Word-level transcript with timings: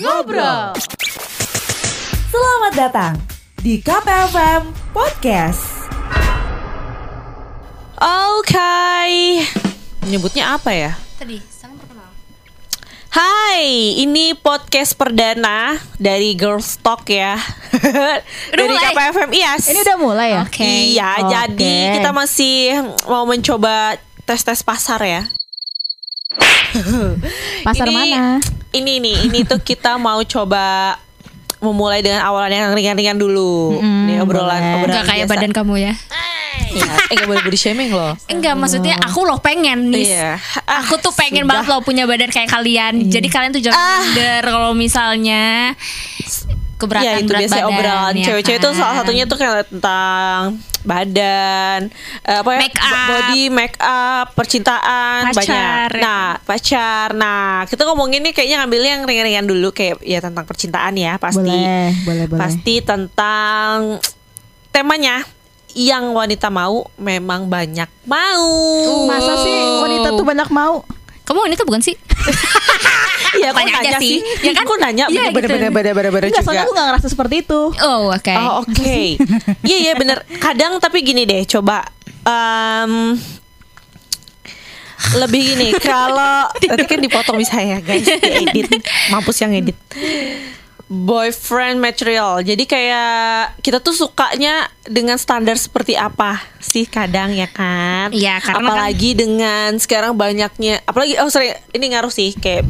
Ngobrol. 0.00 0.72
Selamat 2.32 2.72
datang 2.72 3.14
di 3.60 3.84
KPFM 3.84 4.72
Podcast. 4.96 5.60
Oke. 8.00 9.44
Nyebutnya 10.08 10.56
apa 10.56 10.72
ya? 10.72 10.96
Tadi, 11.20 11.36
salam 11.52 11.76
perkenal. 11.76 12.08
Hai, 13.12 14.00
ini 14.00 14.32
podcast 14.32 14.96
perdana 14.96 15.76
dari 16.00 16.32
Girls 16.32 16.80
Talk 16.80 17.04
ya. 17.04 17.36
dari 18.56 18.72
mulai? 18.72 18.96
KPFM 18.96 19.30
IAS. 19.36 19.68
Ini 19.68 19.84
udah 19.84 19.98
mulai 20.00 20.28
ya? 20.32 20.42
Oke. 20.48 20.64
Iya, 20.64 21.10
Oke. 21.20 21.28
jadi 21.28 21.74
kita 22.00 22.10
masih 22.16 22.56
mau 23.04 23.28
mencoba 23.28 24.00
tes-tes 24.24 24.64
pasar 24.64 25.04
ya. 25.04 25.22
Pasar 27.68 27.84
Ini- 27.84 27.96
mana? 28.16 28.40
Ini 28.70 28.92
nih, 28.98 29.16
ini 29.26 29.42
tuh 29.42 29.58
kita 29.58 29.96
mau 29.96 30.22
coba 30.22 30.94
memulai 31.58 32.00
dengan 32.00 32.22
awalan 32.22 32.48
yang 32.48 32.70
ringan-ringan 32.70 33.16
dulu. 33.16 33.76
Mm-mm, 33.76 34.06
nih 34.06 34.16
obrolan 34.18 34.48
boleh. 34.56 34.74
obrolan 34.76 34.88
Enggak 34.88 35.04
kayak 35.06 35.26
biasa. 35.26 35.34
badan 35.36 35.52
kamu 35.52 35.74
ya. 35.76 35.94
Iya, 36.70 36.86
eh 37.04 37.14
gak 37.16 37.26
boleh 37.26 37.42
body 37.42 37.58
shaming 37.58 37.90
loh. 37.90 38.14
Enggak, 38.26 38.54
maksudnya 38.54 38.94
aku 38.96 39.26
loh 39.26 39.36
pengen 39.36 39.90
nih. 39.90 40.06
Iya. 40.08 40.38
Aku 40.80 40.96
tuh 40.96 41.10
pengen 41.10 41.42
sudah. 41.42 41.50
banget 41.50 41.66
loh 41.66 41.82
punya 41.82 42.06
badan 42.06 42.30
kayak 42.30 42.46
kalian. 42.46 43.10
Jadi 43.10 43.26
kalian 43.26 43.50
tuh 43.50 43.58
jangan 43.60 43.74
Ah. 43.76 43.98
minder 44.00 44.42
kalau 44.46 44.70
misalnya 44.72 45.74
keberatan 46.80 47.06
ya 47.06 47.12
itu 47.14 47.28
berat 47.28 47.40
biasanya 47.44 47.62
badan. 47.62 47.76
obrolan 47.76 48.14
ya 48.16 48.24
cewek-cewek 48.26 48.58
itu 48.58 48.66
kan? 48.66 48.74
salah 48.74 48.94
satunya 48.96 49.24
tuh 49.24 49.36
kayak 49.36 49.68
tentang 49.68 50.40
badan 50.80 51.80
eh, 52.22 52.36
apa 52.40 52.50
ya 52.50 52.58
Make 52.58 52.78
up. 52.80 53.06
body 53.06 53.42
make 53.48 53.76
up 53.78 54.26
percintaan 54.32 55.20
Pacar, 55.28 55.36
banyak 55.36 55.92
ya. 55.92 56.00
nah 56.00 56.26
pacar 56.40 57.08
nah 57.12 57.44
kita 57.64 57.84
ngomongin 57.84 58.20
nih 58.22 58.32
kayaknya 58.32 58.56
ngambilnya 58.58 58.90
yang 58.90 59.02
ringan-ringan 59.04 59.46
dulu 59.46 59.68
kayak 59.70 60.00
ya 60.00 60.18
tentang 60.18 60.42
percintaan 60.42 60.96
ya 60.96 61.14
pasti 61.16 61.44
Boleh, 61.44 61.92
boleh, 62.02 62.24
boleh. 62.26 62.40
pasti 62.40 62.74
tentang 62.80 64.00
temanya 64.70 65.20
yang 65.70 66.10
wanita 66.10 66.48
mau 66.48 66.88
memang 66.96 67.46
banyak 67.46 67.86
mau 68.02 68.48
Masa 69.06 69.38
sih 69.38 69.54
wanita 69.78 70.10
tuh 70.12 70.24
banyak 70.24 70.48
mau? 70.50 70.82
Kamu 71.22 71.46
wanita 71.46 71.62
bukan 71.62 71.78
sih? 71.78 71.94
Iya, 73.30 73.54
Tanya 73.54 73.72
aja 73.72 73.94
nanya 73.94 73.98
sih. 73.98 74.18
Ya 74.42 74.52
kan? 74.52 74.64
Kok 74.66 74.78
nanya 74.78 75.04
Iya, 75.06 75.30
bener-bener 75.30 75.70
gitu. 75.70 75.76
bener-bener 75.76 76.10
bener 76.10 76.28
juga. 76.28 76.42
soalnya 76.42 76.66
aku 76.66 76.72
gak 76.74 76.86
ngerasa 76.90 77.06
seperti 77.06 77.34
itu. 77.40 77.60
Oh, 77.78 78.10
oke. 78.10 78.34
Oh 78.34 78.52
oke, 78.60 78.98
iya 79.68 79.76
iya 79.80 79.92
bener. 79.94 80.26
Kadang 80.36 80.76
tapi 80.76 81.00
gini 81.00 81.22
deh, 81.22 81.46
coba 81.46 81.86
em, 82.22 83.14
lebih 85.16 85.40
gini. 85.46 85.68
Kalau 85.82 86.50
nanti 86.50 86.84
kan 86.84 86.98
dipotong 86.98 87.38
bisa 87.38 87.56
ya 87.56 87.78
guys, 87.78 88.02
diedit. 88.02 88.82
Mampus 89.14 89.38
yang 89.38 89.54
edit. 89.54 89.78
Boyfriend 90.90 91.78
material. 91.78 92.42
Jadi 92.42 92.66
kayak 92.66 93.62
kita 93.62 93.78
tuh 93.78 93.94
sukanya 93.94 94.66
dengan 94.82 95.14
standar 95.14 95.54
seperti 95.54 95.94
apa 95.94 96.42
sih 96.58 96.82
kadang 96.82 97.30
ya 97.30 97.46
kan? 97.46 98.10
Iya, 98.10 98.42
karena 98.42 98.66
apalagi 98.66 99.14
dengan 99.14 99.78
sekarang 99.78 100.18
banyaknya, 100.18 100.82
apalagi 100.82 101.14
oh 101.22 101.30
sorry 101.30 101.54
ini 101.70 101.94
ngaruh 101.94 102.10
sih 102.10 102.34
kayak 102.34 102.66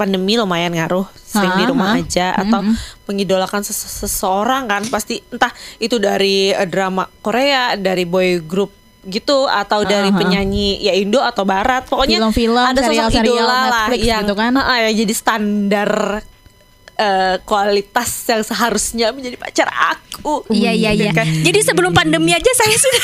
pandemi 0.00 0.40
lumayan 0.40 0.72
ngaruh 0.72 1.04
sering 1.12 1.60
di 1.60 1.64
Ha, 1.66 1.68
rumah 1.68 1.88
ha. 1.92 2.00
aja 2.00 2.26
atau 2.32 2.64
mengidolakan 3.04 3.60
sese- 3.60 4.00
seseorang 4.00 4.64
kan 4.64 4.88
pasti 4.88 5.20
entah 5.28 5.50
itu 5.76 5.98
dari 5.98 6.48
eh, 6.48 6.64
drama 6.64 7.04
Korea 7.20 7.74
dari 7.74 8.06
boy 8.06 8.40
group 8.40 8.72
gitu 9.04 9.44
atau 9.44 9.82
dari 9.82 10.08
ha. 10.08 10.16
penyanyi 10.16 10.80
ya 10.80 10.94
Indo 10.94 11.18
atau 11.18 11.42
Barat 11.42 11.84
pokoknya 11.84 12.30
Film-film, 12.30 12.64
ada 12.64 12.78
sosok 12.78 12.88
serial-serial 12.88 13.26
idola 13.42 13.44
lah 13.44 13.86
Netflix 13.90 14.00
yang 14.06 14.22
gitu 14.24 14.34
kan. 14.38 14.52
ha, 14.54 14.74
yang 14.86 14.94
jadi 14.96 15.14
standar 15.14 15.90
eh, 16.98 17.36
kualitas 17.46 18.10
yang 18.28 18.42
seharusnya 18.42 19.14
menjadi 19.14 19.38
pacar 19.38 19.68
aku 19.70 20.42
Iya 20.50 20.74
iya 20.74 20.90
iya. 20.92 21.12
Jadi 21.14 21.58
sebelum 21.62 21.94
pandemi 21.94 22.34
aja 22.34 22.50
saya 22.58 22.74
sudah 22.74 23.02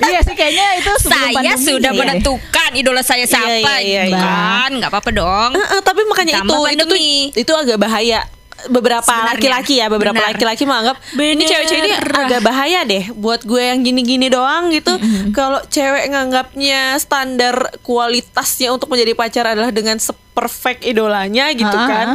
iya 0.14 0.20
sih 0.22 0.34
kayaknya 0.38 0.78
itu 0.78 0.90
sebelum 1.02 1.18
saya 1.18 1.34
pandemi 1.34 1.66
sudah 1.66 1.92
ya. 1.92 1.98
menentukan 1.98 2.70
idola 2.78 3.02
saya 3.02 3.26
siapa 3.26 3.82
iya, 3.82 4.06
iya. 4.06 4.16
kan 4.22 4.70
nggak 4.78 4.90
apa-apa 4.94 5.10
dong. 5.10 5.50
Eh, 5.58 5.66
eh, 5.76 5.80
tapi 5.82 6.06
makanya 6.06 6.32
itu 6.40 6.46
itu 6.46 6.54
tuh 6.54 6.62
pandemi. 6.70 7.34
itu 7.34 7.52
agak 7.52 7.78
bahaya 7.82 8.20
beberapa 8.68 9.08
laki-laki 9.24 9.80
ya 9.80 9.88
beberapa 9.88 10.20
laki-laki 10.20 10.68
menganggap 10.68 11.00
ini 11.16 11.32
Bener. 11.40 11.48
cewek-cewek 11.48 11.80
ini 11.80 11.92
agak 11.96 12.40
bahaya 12.44 12.84
deh 12.84 13.08
buat 13.16 13.40
gue 13.40 13.62
yang 13.62 13.80
gini-gini 13.80 14.28
doang 14.28 14.68
gitu 14.68 15.00
kalau 15.32 15.64
cewek 15.72 16.12
nganggapnya 16.12 17.00
standar 17.00 17.72
kualitasnya 17.80 18.68
untuk 18.68 18.92
menjadi 18.92 19.16
pacar 19.16 19.44
adalah 19.56 19.72
dengan 19.72 19.96
seperfect 19.96 20.84
idolanya 20.84 21.48
gitu 21.56 21.72
Ah, 21.72 21.88
kan 21.88 22.08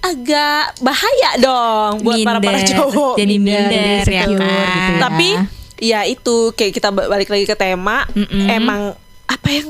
agak 0.00 0.80
bahaya 0.80 1.30
dong 1.36 2.00
buat 2.00 2.18
para 2.20 2.38
para 2.38 2.56
Minder. 2.56 2.72
cowok 2.74 3.14
Jadi 3.14 3.34
Minder, 3.36 3.68
minder 3.68 4.04
ya 4.06 4.22
kan. 4.22 4.28
gitu 4.30 4.44
ya. 4.44 4.74
tapi 4.98 5.28
ya 5.78 6.00
itu 6.04 6.36
kayak 6.50 6.72
kita 6.72 6.88
balik 6.90 7.26
lagi 7.26 7.44
ke 7.44 7.52
tema 7.52 8.08
Mm-mm. 8.10 8.46
emang 8.46 8.96
apa 9.24 9.48
yang 9.48 9.68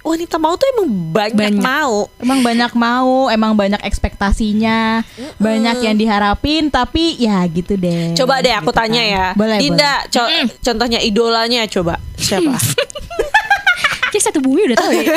wanita 0.00 0.34
mau 0.34 0.54
tuh 0.54 0.66
emang 0.68 0.86
banyak, 1.12 1.34
Banyak. 1.36 1.62
mau 1.62 2.10
Emang 2.16 2.40
banyak 2.40 2.72
mau, 2.72 3.12
emang 3.28 3.52
banyak 3.52 3.78
ekspektasinya, 3.82 5.06
banyak 5.36 5.78
yang 5.80 5.94
diharapin, 5.94 6.66
tapi 6.68 7.14
ya 7.16 7.38
gitu 7.46 7.74
deh. 7.76 8.10
Coba 8.12 8.38
deh 8.38 8.50
aku 8.52 8.70
Gitu 8.70 8.80
tanya 8.80 8.98
kan. 9.00 9.14
ya. 9.14 9.26
Boleh, 9.34 9.58
Dinda, 9.58 10.02
co- 10.08 10.26
contohnya 10.60 10.98
idolanya 10.98 11.62
coba 11.68 12.02
siapa? 12.16 12.50
Kayak 14.10 14.24
satu 14.24 14.38
bumi 14.38 14.66
udah 14.66 14.76
tahu 14.76 14.90
ya. 14.92 15.16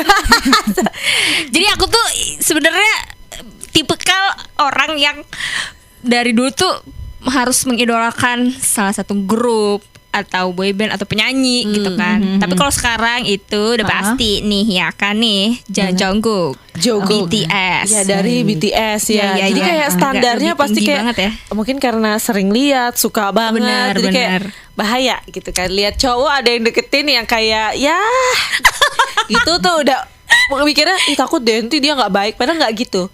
Jadi 1.52 1.66
aku 1.68 1.84
tuh 1.84 2.06
sebenarnya 2.38 2.94
tipikal 3.76 4.24
orang 4.58 4.96
yang 4.96 5.16
dari 6.00 6.32
dulu 6.32 6.48
tuh 6.48 6.72
harus 7.26 7.60
mengidolakan 7.62 8.48
salah 8.54 8.90
satu 8.90 9.12
grup 9.20 9.84
atau 10.08 10.48
boyband 10.48 10.88
atau 10.88 11.04
penyanyi 11.04 11.68
gitu 11.68 11.92
kan. 11.92 12.40
Tapi 12.40 12.56
kalau 12.56 12.72
sekarang 12.72 13.28
itu 13.28 13.76
udah 13.76 13.84
Ah. 13.84 13.92
pasti 14.00 14.40
nih 14.40 14.80
ya 14.80 14.88
kan 14.88 15.12
nih 15.12 15.60
Jang 15.68 15.92
Jungkook, 15.92 16.56
Jungkook. 16.74 17.28
BTS. 17.28 17.84
ya 17.90 18.02
dari 18.06 18.40
BTS 18.40 19.02
ya. 19.06 19.12
Iya, 19.12 19.28
iya, 19.36 19.44
Jadi 19.46 19.60
iya. 19.60 19.68
kayak 19.68 19.88
standarnya 19.92 20.52
pasti 20.56 20.80
kayak 20.80 21.00
banget 21.04 21.16
ya. 21.18 21.30
mungkin 21.52 21.76
karena 21.76 22.16
sering 22.16 22.48
lihat, 22.48 22.96
suka 22.96 23.28
banget. 23.28 23.60
Benar, 23.60 23.92
Jadi 23.92 24.08
kayak 24.08 24.30
benar. 24.32 24.44
bahaya 24.72 25.16
gitu 25.28 25.50
kan. 25.52 25.68
Lihat 25.68 26.00
cowok 26.00 26.32
ada 26.32 26.48
yang 26.48 26.62
deketin 26.64 27.06
yang 27.12 27.26
kayak 27.28 27.76
ya 27.76 28.00
gitu 29.32 29.52
tuh 29.58 29.84
udah 29.84 30.00
mikirnya 30.62 30.96
ih 31.06 31.16
takut 31.16 31.38
deh 31.38 31.60
nanti 31.60 31.76
dia 31.76 31.92
nggak 31.92 32.08
baik 32.10 32.34
padahal 32.40 32.56
nggak 32.56 32.72
gitu. 32.78 33.12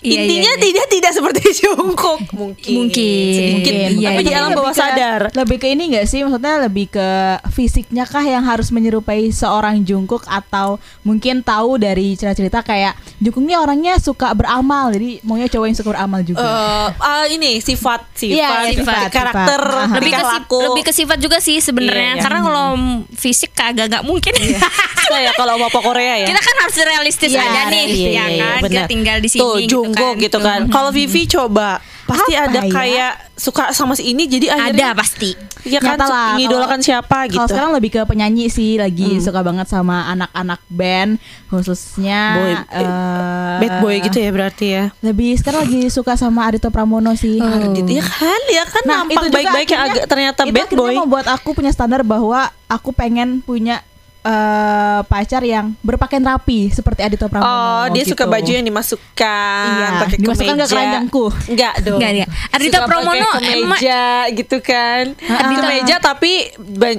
Iya, 0.00 0.16
Intinya 0.18 0.40
iya, 0.46 0.54
iya. 0.54 0.62
tidak 0.62 0.86
tidak 0.88 1.12
seperti 1.12 1.40
Jungkook 1.60 2.20
mungkin. 2.32 2.72
Mungkin. 2.74 3.48
Mungkin. 3.54 3.74
Iya, 3.94 4.08
Tapi 4.10 4.22
di 4.22 4.28
iya. 4.28 4.38
alam 4.38 4.50
Lebih 4.50 4.58
bawah 4.58 4.72
ke- 4.72 4.80
sadar. 4.80 5.20
Lebih 5.30 5.56
ke 5.56 5.66
ini 5.68 5.84
gak 5.92 6.06
sih? 6.06 6.20
Maksudnya 6.20 6.54
lebih 6.60 6.86
ke 6.88 7.08
fisiknya 7.50 8.04
kah 8.04 8.22
yang 8.22 8.42
harus 8.42 8.68
menyerupai 8.68 9.28
seorang 9.28 9.80
Jungkook 9.80 10.24
atau 10.24 10.76
mungkin 11.02 11.40
tahu 11.40 11.76
dari 11.76 12.14
cerita-cerita 12.14 12.60
kayak 12.60 12.92
Jungkook 13.18 13.42
ini 13.42 13.54
orangnya 13.54 13.94
suka 13.96 14.32
beramal, 14.32 14.88
jadi 14.90 15.20
maunya 15.20 15.46
cowok 15.46 15.66
yang 15.66 15.76
suka 15.76 15.90
beramal 15.90 16.20
juga. 16.22 16.40
Eh, 16.40 16.88
ah, 16.98 17.24
ini 17.26 17.60
sifat 17.60 18.08
sifat, 18.10 18.32
Iya, 18.32 18.48
iya, 18.66 18.70
sifat, 18.72 18.94
sifat, 18.96 19.10
karakter 19.10 19.60
sifat. 19.60 19.88
Lebih 19.92 20.12
ke, 20.12 20.24
laku 20.24 20.58
lebih 20.62 20.82
ke 20.82 20.92
sifat 20.92 21.18
juga 21.18 21.36
sih 21.38 21.56
sebenarnya 21.58 22.00
Iya, 22.06 22.16
iya. 22.16 22.22
karena 22.22 22.40
kalau 22.40 22.66
fisik 23.12 23.50
kagak 23.52 23.86
nggak 23.86 24.04
mungkin 24.04 24.32
kayak 25.10 25.34
kalau 25.34 25.54
mau 25.56 25.68
Korea 25.70 26.16
ya 26.16 26.26
kita 26.26 26.38
kan 26.38 26.56
harus 26.60 26.76
realistis 26.78 27.30
Iya, 27.30 27.42
aja 27.42 27.60
nih 27.68 27.84
Iya, 27.84 27.90
ya 27.90 28.06
iya, 28.06 28.24
iya, 28.30 28.44
kan 28.46 28.60
benar. 28.60 28.70
kita 28.70 28.82
tinggal 28.86 29.16
di 29.18 29.28
sini 29.28 29.42
tuh 29.66 29.89
Jungkook 29.92 30.14
gitu 30.20 30.38
kan, 30.38 30.60
kalau 30.68 30.90
Vivi 30.90 31.26
coba 31.26 31.78
pasti 32.06 32.34
Apa 32.34 32.50
ada 32.50 32.60
ya? 32.60 32.72
kayak 32.72 33.12
suka 33.34 33.70
sama 33.70 33.94
si 33.94 34.10
ini 34.10 34.26
jadi 34.26 34.50
ada 34.50 34.66
akhirnya 34.66 34.94
pasti. 34.94 35.30
Ya 35.62 35.78
kan 35.78 35.94
lah, 35.94 36.34
mengidolakan 36.34 36.80
kalau- 36.80 36.82
siapa 36.82 37.18
Kalau 37.22 37.46
gitu. 37.46 37.52
sekarang 37.52 37.70
lebih 37.70 37.90
ke 37.92 38.00
penyanyi 38.02 38.48
sih, 38.48 38.74
lagi 38.76 39.20
suka 39.20 39.40
banget 39.40 39.68
sama 39.68 40.08
anak-anak 40.08 40.58
band, 40.66 41.20
khususnya 41.46 42.20
Boy- 42.34 42.66
eh, 42.72 43.56
bad 43.60 43.74
boy 43.78 43.94
gitu 44.00 44.18
ya 44.18 44.30
berarti 44.32 44.66
ya? 44.66 44.84
Lebih 45.00 45.36
sekarang 45.36 45.68
lagi 45.68 45.80
suka 45.86 46.16
sama 46.16 46.48
Ardito 46.48 46.66
Pramono 46.68 47.12
sih. 47.12 47.38
Ardit 47.38 47.86
ya 47.86 48.02
kan? 48.02 48.40
Ya 48.50 48.64
kan 48.64 48.82
nampak 48.82 49.20
juga 49.20 49.36
baik-baik 49.36 49.68
yang 49.68 49.82
agak 49.84 50.04
ternyata 50.06 50.40
itu 50.42 50.54
bad 50.56 50.70
boy. 50.72 50.94
membuat 50.96 51.26
aku 51.28 51.52
punya 51.52 51.70
standar 51.70 52.02
bahwa 52.02 52.48
aku 52.66 52.90
pengen 52.90 53.38
punya 53.38 53.84
eh, 54.22 55.00
pacar 55.02 55.40
yang 55.40 55.72
berpakaian 55.80 56.20
rapi 56.22 56.68
seperti 56.68 57.00
Adito 57.00 57.26
Pramono. 57.26 57.48
Oh, 57.48 57.84
dia 57.88 58.02
gitu. 58.02 58.12
suka 58.12 58.24
baju 58.24 58.50
yang 58.50 58.62
dimasukkan, 58.62 59.64
Iya, 59.66 59.88
pakai 59.98 60.16
dimasukkan 60.18 60.36
ke 60.50 60.58
kemeja. 60.58 60.70
keranjangku. 60.70 61.24
Enggak 61.46 61.74
dong. 61.80 61.96
Enggak, 61.96 62.10
enggak. 62.12 62.28
Ardhito 62.50 62.76
Suka 62.76 62.86
Pramono 62.86 63.28
kemeja 63.34 64.04
gitu 64.30 64.56
kan. 64.60 65.02
Ardhito- 65.16 65.62
Kemeja 65.62 65.96
tapi 65.98 66.32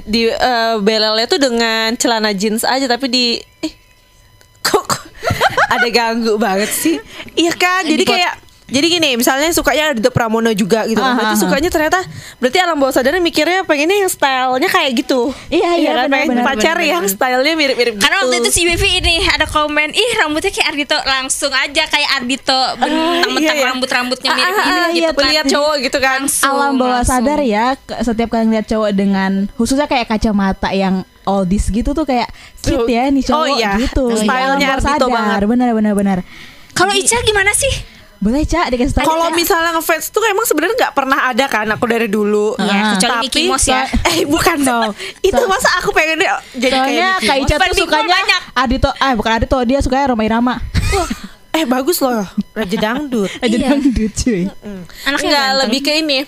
di 0.04 0.22
eh, 0.26 0.74
belelnya 0.78 1.26
tuh 1.26 1.38
dengan 1.38 1.94
celana 1.94 2.30
jeans 2.30 2.62
aja 2.62 2.86
tapi 2.86 3.06
di 3.06 3.24
eh 3.60 3.72
kok, 4.60 4.82
kok 4.84 5.02
ada 5.74 5.88
ganggu 5.88 6.34
banget 6.36 6.68
sih. 6.68 6.96
Iya 7.34 7.52
kan? 7.52 7.82
Jadi 7.84 8.02
kayak 8.04 8.34
jadi 8.72 8.86
gini, 8.88 9.10
misalnya 9.14 9.52
sukanya 9.52 9.92
Ardito 9.92 10.08
Pramono 10.08 10.48
juga 10.50 10.82
gitu. 10.84 10.98
Ah, 10.98 11.12
berarti 11.12 11.34
ah, 11.34 11.38
ah. 11.38 11.42
sukanya 11.44 11.68
ternyata 11.68 12.00
berarti 12.40 12.58
alam 12.58 12.80
bawah 12.80 12.90
sadarnya 12.90 13.20
mikirnya 13.20 13.62
pengennya 13.62 14.00
yang 14.00 14.08
stylenya 14.08 14.66
kayak 14.66 14.90
gitu. 14.98 15.28
Iya, 15.46 15.70
iya, 15.76 15.90
kan? 15.92 16.08
benar, 16.08 16.10
pengen 16.10 16.28
benar, 16.32 16.44
pacar 16.48 16.76
benar, 16.76 16.88
yang 16.88 17.04
benar. 17.04 17.14
stylenya 17.14 17.54
mirip-mirip 17.54 17.92
gitu. 17.94 18.02
Karena 18.02 18.16
waktu 18.18 18.36
itu 18.40 18.50
si 18.50 18.62
Vivi 18.64 18.90
ini 18.98 19.14
ada 19.28 19.44
komen, 19.44 19.92
ih 19.92 20.10
rambutnya 20.16 20.48
kayak 20.48 20.68
Ardito 20.72 20.96
langsung 20.98 21.52
aja 21.52 21.82
kayak 21.84 22.10
Ardito 22.16 22.60
mentang-mentang 22.80 23.56
iya, 23.56 23.62
iya. 23.62 23.70
rambut-rambutnya 23.70 24.28
Ah, 24.28 24.36
mirip 24.36 24.48
ah, 24.48 24.56
ah, 24.56 24.86
gitu 24.88 24.98
iya, 24.98 25.10
kan. 25.12 25.28
lihat 25.28 25.44
cowok 25.46 25.74
gitu 25.78 25.98
kan. 26.00 26.18
Langsung, 26.22 26.48
alam 26.48 26.72
bawah 26.74 26.92
langsung. 26.98 27.12
sadar 27.20 27.40
ya 27.42 27.66
setiap 28.00 28.28
kali 28.28 28.44
ngeliat 28.46 28.66
cowok 28.66 28.90
dengan 28.92 29.30
khususnya 29.54 29.84
kayak 29.84 30.08
kacamata 30.08 30.72
yang 30.72 30.94
oldies 31.22 31.68
gitu 31.68 31.92
tuh 31.92 32.02
kayak 32.02 32.26
cute 32.58 32.88
ya 32.88 33.06
nih 33.06 33.22
cowok 33.22 33.38
Oh, 33.38 33.46
iya. 33.52 33.76
gitu 33.76 34.10
Stylenya 34.12 34.48
Alam 34.48 34.58
bawah 34.58 34.74
Ardhito 34.74 35.06
sadar. 35.06 35.12
banget. 35.12 35.40
benar 35.46 35.70
benar 35.72 35.92
benar 35.92 36.18
Kalau 36.72 36.90
Ica 36.90 37.20
gimana 37.20 37.52
sih? 37.52 37.91
Boleh 38.22 38.42
cak 38.44 38.70
dikasih 38.70 38.94
tahu 38.94 39.02
Kalau 39.04 39.28
misalnya 39.32 39.74
ngefans 39.74 40.06
tuh 40.08 40.22
emang 40.22 40.46
sebenarnya 40.46 40.78
nggak 40.78 40.94
pernah 40.94 41.26
ada 41.26 41.44
kan 41.44 41.66
aku 41.66 41.84
dari 41.84 42.06
dulu. 42.06 42.54
Iya, 42.54 42.70
Ah. 42.70 42.90
kecuali 42.94 43.12
Tapi 43.12 43.24
Mickey 43.26 43.42
Mouse 43.44 43.66
ya. 43.66 43.82
Eh 44.06 44.22
bukan 44.24 44.58
dong. 44.62 44.90
Itu 45.28 45.42
masa 45.44 45.68
aku 45.76 45.90
pengen 45.90 46.16
deh 46.16 46.30
jadi 46.54 46.70
soalnya 46.72 46.86
kayak 46.86 47.12
Kak 47.18 47.26
Mickey 47.26 47.42
Ica 47.42 47.54
Mouse. 47.56 47.66
tuh 47.68 47.76
sukanya 47.82 48.14
banyak. 48.14 48.40
Adito 48.54 48.90
eh 48.92 49.12
bukan 49.12 49.30
Adito 49.34 49.58
dia 49.64 49.78
sukanya 49.80 50.06
Roma 50.08 50.22
Irama. 50.22 50.54
Eh 51.50 51.64
bagus 51.64 51.98
loh. 51.98 52.22
Raja 52.52 52.76
dangdut. 52.78 53.26
aja 53.42 53.50
Iya. 53.50 53.68
dangdut 53.68 54.12
cuy 54.14 54.42
Anaknya 55.02 55.26
Enggak 55.26 55.48
lebih 55.60 55.80
ke 55.80 55.92
ini. 55.96 56.18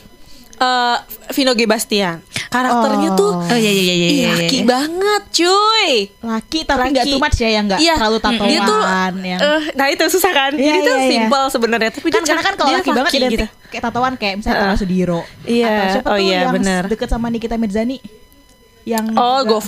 eh 0.57 0.97
Vino 1.31 1.53
G 1.53 1.63
Bastian. 1.65 2.19
Karakternya 2.55 3.11
Oh. 3.11 3.17
tuh 3.17 3.33
Oh 3.45 3.57
iya 3.57 3.67
iya 3.69 3.83
iya 3.83 3.95
iya. 3.95 4.09
Iya, 4.09 4.29
laki 4.39 4.57
iya. 4.57 4.65
banget 4.65 5.23
cuy 5.33 5.91
laki 6.23 6.59
tapi 6.63 6.87
nggak 6.89 7.03
Laki. 7.03 7.13
too 7.13 7.21
much 7.21 7.37
ya 7.37 7.51
yang 7.51 7.65
nggak 7.67 7.81
Iya, 7.81 7.95
terlalu 7.97 8.19
tatoan 8.21 8.47
dia 8.47 8.61
tuh 8.63 8.81
yang 9.25 9.41
eh, 9.43 9.61
Nah 9.73 9.87
itu 9.89 10.05
susah 10.09 10.33
kan 10.33 10.51
Iya, 10.53 10.63
Jadi 10.65 10.79
tuh 10.81 10.95
iya, 10.95 11.01
iya. 11.01 11.11
simple 11.11 11.45
sebenarnya 11.49 11.91
Tapi 11.93 12.09
kan 12.09 12.21
dia 12.21 12.29
karena 12.31 12.43
kan 12.43 12.55
kalau 12.55 12.69
dia 12.69 12.79
laki 12.79 12.91
banget 12.93 13.13
identik 13.13 13.31
gitu. 13.35 13.47
kayak 13.69 13.83
tatoan 13.85 14.13
kayak 14.15 14.35
misalnya 14.39 14.55
Heeh. 14.57 14.69
Tara 14.69 14.79
Sudiro 14.79 15.21
Iya, 15.45 15.67
atau 15.67 15.87
siapa 15.93 16.07
oh 16.07 16.15
tuh 16.15 16.23
iya, 16.23 16.39
yang 16.41 16.55
bener. 16.55 16.83
deket 16.87 17.09
sama 17.09 17.27
Nikita 17.27 17.57
Mirzani 17.57 17.99
yang 18.85 19.05
Oh 19.15 19.41
juga- 19.43 19.59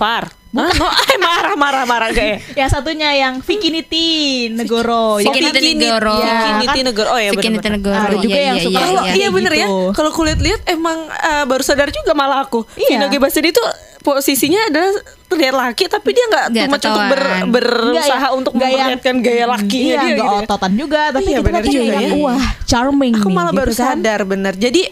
Gofar 0.56 0.67
Hah? 0.67 0.73
No, 0.81 0.87
eh, 0.88 1.19
marah 1.19 1.55
marah 1.55 1.85
marah 1.85 2.08
gak 2.11 2.25
ya 2.25 2.37
yang 2.56 2.69
satunya 2.69 3.08
yang 3.12 3.35
Vicky 3.38 3.69
Niti 3.69 4.06
Negoro 4.49 5.19
Vicky 5.19 5.38
Yang- 5.38 5.55
Niti 5.55 5.70
Negoro. 5.76 6.17
Iya, 6.17 6.32
Vicky 6.32 6.53
Niti 6.56 6.67
kan 6.73 6.85
Negoro 6.85 7.08
Oh 7.08 7.19
ya 7.19 7.31
Vicky 7.31 7.41
bener 7.43 7.56
Niti 7.56 7.69
Negoro. 7.70 7.97
Ada 7.99 8.17
juga 8.17 8.32
Iya, 8.32 8.43
yang 8.43 8.56
iya, 8.56 8.64
suka 8.64 8.79
iya, 8.79 8.88
iya. 8.88 9.12
iya 9.14 9.29
bener 9.31 9.53
ya. 9.53 9.58
gitu. 9.62 9.76
Kalau 9.93 10.11
kulit 10.11 10.38
lihat 10.38 10.61
emang 10.67 10.99
eh, 11.06 11.44
baru 11.44 11.62
sadar 11.62 11.88
juga 11.88 12.12
malah 12.12 12.43
aku. 12.43 12.64
Iya. 12.75 12.88
Vino 12.91 13.06
G 13.06 13.19
Bastian 13.19 13.47
itu 13.47 13.62
posisinya 14.00 14.61
adalah 14.64 14.93
terlihat 15.26 15.55
laki 15.56 15.85
tapi 15.88 16.08
dia 16.11 16.25
nggak 16.25 16.47
cuma 16.55 16.79
untuk 16.79 17.02
ber, 17.11 17.23
berusaha 17.50 18.06
ya, 18.23 18.29
untuk 18.31 18.52
yang- 18.55 18.70
memperlihatkan 18.70 19.17
gaya 19.19 19.44
lakinya 19.44 19.82
iya, 19.85 19.99
dia 19.99 20.12
nggak 20.12 20.23
gitu. 20.23 20.37
ya. 20.38 20.47
ototan 20.47 20.73
juga 20.73 21.02
tapi 21.11 21.26
Iya, 21.26 21.37
kita 21.37 21.43
bener 21.44 21.61
tuh 21.61 21.73
juga 21.73 21.85
kayak 21.91 22.06
ya. 22.06 22.14
wah 22.17 22.47
charming 22.62 23.12
Aku 23.12 23.26
nih, 23.26 23.35
malah 23.35 23.50
gitu 23.50 23.59
baru 23.59 23.73
kan. 23.73 23.81
sadar 23.91 24.20
bener. 24.25 24.55
Jadi 24.55 24.82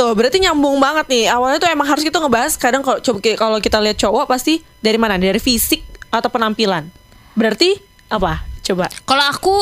tuh 0.00 0.16
berarti 0.16 0.40
nyambung 0.40 0.80
banget 0.80 1.06
nih. 1.12 1.24
Awalnya 1.28 1.58
tuh 1.60 1.68
emang 1.68 1.84
harus 1.84 2.00
kita 2.00 2.16
ngebahas 2.16 2.56
kadang 2.56 2.80
kalau 2.80 2.98
coba 3.04 3.18
kalau 3.36 3.58
kita 3.60 3.76
lihat 3.84 4.00
cowok 4.00 4.24
pasti 4.24 4.64
dari 4.80 4.96
mana? 4.96 5.20
Dari 5.20 5.36
fisik 5.36 5.84
atau 6.08 6.32
penampilan. 6.32 6.88
Berarti 7.36 7.76
apa? 8.08 8.40
Coba 8.64 8.88
Kalau 9.04 9.24
aku 9.28 9.54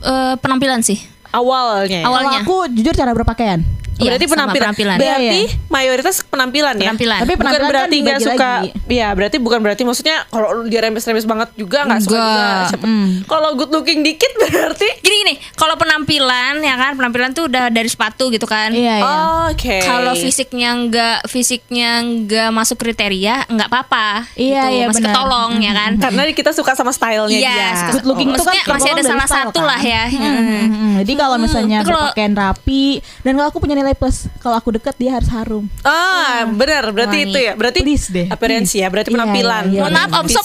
eh, 0.00 0.34
penampilan 0.40 0.80
sih. 0.80 0.96
awalnya. 1.32 2.00
ya? 2.00 2.04
Kalau 2.08 2.20
awalnya. 2.24 2.40
aku 2.44 2.56
jujur 2.72 2.92
cara 2.96 3.12
berpakaian 3.12 3.60
Iya, 3.94 4.08
berarti 4.08 4.26
penampilan. 4.26 4.64
penampilan. 4.66 4.96
Berarti 4.96 5.22
Iya, 5.22 5.46
iya. 5.46 5.68
mayoritas 5.68 6.14
penampilan 6.24 6.74
ya. 6.74 6.82
Penampilan. 6.86 7.18
Tapi 7.18 7.32
bukan 7.32 7.42
penampilan 7.44 7.60
kan 7.62 7.70
berarti 7.70 7.96
nggak 7.98 8.16
dibagi 8.16 8.26
suka. 8.28 8.50
lagi. 8.52 8.68
Iya, 8.88 9.08
berarti 9.12 9.36
bukan 9.38 9.58
berarti 9.60 9.82
maksudnya 9.82 10.16
kalau 10.26 10.48
dia 10.64 10.80
remes-remes 10.80 11.22
banget 11.24 11.48
juga 11.54 11.78
nggak 11.84 12.00
suka 12.00 12.10
juga. 12.10 12.22
Enggak, 12.22 12.62
Siapa- 12.68 12.86
mm. 12.88 13.06
Kalau 13.24 13.50
good 13.54 13.70
looking 13.70 14.00
dikit 14.00 14.32
berarti. 14.40 14.88
Gini 14.98 15.16
gini, 15.22 15.34
kalau 15.54 15.74
penampilan 15.76 16.54
ya 16.58 16.74
kan, 16.74 16.92
penampilan 16.94 17.30
tuh 17.30 17.46
udah 17.46 17.68
dari 17.68 17.86
sepatu 17.86 18.28
gitu 18.28 18.44
kan. 18.44 18.72
iya 18.72 18.98
iya 18.98 19.14
Oke. 19.48 19.78
Kalau 19.80 20.12
fisiknya 20.14 20.70
nggak 20.80 21.18
fisiknya 21.26 21.90
nggak 22.00 22.48
masuk 22.50 22.76
kriteria 22.76 23.46
nggak 23.46 23.68
apa-apa. 23.68 24.26
Iya, 24.34 24.62
gitu. 24.62 24.74
iya, 24.74 24.84
masih 24.86 24.98
benar. 24.98 25.14
ketolong 25.14 25.52
ya 25.58 25.72
kan. 25.72 25.90
Karena 26.00 26.22
kita 26.32 26.50
suka 26.50 26.72
sama 26.72 26.90
stylenya 26.90 27.28
Iya, 27.34 27.50
dia. 27.50 27.68
suka- 27.76 27.92
Good 27.92 28.06
looking 28.08 28.28
itu 28.28 28.40
kan 28.40 28.50
maksudnya 28.50 28.64
masih 28.68 28.90
ada 28.90 29.02
salah 29.04 29.28
satu 29.28 29.58
kan? 29.58 29.68
lah 29.68 29.80
ya. 29.80 30.02
Hmm, 30.08 30.34
hmm. 30.64 30.92
Jadi 30.98 31.12
kalau 31.14 31.36
misalnya 31.36 31.78
Tapi 31.78 31.88
kalau- 31.88 32.08
berpakaian 32.08 32.34
rapi 32.34 32.84
dan 33.20 33.32
kalau 33.34 33.48
aku 33.48 33.58
punya 33.58 33.74
nilai 33.82 33.92
plus, 33.92 34.30
kalau 34.38 34.54
aku 34.54 34.72
deket 34.72 34.94
dia 34.94 35.10
harus 35.12 35.26
harum. 35.28 35.66
Ah, 35.82 36.46
benar. 36.46 36.88
Berarti 36.88 37.18
Wangi. 37.18 37.28
itu 37.28 37.38
ya. 37.40 37.52
Berarti 37.52 37.78
Please 37.82 38.06
deh, 38.08 38.26
appearance 38.26 38.72
ya. 38.72 38.86
Berarti 38.86 39.10
Iya, 39.10 39.16
penampilan. 39.18 39.62
iya, 39.66 39.72
iya. 39.72 39.80
Mohon 39.82 39.94
maaf, 39.98 40.10
Om 40.16 40.26
Sob. 40.28 40.44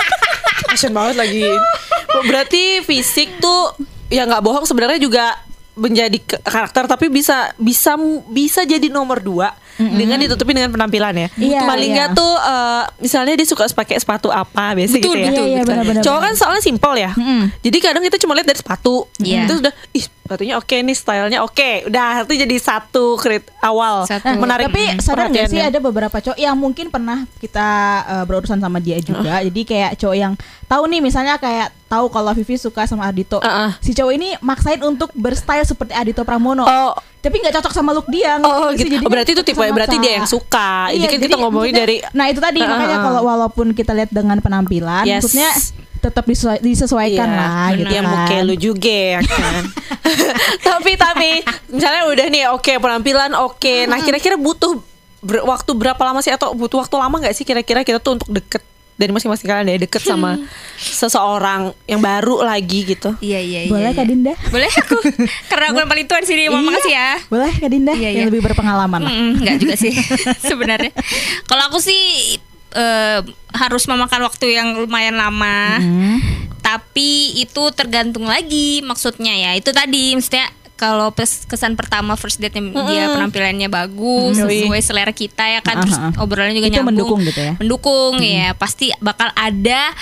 Passion 0.70 0.92
banget 0.94 1.16
lagi. 1.18 1.44
Berarti 2.22 2.62
fisik 2.82 3.38
tuh 3.38 3.74
ya 4.06 4.22
nggak 4.22 4.38
bohong 4.40 4.64
sebenarnya 4.64 4.98
juga 4.98 5.34
menjadi 5.78 6.18
karakter 6.42 6.90
tapi 6.90 7.06
bisa 7.08 7.54
bisa 7.56 7.94
bisa 8.28 8.66
jadi 8.66 8.90
nomor 8.90 9.22
dua 9.22 9.54
dengan 9.80 10.20
ditutupi 10.20 10.52
dengan 10.52 10.68
penampilan 10.68 11.14
ya. 11.16 11.28
Iya, 11.40 11.60
Paling 11.64 11.90
iya. 11.90 11.96
nggak 11.96 12.08
tuh 12.12 12.32
eh, 12.36 12.82
misalnya 13.00 13.34
dia 13.40 13.48
suka 13.48 13.64
pakai 13.72 13.96
sepatu 13.96 14.28
apa 14.28 14.76
biasa 14.76 15.00
Betul, 15.00 15.16
gitu 15.16 15.16
ya. 15.16 15.30
betul, 15.32 15.46
Iya, 15.48 15.60
iya. 15.64 16.02
Cowok 16.04 16.20
kan 16.20 16.32
soalnya 16.36 16.62
simpel 16.62 16.92
ya. 17.00 17.10
Mm-mm. 17.16 17.48
Jadi 17.64 17.78
kadang 17.80 18.02
kita 18.04 18.16
cuma 18.20 18.36
lihat 18.36 18.48
dari 18.50 18.60
sepatu. 18.60 19.08
Iya. 19.24 19.48
Itu 19.48 19.64
udah 19.64 19.72
ih 19.96 20.04
sepatunya 20.04 20.54
oke 20.60 20.76
nih 20.76 20.96
stylenya 20.96 21.40
oke. 21.40 21.70
Udah 21.88 22.28
itu 22.28 22.34
jadi 22.36 22.56
satu 22.60 23.16
krit 23.16 23.48
awal 23.64 24.04
Satu. 24.04 24.36
Menarik 24.36 24.68
tapi 24.68 24.84
sadar 25.00 25.32
gak 25.32 25.48
sih 25.48 25.64
ada 25.64 25.80
beberapa 25.80 26.16
cowok 26.20 26.36
yang 26.36 26.56
mungkin 26.60 26.92
pernah 26.92 27.24
kita 27.40 27.68
eh, 28.04 28.24
berurusan 28.28 28.60
sama 28.60 28.84
dia 28.84 29.00
juga. 29.00 29.40
Jadi 29.40 29.60
kayak 29.64 29.96
cowok 29.96 30.16
yang 30.18 30.32
tahu 30.68 30.84
nih 30.92 31.00
misalnya 31.00 31.40
kayak 31.40 31.72
tahu 31.90 32.06
kalau 32.06 32.30
Vivi 32.32 32.54
suka 32.54 32.86
sama 32.86 33.02
Ardito. 33.04 33.42
Uh-uh. 33.42 33.74
Si 33.78 33.90
cowok 33.90 34.12
ini 34.14 34.38
maksain 34.38 34.78
untuk 34.80 35.10
berstyle 35.12 35.66
seperti 35.66 35.90
Ardito 35.90 36.22
Pramono. 36.22 36.62
Oh. 36.62 36.94
Tapi 37.20 37.36
nggak 37.36 37.52
cocok 37.52 37.72
sama 37.74 37.90
look 37.90 38.06
dia. 38.06 38.38
Oh, 38.40 38.70
gitu. 38.72 38.96
Oh, 38.96 39.10
berarti 39.10 39.34
itu 39.34 39.42
tipe 39.42 39.60
berarti 39.60 39.98
dia 39.98 40.16
yang 40.16 40.24
suka. 40.24 40.88
Ini 40.88 41.02
kan 41.02 41.12
kita 41.12 41.24
jadi 41.26 41.34
ngomongin 41.36 41.74
maksudnya- 41.74 42.00
dari 42.00 42.16
Nah, 42.16 42.26
itu 42.26 42.40
tadi 42.40 42.58
Uh-uh. 42.58 42.70
makanya 42.70 42.98
kalau 43.02 43.20
walaupun 43.22 43.66
kita 43.74 43.92
lihat 43.92 44.08
dengan 44.08 44.38
penampilan, 44.38 45.04
Yes. 45.04 45.26
maksudnya 45.26 45.50
tetap 46.00 46.24
disesua- 46.24 46.56
disesuaikan 46.58 47.28
Iya, 47.28 47.36
lah 47.36 47.68
gitu 47.76 47.92
yang 47.92 48.06
kan. 48.06 48.14
muka 48.16 48.36
lu 48.40 48.54
juga 48.56 48.88
ya 48.88 49.20
kan. 49.20 49.62
tapi 50.70 50.96
tapi 50.96 51.30
misalnya 51.68 52.02
udah 52.06 52.26
nih 52.30 52.44
oke 52.50 52.72
penampilan 52.72 53.32
oke. 53.36 53.74
Nah 53.84 54.00
kira-kira 54.00 54.40
butuh 54.40 54.80
ber- 55.20 55.44
waktu 55.44 55.70
berapa 55.70 56.00
lama 56.00 56.20
sih 56.20 56.32
atau 56.32 56.54
butuh 56.54 56.80
waktu 56.80 56.96
lama 56.96 57.12
nggak 57.12 57.34
sih 57.34 57.44
kira-kira 57.44 57.84
kita 57.84 57.98
tuh 57.98 58.16
untuk 58.16 58.32
deket 58.32 58.64
dari 59.00 59.10
masing-masing 59.10 59.48
kalian 59.48 59.66
ya 59.66 59.78
deket 59.80 60.04
sama 60.04 60.36
seseorang 60.76 61.72
yang 61.88 61.98
baru 61.98 62.44
lagi 62.44 62.84
gitu. 62.84 63.16
Iya 63.24 63.40
iya 63.40 63.60
iya. 63.64 63.72
Boleh 63.72 63.88
iya. 63.88 63.96
Kak 63.96 64.06
Dinda? 64.06 64.32
Boleh 64.52 64.68
aku. 64.68 64.96
Karena 65.50 65.64
aku 65.72 65.78
yang 65.80 65.88
paling 65.88 66.04
tua 66.04 66.20
di 66.20 66.28
sini. 66.28 66.42
Mohon 66.46 66.60
Iya. 66.60 66.68
makasih 66.68 66.92
ya. 66.92 67.10
Boleh 67.32 67.52
Kak 67.56 67.70
Dinda 67.72 67.92
Iya, 67.96 68.08
yang 68.12 68.14
iya. 68.14 68.28
lebih 68.28 68.42
berpengalaman 68.44 69.00
lah. 69.00 69.12
Mm, 69.12 69.32
enggak 69.40 69.56
juga 69.56 69.74
sih 69.74 69.94
sebenarnya. 70.52 70.92
Kalau 71.48 71.62
aku 71.72 71.80
sih 71.80 72.36
eh, 72.70 73.20
harus 73.50 73.82
memakan 73.88 74.20
waktu 74.28 74.46
yang 74.52 74.76
lumayan 74.76 75.16
lama. 75.16 75.80
Hmm. 75.80 76.18
Tapi 76.60 77.40
itu 77.40 77.62
tergantung 77.72 78.28
lagi 78.28 78.84
maksudnya 78.84 79.32
ya. 79.32 79.50
Itu 79.56 79.72
tadi 79.72 80.12
maksudnya 80.12 80.46
kalau 80.80 81.12
pes- 81.12 81.44
kesan 81.44 81.76
pertama 81.76 82.16
first 82.16 82.40
date 82.40 82.56
dia 82.56 83.04
penampilannya 83.06 83.68
bagus 83.68 84.32
Mm. 84.34 84.48
sesuai 84.48 84.80
selera 84.80 85.12
kita 85.12 85.44
ya 85.44 85.60
kan 85.60 85.76
terus 85.78 85.92
Aha. 85.94 86.16
obrolannya 86.16 86.56
juga 86.56 86.66
Itu 86.66 86.74
nyambung 86.74 86.88
mendukung 86.96 87.20
gitu 87.22 87.40
ya? 87.42 87.52
mendukung 87.54 88.12
ya 88.18 88.48
pasti 88.54 88.88
bakal 88.98 89.28
ada 89.30 89.92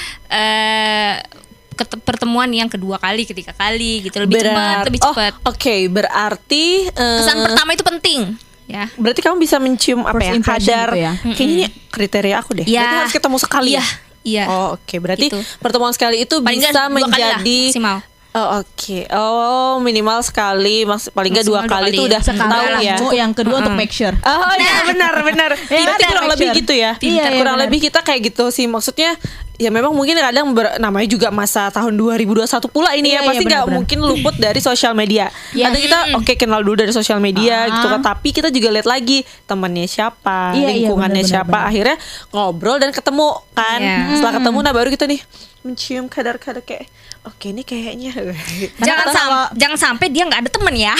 ket- 1.74 2.00
pertemuan 2.00 2.46
yang 2.48 2.66
kedua 2.66 2.96
kali 2.96 3.22
ketiga 3.24 3.50
kali 3.52 4.02
gitu 4.02 4.18
lebih 4.18 4.38
cepat 4.40 4.86
lebih 4.86 5.00
Oh, 5.00 5.10
cepat 5.12 5.32
Oke, 5.44 5.76
berarti 5.88 6.64
eh, 6.86 7.18
kesan 7.18 7.38
pertama 7.40 7.70
itu 7.72 7.82
penting 7.82 8.20
ya 8.66 8.84
Berarti 8.94 9.20
kamu 9.20 9.36
bisa 9.36 9.56
mencium 9.56 10.04
apa 10.04 10.14
First 10.14 10.28
ya? 10.28 10.34
Kadar. 10.44 10.88
gitu 10.88 10.98
ya? 11.00 11.12
Kayaknya 11.26 11.46
ini 11.48 11.64
kriteria 11.88 12.36
aku 12.36 12.50
deh. 12.52 12.64
Iya. 12.64 12.78
Berarti 12.78 12.96
harus 13.00 13.14
ketemu 13.14 13.36
sekali 13.38 13.70
Iya, 13.70 13.80
ya? 13.80 13.84
iya. 14.22 14.44
Oh, 14.46 14.66
oke. 14.76 14.96
Berarti 14.98 15.26
Gitu. 15.26 15.40
pertemuan 15.56 15.90
sekali 15.90 16.20
itu 16.20 16.36
Paling 16.36 16.60
bisa 16.60 16.80
menjadi 16.86 17.58
maksimal. 17.66 17.96
Oh, 18.30 18.60
oke. 18.60 19.08
Oh, 19.10 19.80
minimal 19.80 20.20
sekali, 20.20 20.84
maks 20.84 21.08
paling 21.08 21.32
nggak 21.32 21.44
dua 21.44 21.64
kali 21.64 21.90
itu 21.90 22.04
udah 22.04 22.20
Sekali 22.20 22.44
tahu 22.44 22.64
ya. 22.78 22.96
Yang 23.16 23.32
kedua 23.34 23.56
untuk 23.58 23.72
make 23.72 23.90
sure. 23.90 24.12
Oh 24.20 24.52
iya 24.54 24.84
benar 24.84 25.14
benar. 25.22 25.50
Ya, 25.68 25.88
Berarti 25.88 26.04
kurang 26.06 26.28
lebih 26.28 26.46
sure. 26.46 26.58
gitu 26.60 26.72
ya. 26.72 26.92
Iya, 26.98 27.08
iya, 27.24 27.24
kurang 27.34 27.56
benar. 27.56 27.64
lebih 27.66 27.78
kita 27.82 28.00
kayak 28.00 28.20
gitu 28.28 28.48
sih. 28.48 28.64
Maksudnya 28.64 29.16
ya 29.56 29.68
memang 29.68 29.90
mungkin 29.90 30.14
kadang 30.14 30.52
ber- 30.52 30.76
namanya 30.78 31.08
juga 31.08 31.28
masa 31.30 31.66
tahun 31.68 31.96
2021 31.96 32.46
pula 32.68 32.92
ini 32.92 33.10
Iya, 33.10 33.16
ya. 33.16 33.18
iya, 33.18 33.26
Pasti 33.26 33.38
nggak 33.40 33.48
benar-benar. 33.64 33.74
mungkin 33.74 33.98
luput 34.04 34.34
dari 34.36 34.60
sosial 34.60 34.92
media. 34.92 35.32
Iya. 35.50 35.64
Kadang 35.66 35.82
kita 35.82 35.98
oke 36.14 36.32
kenal 36.36 36.60
dulu 36.60 36.76
dari 36.78 36.92
sosial 36.92 37.18
media 37.18 37.64
Ah. 37.64 37.74
gitu 37.74 37.86
kan. 37.88 38.00
Tapi 38.04 38.28
kita 38.30 38.48
juga 38.48 38.68
lihat 38.70 38.86
lagi 38.86 39.18
temannya 39.44 39.86
siapa, 39.86 40.52
Iya, 40.52 40.68
iya, 40.68 40.68
lingkungannya 40.78 41.22
benar, 41.22 41.32
siapa. 41.32 41.48
benar. 41.50 41.66
Akhirnya 41.66 41.96
ngobrol 42.30 42.76
dan 42.76 42.92
ketemu 42.92 43.28
kan. 43.50 43.80
Iya. 43.80 44.14
Setelah 44.14 44.34
ketemu 44.36 44.58
nah 44.60 44.74
baru 44.74 44.88
kita 44.90 45.04
nih 45.06 45.20
mencium 45.58 46.06
kadar-kadar 46.06 46.62
kayak 46.62 46.86
oke 47.28 47.46
ini 47.46 47.62
kayaknya 47.62 48.10
jangan 48.86 49.06
sam 49.08 49.28
kalau- 49.28 49.50
jangan 49.54 49.78
sampai 49.78 50.06
dia 50.08 50.24
nggak 50.24 50.40
ada 50.40 50.50
temen 50.50 50.74
ya 50.74 50.94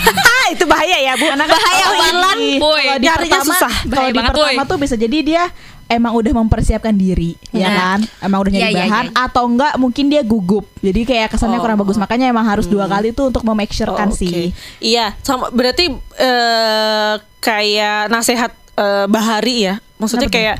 itu 0.52 0.64
bahaya 0.64 0.98
ya 0.98 1.12
bu 1.14 1.26
Bahaya 1.28 1.86
banget, 1.92 2.36
di- 2.36 2.58
boy. 2.58 2.84
Nyarinya 2.98 3.14
pertama, 3.38 3.44
susah. 3.46 3.72
Kalau 3.84 4.08
di 4.08 4.18
pertama 4.18 4.62
tuh 4.64 4.76
bisa 4.76 4.94
jadi 4.94 5.18
dia 5.20 5.44
emang 5.86 6.12
udah 6.14 6.32
mempersiapkan 6.34 6.92
diri, 6.92 7.32
ya 7.50 7.68
Nah. 7.68 7.76
kan? 7.76 7.98
Emang 8.20 8.38
udah 8.40 8.52
nyari 8.52 8.64
Iya, 8.64 8.70
iya, 8.70 8.84
bahan 8.84 9.06
iya. 9.08 9.24
atau 9.24 9.44
enggak 9.44 9.72
mungkin 9.76 10.04
dia 10.08 10.20
gugup. 10.20 10.64
Jadi 10.78 11.00
kayak 11.04 11.28
kesannya 11.30 11.56
Oh. 11.56 11.62
kurang 11.62 11.76
bagus. 11.76 11.96
Makanya 11.96 12.28
emang 12.28 12.44
harus 12.44 12.64
dua 12.64 12.84
kali 12.84 13.12
tuh 13.12 13.28
untuk 13.28 13.40
memake 13.42 13.72
sure 13.72 13.92
kan 13.92 14.08
Oh, 14.08 14.12
oke. 14.12 14.20
sih. 14.20 14.52
Iya, 14.78 15.16
sama 15.20 15.48
berarti 15.48 15.88
eh, 16.18 17.14
kayak 17.38 18.08
nasehat 18.08 18.52
eh, 18.74 19.06
Bahari 19.06 19.56
ya. 19.64 19.74
Maksudnya 19.96 20.28
Kenapa 20.28 20.36
kayak 20.36 20.56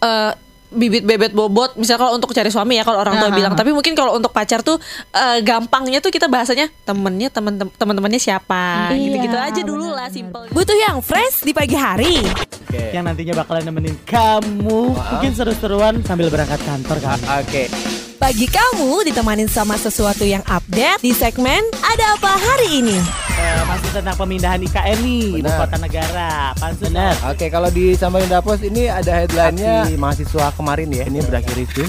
eh, 0.00 0.32
bibit 0.68 1.02
bebet 1.02 1.32
bobot 1.32 1.74
misalnya 1.74 2.04
kalau 2.04 2.12
untuk 2.14 2.30
cari 2.30 2.48
suami 2.48 2.76
ya 2.76 2.84
kalau 2.84 3.00
orang 3.00 3.16
tua 3.16 3.30
Aha. 3.32 3.36
bilang 3.36 3.52
tapi 3.56 3.72
mungkin 3.72 3.96
kalau 3.96 4.12
untuk 4.14 4.30
pacar 4.30 4.60
tuh 4.60 4.76
eh, 5.10 5.40
gampangnya 5.40 5.98
tuh 5.98 6.12
kita 6.12 6.28
bahasanya 6.28 6.68
temennya 6.84 7.28
temen 7.28 7.56
teman-temannya 7.56 8.20
siapa 8.20 8.92
Iya, 8.92 9.00
gitu-gitu 9.00 9.36
aja 9.36 9.60
dulu 9.64 9.88
lah 9.90 10.12
simple 10.12 10.48
Butuh 10.52 10.76
yang 10.76 11.00
fresh 11.00 11.42
di 11.42 11.52
pagi 11.52 11.76
hari. 11.76 12.20
Oke. 12.68 12.92
yang 12.92 13.08
nantinya 13.08 13.32
bakalan 13.32 13.64
nemenin 13.64 13.96
kamu 14.04 14.92
mungkin 14.92 15.32
seru-seruan 15.32 16.04
sambil 16.04 16.28
berangkat 16.28 16.60
kantor 16.60 17.00
kan 17.00 17.18
Oke. 17.40 17.72
Pagi 18.18 18.50
kamu 18.50 19.06
ditemanin 19.06 19.46
sama 19.46 19.78
sesuatu 19.78 20.26
yang 20.26 20.42
update 20.50 20.98
di 20.98 21.14
segmen 21.14 21.62
Ada 21.86 22.18
Apa 22.18 22.34
Hari 22.34 22.82
Ini. 22.82 22.98
Eh, 23.38 23.62
masih 23.62 23.90
tentang 23.94 24.18
pemindahan 24.18 24.58
IKN 24.58 24.98
nih 25.06 25.38
ibu 25.38 25.46
kota 25.46 25.78
negara 25.78 26.50
pansus 26.58 26.90
Benar. 26.90 27.14
Oke, 27.30 27.46
kalau 27.46 27.70
di 27.70 27.94
Samarinda 27.94 28.42
Post 28.42 28.66
ini 28.66 28.90
ada 28.90 29.22
headline-nya 29.22 29.86
Aksi 29.86 29.94
mahasiswa 29.94 30.50
kemarin 30.50 30.90
ya. 30.90 31.06
Ini 31.06 31.22
berakhir 31.30 31.62
itu. 31.62 31.86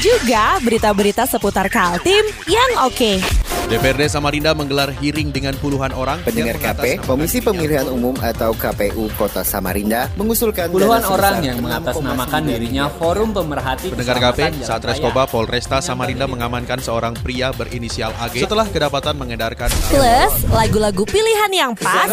Juga 0.00 0.56
berita-berita 0.64 1.28
seputar 1.28 1.68
Kaltim 1.68 2.24
yang 2.48 2.88
oke. 2.88 3.20
DPRD 3.66 4.06
Samarinda 4.06 4.54
menggelar 4.54 4.94
hearing 5.02 5.34
dengan 5.34 5.50
puluhan 5.58 5.90
orang 5.90 6.22
Pendengar 6.22 6.54
KP, 6.62 7.02
Komisi 7.02 7.42
Pemilihan 7.42 7.90
Umum 7.90 8.14
atau 8.22 8.54
KPU 8.54 9.10
Kota 9.18 9.42
Samarinda 9.42 10.06
mengusulkan 10.14 10.70
Puluhan 10.70 11.02
orang 11.02 11.42
yang 11.42 11.58
6,9 11.58 11.66
mengatasnamakan 11.66 12.42
dirinya 12.46 12.86
Forum 12.94 13.34
Pemerhati 13.34 13.90
Pendengar 13.90 14.22
KP, 14.22 14.62
saat. 14.62 14.86
Reskoba 14.86 15.26
Polresta 15.26 15.82
Samarinda 15.82 16.30
mengamankan 16.30 16.78
seorang 16.78 17.18
pria 17.18 17.50
berinisial 17.50 18.14
AG 18.22 18.38
setelah 18.38 18.70
kedapatan 18.70 19.18
mengedarkan 19.18 19.66
Plus 19.90 20.34
lagu-lagu 20.54 21.02
pilihan 21.02 21.50
yang 21.50 21.72
pas 21.74 22.06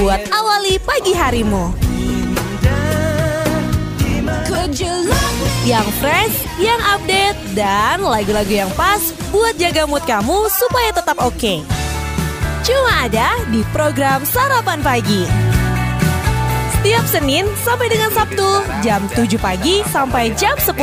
buat 0.00 0.22
awali 0.32 0.80
pagi 0.80 1.12
harimu. 1.12 1.76
Yang 5.64 5.96
fresh, 5.96 6.36
yang 6.60 6.76
update, 6.92 7.40
dan 7.56 8.04
lagu-lagu 8.04 8.52
yang 8.52 8.68
pas 8.76 9.00
buat 9.32 9.56
jaga 9.56 9.88
mood 9.88 10.04
kamu 10.04 10.44
supaya 10.52 10.92
tetap 10.92 11.16
oke. 11.24 11.64
Cuma 12.60 13.08
ada 13.08 13.32
di 13.48 13.64
program 13.72 14.28
Sarapan 14.28 14.84
Pagi. 14.84 15.24
Setiap 16.68 17.08
Senin 17.08 17.48
sampai 17.64 17.88
dengan 17.88 18.12
Sabtu, 18.12 18.60
jam 18.84 19.08
7 19.16 19.40
pagi 19.40 19.80
sampai 19.88 20.36
jam 20.36 20.52
10. 20.52 20.76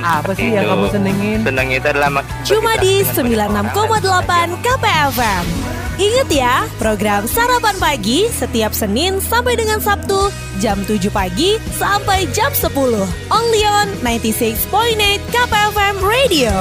apa 0.00 0.32
sih 0.32 0.48
yang 0.48 0.64
kamu 0.72 0.86
senengin 0.88 1.38
Senang 1.44 1.68
itu 1.68 1.84
adalah 1.84 2.24
Cuma 2.48 2.80
di 2.80 3.04
96,8 3.04 4.64
KPFM. 4.64 5.44
Ingat 6.00 6.32
ya, 6.32 6.64
program 6.80 7.28
Sarapan 7.28 7.76
Pagi 7.76 8.24
setiap 8.32 8.72
Senin 8.72 9.20
sampai 9.20 9.52
dengan 9.60 9.84
Sabtu 9.84 10.32
jam 10.56 10.80
7 10.88 10.96
pagi 11.12 11.60
sampai 11.76 12.24
jam 12.32 12.48
10. 12.56 12.72
Only 13.28 13.62
on 13.68 13.92
96.8 14.00 14.64
KPFM 15.28 15.96
Radio. 16.00 16.56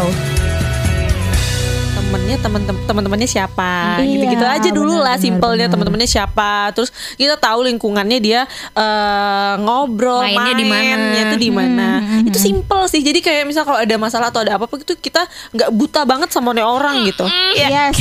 Temen 2.38 2.62
teman-temannya 2.86 3.26
siapa 3.26 3.98
Iya, 3.98 4.06
gitu-gitu 4.14 4.46
aja 4.46 4.70
dulu 4.70 5.02
lah 5.02 5.18
simpelnya 5.18 5.66
teman-temannya 5.66 6.06
siapa 6.06 6.70
terus 6.78 6.94
kita 7.18 7.42
tahu 7.42 7.66
lingkungannya 7.66 8.20
dia 8.22 8.42
eh, 8.76 9.54
ngobrol 9.58 10.22
Mainnya 10.22 10.54
di 10.54 10.66
mana. 10.68 10.78
mainnya 10.86 11.22
itu 11.26 11.38
di 11.40 11.50
mana 11.50 11.90
itu 12.22 12.38
simple 12.38 12.86
sih 12.86 13.02
jadi 13.02 13.18
kayak 13.18 13.44
misal 13.50 13.66
kalau 13.66 13.80
ada 13.82 13.96
masalah 13.98 14.30
atau 14.30 14.46
ada 14.46 14.60
apa 14.60 14.70
apa 14.70 14.78
itu 14.78 14.94
kita 14.94 15.26
nggak 15.56 15.70
buta 15.74 16.06
banget 16.06 16.30
sama 16.30 16.54
orang 16.54 17.08
gitu 17.10 17.26
Yes. 17.56 17.98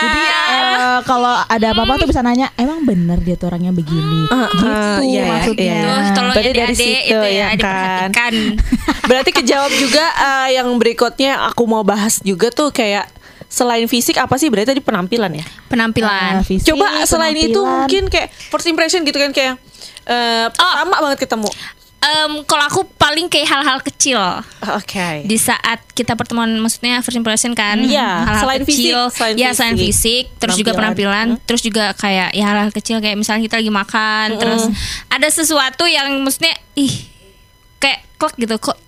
Jadi 0.00 0.22
eh, 0.22 0.98
kalau 1.04 1.34
ada 1.40 1.66
apa-apa 1.72 2.00
tuh 2.00 2.08
bisa 2.08 2.20
nanya, 2.20 2.52
emang 2.56 2.84
bener 2.84 3.20
dia 3.20 3.36
tuh 3.36 3.48
orangnya 3.48 3.72
begini. 3.72 4.28
gitu 4.28 5.02
iya, 5.04 5.22
maksudnya. 5.26 5.64
iya. 5.64 5.82
Tuh, 5.82 6.00
tolong 6.14 6.32
Berarti 6.32 6.50
dari 6.50 6.60
adik-adik 6.60 6.76
situ, 6.80 7.10
itu 7.10 7.18
ya 7.20 7.30
ya, 7.30 7.46
kan? 7.48 7.56
diperhatikan. 7.56 8.34
Berarti 9.10 9.30
kejawab 9.34 9.72
juga 9.76 10.04
eh, 10.16 10.48
yang 10.56 10.68
berikutnya 10.76 11.32
aku 11.48 11.62
mau 11.64 11.82
bahas 11.82 12.20
juga 12.20 12.48
tuh 12.50 12.70
kayak 12.70 13.08
selain 13.50 13.84
fisik 13.84 14.14
apa 14.14 14.38
sih 14.38 14.46
berarti 14.46 14.70
tadi 14.70 14.80
penampilan 14.80 15.34
ya? 15.34 15.44
Penampilan. 15.66 16.38
Ah, 16.38 16.40
fisik, 16.40 16.70
Coba 16.70 17.02
selain 17.02 17.34
itu 17.34 17.58
mungkin 17.58 18.06
kayak 18.06 18.30
first 18.48 18.64
impression 18.64 19.02
gitu 19.02 19.18
kan 19.18 19.30
kayak 19.30 19.58
eh 20.06 20.46
pertama 20.48 20.96
banget 21.02 21.26
ketemu. 21.26 21.50
Em, 22.00 22.32
kalau 22.48 22.64
aku 22.64 22.80
paling 22.96 23.28
kayak 23.28 23.44
hal-hal 23.44 23.76
kecil 23.82 24.16
Oke. 24.72 25.20
di 25.20 25.36
saat 25.36 25.84
kita 25.92 26.16
pertemuan 26.16 26.48
maksudnya 26.56 27.04
first 27.04 27.12
impression 27.12 27.52
kan 27.52 27.76
Iya, 27.76 28.24
hal-hal 28.24 28.40
selain 28.40 28.62
kecil 28.64 28.98
fisik, 29.04 29.16
selain 29.20 29.34
ya 29.36 29.50
selain 29.52 29.76
fisik. 29.76 30.24
fisik 30.24 30.40
terus 30.40 30.56
juga 30.56 30.72
Penampilan. 30.72 31.36
penampilan 31.36 31.44
terus 31.44 31.60
juga 31.60 31.92
kayak 31.92 32.32
ya 32.32 32.44
hal-hal 32.46 32.72
kecil 32.72 33.04
kayak 33.04 33.20
misalnya 33.20 33.44
kita 33.44 33.60
lagi 33.60 33.68
makan 33.68 34.26
terus 34.40 34.62
ada 35.12 35.28
sesuatu 35.28 35.84
yang 35.84 36.08
maksudnya 36.16 36.56
ih 36.72 37.04
kayak 37.76 38.00
klek 38.16 38.32
gitu 38.38 38.56
kok 38.56 38.80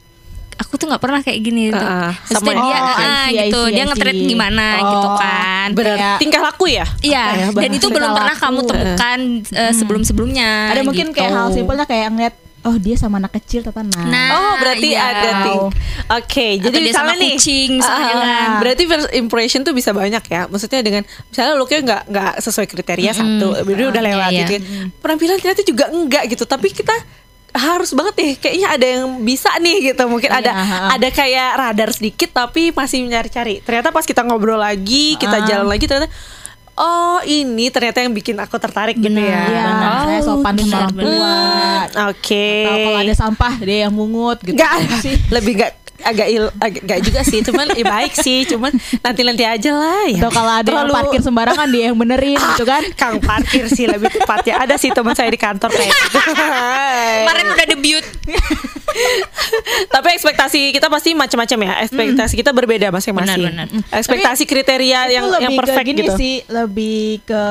aku 0.73 0.81
tuh 0.81 0.89
nggak 0.89 1.03
pernah 1.05 1.21
kayak 1.21 1.41
gini 1.45 1.69
gitu 1.69 1.85
Maksudnya 1.85 2.17
sama 2.33 2.49
dia 2.57 2.65
ya. 2.65 2.81
Oh, 2.81 2.97
ah, 2.97 3.27
gitu 3.29 3.61
see, 3.69 3.73
dia 3.77 3.85
see. 4.17 4.25
gimana 4.25 4.67
Oh, 4.81 4.89
gitu 4.89 5.09
kan 5.21 5.69
Berarti 5.77 6.01
tingkah 6.17 6.41
laku 6.41 6.65
ya? 6.73 6.87
Iya, 7.05 7.25
ya, 7.37 7.47
dan 7.53 7.71
itu 7.71 7.87
belum 7.93 8.11
pernah 8.17 8.33
laku. 8.33 8.45
kamu 8.49 8.61
temukan 8.65 9.19
eh, 9.53 9.73
sebelum-sebelumnya. 9.77 10.73
Ada 10.73 10.81
mungkin 10.81 11.13
gitu. 11.13 11.21
kayak 11.21 11.31
hal 11.31 11.47
simpelnya 11.53 11.85
kayak 11.85 12.09
ngeliat 12.09 12.35
oh 12.63 12.79
dia 12.79 12.95
sama 12.95 13.19
anak 13.19 13.35
kecil 13.37 13.67
ternyata 13.67 13.83
nah. 13.83 14.07
Nah, 14.07 14.29
Oh 14.33 14.55
berarti 14.63 14.95
iya. 14.95 15.13
ada 15.13 15.31
ting. 15.45 15.63
Oke, 16.15 16.47
jadi 16.63 16.71
dia 16.79 16.87
misalnya 16.89 17.15
sama 17.15 17.21
nih, 17.21 17.33
kucing, 17.35 17.71
misalnya 17.83 18.15
kan. 18.15 18.51
berarti 18.63 18.83
first 18.87 19.09
impression 19.13 19.61
tuh 19.63 19.75
bisa 19.75 19.91
banyak 19.91 20.23
ya. 20.25 20.47
Maksudnya 20.47 20.81
dengan 20.81 21.03
misalnya 21.03 21.53
looknya 21.59 21.81
nggak 21.83 22.03
nggak 22.09 22.33
sesuai 22.39 22.67
kriteria 22.71 23.13
satu, 23.13 23.49
berarti 23.67 23.85
udah 23.91 24.03
Iya, 24.03 24.09
lewat 24.15 24.31
iya. 24.31 24.41
gitu. 24.47 24.51
kan. 24.57 24.63
Penampilan 25.03 25.37
ternyata 25.43 25.63
juga 25.67 25.85
enggak 25.91 26.25
gitu, 26.31 26.45
tapi 26.47 26.71
kita 26.71 26.95
harus 27.53 27.93
banget 27.93 28.15
nih 28.17 28.33
kayaknya 28.35 28.69
ada 28.71 28.87
yang 28.89 29.21
bisa 29.21 29.53
nih 29.57 29.77
gitu 29.87 30.03
mungkin 30.07 30.31
ada 30.31 30.51
ha, 30.51 30.65
ha. 30.65 30.79
ada 30.91 31.09
kayak 31.09 31.51
radar 31.55 31.91
sedikit 31.91 32.33
tapi 32.33 32.71
masih 32.71 33.03
mencari-cari 33.03 33.61
ternyata 33.61 33.89
pas 33.89 34.03
kita 34.03 34.21
ngobrol 34.23 34.57
lagi 34.57 35.15
kita 35.15 35.37
Ah. 35.37 35.45
jalan 35.45 35.69
lagi 35.69 35.85
ternyata 35.85 36.09
oh 36.73 37.21
ini 37.23 37.69
ternyata 37.69 38.01
yang 38.01 38.11
bikin 38.11 38.37
aku 38.37 38.57
tertarik 38.57 38.97
gitu 38.97 39.13
ya 39.13 39.45
Iya, 39.45 39.65
Oh, 39.69 40.03
saya 40.03 40.21
sopan 40.23 40.55
sama 40.57 40.77
orang 40.83 40.97
tua. 40.97 41.37
oke 42.09 42.49
Atau 42.65 42.79
kalau 42.83 42.99
ada 42.99 43.15
sampah 43.15 43.53
dia 43.59 43.79
yang 43.83 43.93
mungut 43.93 44.41
gitu. 44.41 44.57
Gak 44.57 44.73
sih. 44.99 45.21
lebih 45.29 45.53
gak 45.59 45.73
agak 46.03 46.29
il 46.29 46.45
agak 46.57 46.83
gak 46.83 47.01
juga 47.01 47.21
sih 47.23 47.41
cuman 47.41 47.67
ya 47.73 47.85
baik 47.85 48.13
sih 48.17 48.45
cuman 48.45 48.71
nanti 49.01 49.21
nanti 49.23 49.43
aja 49.43 49.71
lah 49.71 50.05
ya. 50.07 50.19
Atau 50.19 50.31
kalau 50.31 50.53
ada 50.53 50.65
yang 50.65 50.85
Terlalu- 50.85 50.97
parkir 50.99 51.21
sembarangan 51.21 51.69
dia 51.69 51.83
yang 51.89 51.97
benerin 51.97 52.37
gitu 52.37 52.65
kan. 52.65 52.83
kang 52.95 53.17
parkir 53.19 53.65
sih 53.67 53.87
lebih 53.87 54.11
tepatnya. 54.11 54.59
Ada 54.59 54.75
sih 54.77 54.91
teman 54.91 55.13
saya 55.13 55.27
di 55.27 55.37
kantor 55.37 55.71
kayak 55.71 55.89
gitu. 55.89 56.19
Kemarin 57.23 57.47
udah 57.49 57.67
debut. 57.69 58.05
tapi 59.89 60.09
ekspektasi 60.13 60.71
kita 60.71 60.87
pasti 60.87 61.13
macam-macam 61.13 61.59
ya. 61.63 61.73
Ekspektasi 61.83 62.35
kita 62.35 62.51
berbeda 62.51 62.91
masing-masing. 62.91 63.43
Benar, 63.49 63.67
ekspektasi 63.91 64.45
kriteria 64.45 65.01
Itu 65.07 65.15
yang 65.15 65.25
yang 65.41 65.53
ke 65.53 65.59
perfect 65.59 65.87
gini 65.87 66.01
gitu. 66.03 66.15
sih, 66.17 66.35
lebih 66.47 67.23
ke 67.25 67.45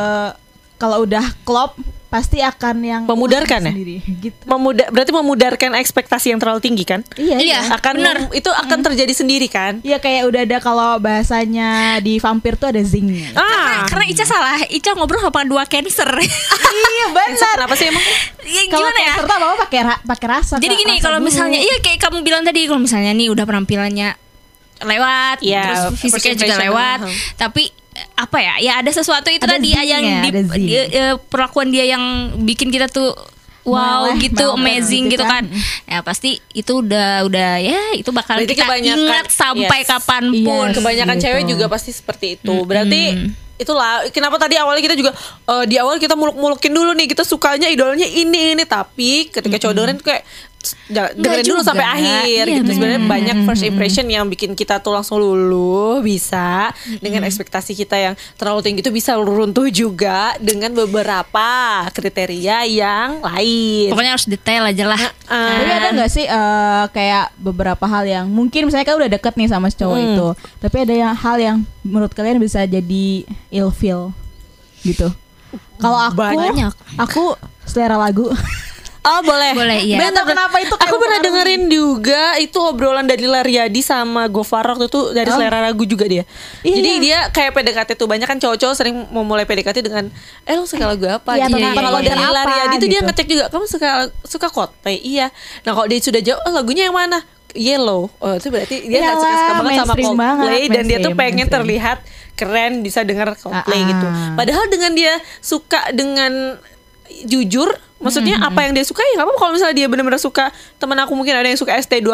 kalau 0.77 1.01
udah 1.01 1.25
klop 1.41 1.77
pasti 2.11 2.37
akan 2.37 2.75
yang 2.81 3.01
Memudarkan 3.05 3.63
ya? 3.63 3.71
sendiri 3.71 4.03
gitu. 4.27 4.35
Memuda 4.43 4.83
berarti 4.87 5.09
memudarkan 5.09 5.71
ekspektasi 5.73 6.27
yang 6.27 6.37
terlalu 6.37 6.59
tinggi 6.59 6.83
kan 6.83 7.07
Iya, 7.15 7.39
Iya. 7.39 7.59
akan 7.71 7.93
benar. 7.95 8.15
itu 8.31 8.51
akan 8.51 8.79
terjadi 8.83 9.13
sendiri 9.13 9.47
kan 9.47 9.79
Iya 9.79 9.95
kayak 9.97 10.27
udah 10.27 10.41
ada 10.43 10.57
kalau 10.59 10.99
bahasanya 10.99 11.69
di 11.97 12.19
vampir 12.19 12.53
tuh 12.53 12.67
ada 12.67 12.81
zingnya. 12.81 13.31
ah 13.33 13.87
Karena 13.87 14.05
Ica 14.05 14.21
salah, 14.21 14.59
Ica 14.67 14.91
ngobrol 14.91 15.17
sama 15.19 15.41
dua 15.43 15.63
cancer. 15.63 16.11
iya 16.91 17.05
benar. 17.09 17.55
kenapa 17.57 17.73
sih 17.73 17.87
emang 17.87 18.03
ya, 18.41 18.61
Kalau 18.67 18.83
gimana 18.83 18.99
ya? 18.99 19.05
cancer 19.09 19.23
tuh 19.23 19.35
apa 19.37 19.55
pakai 19.61 19.79
ra- 19.81 20.01
pakai 20.05 20.27
rasa. 20.29 20.55
Jadi 20.57 20.73
gini, 20.75 20.93
Rasa 20.93 21.03
kalau 21.03 21.17
dulu. 21.17 21.27
misalnya 21.27 21.57
iya 21.57 21.79
kayak 21.79 21.99
kamu 22.01 22.19
bilang 22.21 22.43
tadi 22.43 22.65
kalau 22.65 22.81
misalnya 22.81 23.11
nih 23.11 23.27
udah 23.29 23.45
penampilannya 23.45 24.09
lewat, 24.81 25.37
Iya, 25.39 25.63
terus 25.63 25.81
fisiknya 25.95 26.35
juga 26.41 26.55
lewat, 26.59 26.99
uh-huh. 27.01 27.15
tapi 27.37 27.69
eh, 27.69 27.80
apa 28.13 28.37
ya? 28.37 28.53
Ya 28.59 28.73
ada 28.77 28.89
sesuatu 28.89 29.27
itu 29.27 29.41
Ada 29.41 29.55
tadi 29.55 29.69
zingnya, 29.69 29.83
yang 29.83 30.03
di, 30.03 30.29
ada 30.29 30.41
zing. 30.47 30.63
dia- 30.63 30.89
eh, 30.89 31.13
perlakuan 31.21 31.67
dia 31.67 31.85
yang 31.85 32.03
bikin 32.39 32.67
kita 32.67 32.85
tuh 32.85 33.13
wow 33.61 34.09
Meleleh, 34.09 34.25
gitu, 34.25 34.45
amazing 34.51 35.05
gitu 35.05 35.15
gitu 35.15 35.23
kan. 35.23 35.45
kan. 35.45 35.61
Ya 35.85 36.01
pasti 36.01 36.41
itu 36.51 36.81
udah 36.81 37.21
udah 37.23 37.51
ya 37.57 37.93
itu 37.93 38.09
bakal 38.09 38.37
Berarti 38.37 38.51
kita 38.51 38.65
kebanyakan- 38.65 38.97
ingat 39.05 39.25
sampai 39.29 39.79
yes. 39.79 39.87
kapan 39.87 40.23
pun. 40.41 40.65
Yes. 40.67 40.75
kebanyakan 40.75 41.15
gitu. 41.15 41.23
cewek 41.23 41.43
juga 41.47 41.65
pasti 41.67 41.91
seperti 41.91 42.27
itu. 42.35 42.53
Berarti 42.63 43.01
itulah 43.55 44.09
kenapa 44.09 44.41
tadi 44.41 44.57
awalnya 44.57 44.81
kita 44.81 44.97
juga 44.97 45.13
eh, 45.45 45.65
di 45.65 45.77
awal 45.77 45.95
kita 45.95 46.17
muluk-mulukin 46.17 46.73
dulu 46.73 46.91
nih 46.91 47.05
kita 47.05 47.21
sukanya 47.21 47.69
idolanya 47.69 48.03
ini 48.03 48.57
ini 48.57 48.65
tapi 48.65 49.29
ketika 49.29 49.61
cowok 49.61 49.73
dengerin 49.75 49.97
kayak 50.01 50.25
dengerin 50.87 51.45
dulu 51.45 51.61
sampai 51.61 51.85
akhir 51.85 52.23
Iya, 52.43 52.43
gitu. 52.57 52.71
Sebenarnya 52.71 53.01
banyak 53.01 53.37
first 53.43 53.63
impression 53.63 54.05
yang 54.05 54.25
bikin 54.25 54.53
kita 54.53 54.77
tuh 54.77 54.91
langsung 54.91 55.17
luluh 55.17 55.99
bisa 55.99 56.69
dengan 56.97 57.23
ekspektasi 57.23 57.73
kita 57.73 57.95
yang 57.95 58.13
terlalu 58.35 58.61
tinggi 58.61 58.79
itu 58.79 58.89
bisa 58.89 59.15
runtuh 59.15 59.67
juga 59.67 60.35
dengan 60.37 60.71
beberapa 60.71 61.47
kriteria 61.89 62.65
yang 62.65 63.21
lain. 63.21 63.89
Pokoknya 63.89 64.13
harus 64.13 64.27
detail 64.27 64.63
aja 64.65 64.85
lah. 64.85 65.01
Ah. 65.25 65.57
Tapi 65.57 65.71
ada 65.71 65.87
nggak 65.93 66.09
sih 66.09 66.25
eh, 66.25 66.83
kayak 66.89 67.33
beberapa 67.35 67.85
hal 67.85 68.03
yang 68.03 68.25
mungkin 68.27 68.67
misalnya 68.67 68.85
kan 68.85 68.97
udah 68.97 69.11
deket 69.11 69.33
nih 69.35 69.47
sama 69.47 69.67
cowok 69.67 69.93
Hmm. 69.93 70.07
itu, 70.11 70.27
tapi 70.57 70.75
ada 70.79 70.93
yang 70.93 71.13
hal 71.13 71.37
yang 71.37 71.57
menurut 71.81 72.11
kalian 72.11 72.37
bisa 72.37 72.63
jadi 72.63 73.05
ilfeel 73.49 74.11
gitu. 74.81 75.09
Kalau 75.77 75.97
aku, 75.97 76.15
Banyak. 76.15 76.71
aku 76.95 77.33
selera 77.65 77.97
lagu. 77.97 78.29
Oh 79.01 79.19
boleh. 79.25 79.57
Boleh, 79.57 79.81
iya. 79.81 79.97
Nggak 79.97 80.13
tahu 80.13 80.25
kenapa 80.29 80.55
itu 80.57 80.75
Aku 80.77 80.95
pernah 80.95 81.19
dengerin 81.19 81.63
juga 81.67 82.37
itu 82.37 82.53
obrolan 82.55 83.03
dari 83.03 83.25
Laryadi 83.25 83.81
sama 83.81 84.29
Gofar 84.29 84.61
waktu 84.67 84.85
itu 84.85 85.09
dari 85.09 85.25
selera 85.25 85.57
lagu 85.59 85.81
juga 85.83 86.05
dia. 86.05 86.21
Iya. 86.61 86.75
Jadi 86.77 86.91
dia 87.01 87.19
kayak 87.29 87.51
PDKT 87.51 87.89
tuh 87.95 88.05
banyak 88.05 88.29
kan 88.29 88.37
cowok-cowok 88.37 88.75
sering 88.77 88.93
memulai 89.09 89.43
PDKT 89.43 89.81
dengan 89.81 90.05
eh 90.45 90.53
lo 90.53 90.69
suka 90.69 90.85
lagu 90.85 91.01
apa? 91.03 91.33
Iya, 91.33 91.49
gitu. 91.49 91.57
tentang- 91.57 91.65
Nah, 91.65 91.73
kalau 91.73 91.89
tentang 91.97 92.05
dari 92.07 92.21
apa, 92.21 92.35
Laryadi 92.37 92.75
tuh 92.77 92.87
dia 92.87 92.93
gitu. 92.93 93.07
ngecek 93.09 93.27
juga 93.27 93.43
kamu 93.49 93.65
suka 93.65 93.89
suka 94.21 94.47
Coldplay? 94.47 94.97
Iya. 95.01 95.27
Nah 95.65 95.71
kalau 95.73 95.87
dia 95.89 95.97
sudah 95.97 96.21
jauh 96.21 96.37
oh, 96.39 96.51
lagunya 96.51 96.85
yang 96.85 96.93
mana? 96.95 97.25
Yellow. 97.51 98.07
Oh, 98.15 98.31
itu 98.31 98.47
berarti 98.47 98.85
dia 98.85 99.01
nggak 99.01 99.11
Iyalah, 99.11 99.33
suka 99.33 99.53
banget 99.57 99.73
sama 99.75 99.93
Coldplay 99.93 100.15
banget, 100.15 100.69
dan 100.69 100.83
dia 100.85 100.97
tuh 100.99 101.11
pengen 101.11 101.35
mainstream. 101.41 101.55
terlihat 101.57 101.97
keren 102.33 102.73
bisa 102.79 103.01
denger 103.01 103.33
Coldplay 103.35 103.75
Ah, 103.75 103.83
ah. 103.83 103.89
gitu. 103.89 104.07
Padahal 104.37 104.65
dengan 104.69 104.91
dia 104.93 105.13
suka 105.41 105.89
dengan 105.91 106.61
jujur 107.25 107.69
maksudnya 108.01 108.35
Hmm, 108.41 108.49
apa 108.49 108.59
yang 108.65 108.73
dia 108.73 108.85
suka 108.85 109.05
ya 109.05 109.21
nggak 109.21 109.25
apa-apa 109.29 109.39
kalau 109.39 109.51
misalnya 109.53 109.75
dia 109.77 109.87
benar-benar 109.87 110.19
suka 110.21 110.49
teman 110.81 110.97
aku 110.99 111.13
mungkin 111.13 111.37
ada 111.37 111.45
yang 111.47 111.59
suka 111.59 111.77
ST12 111.77 112.09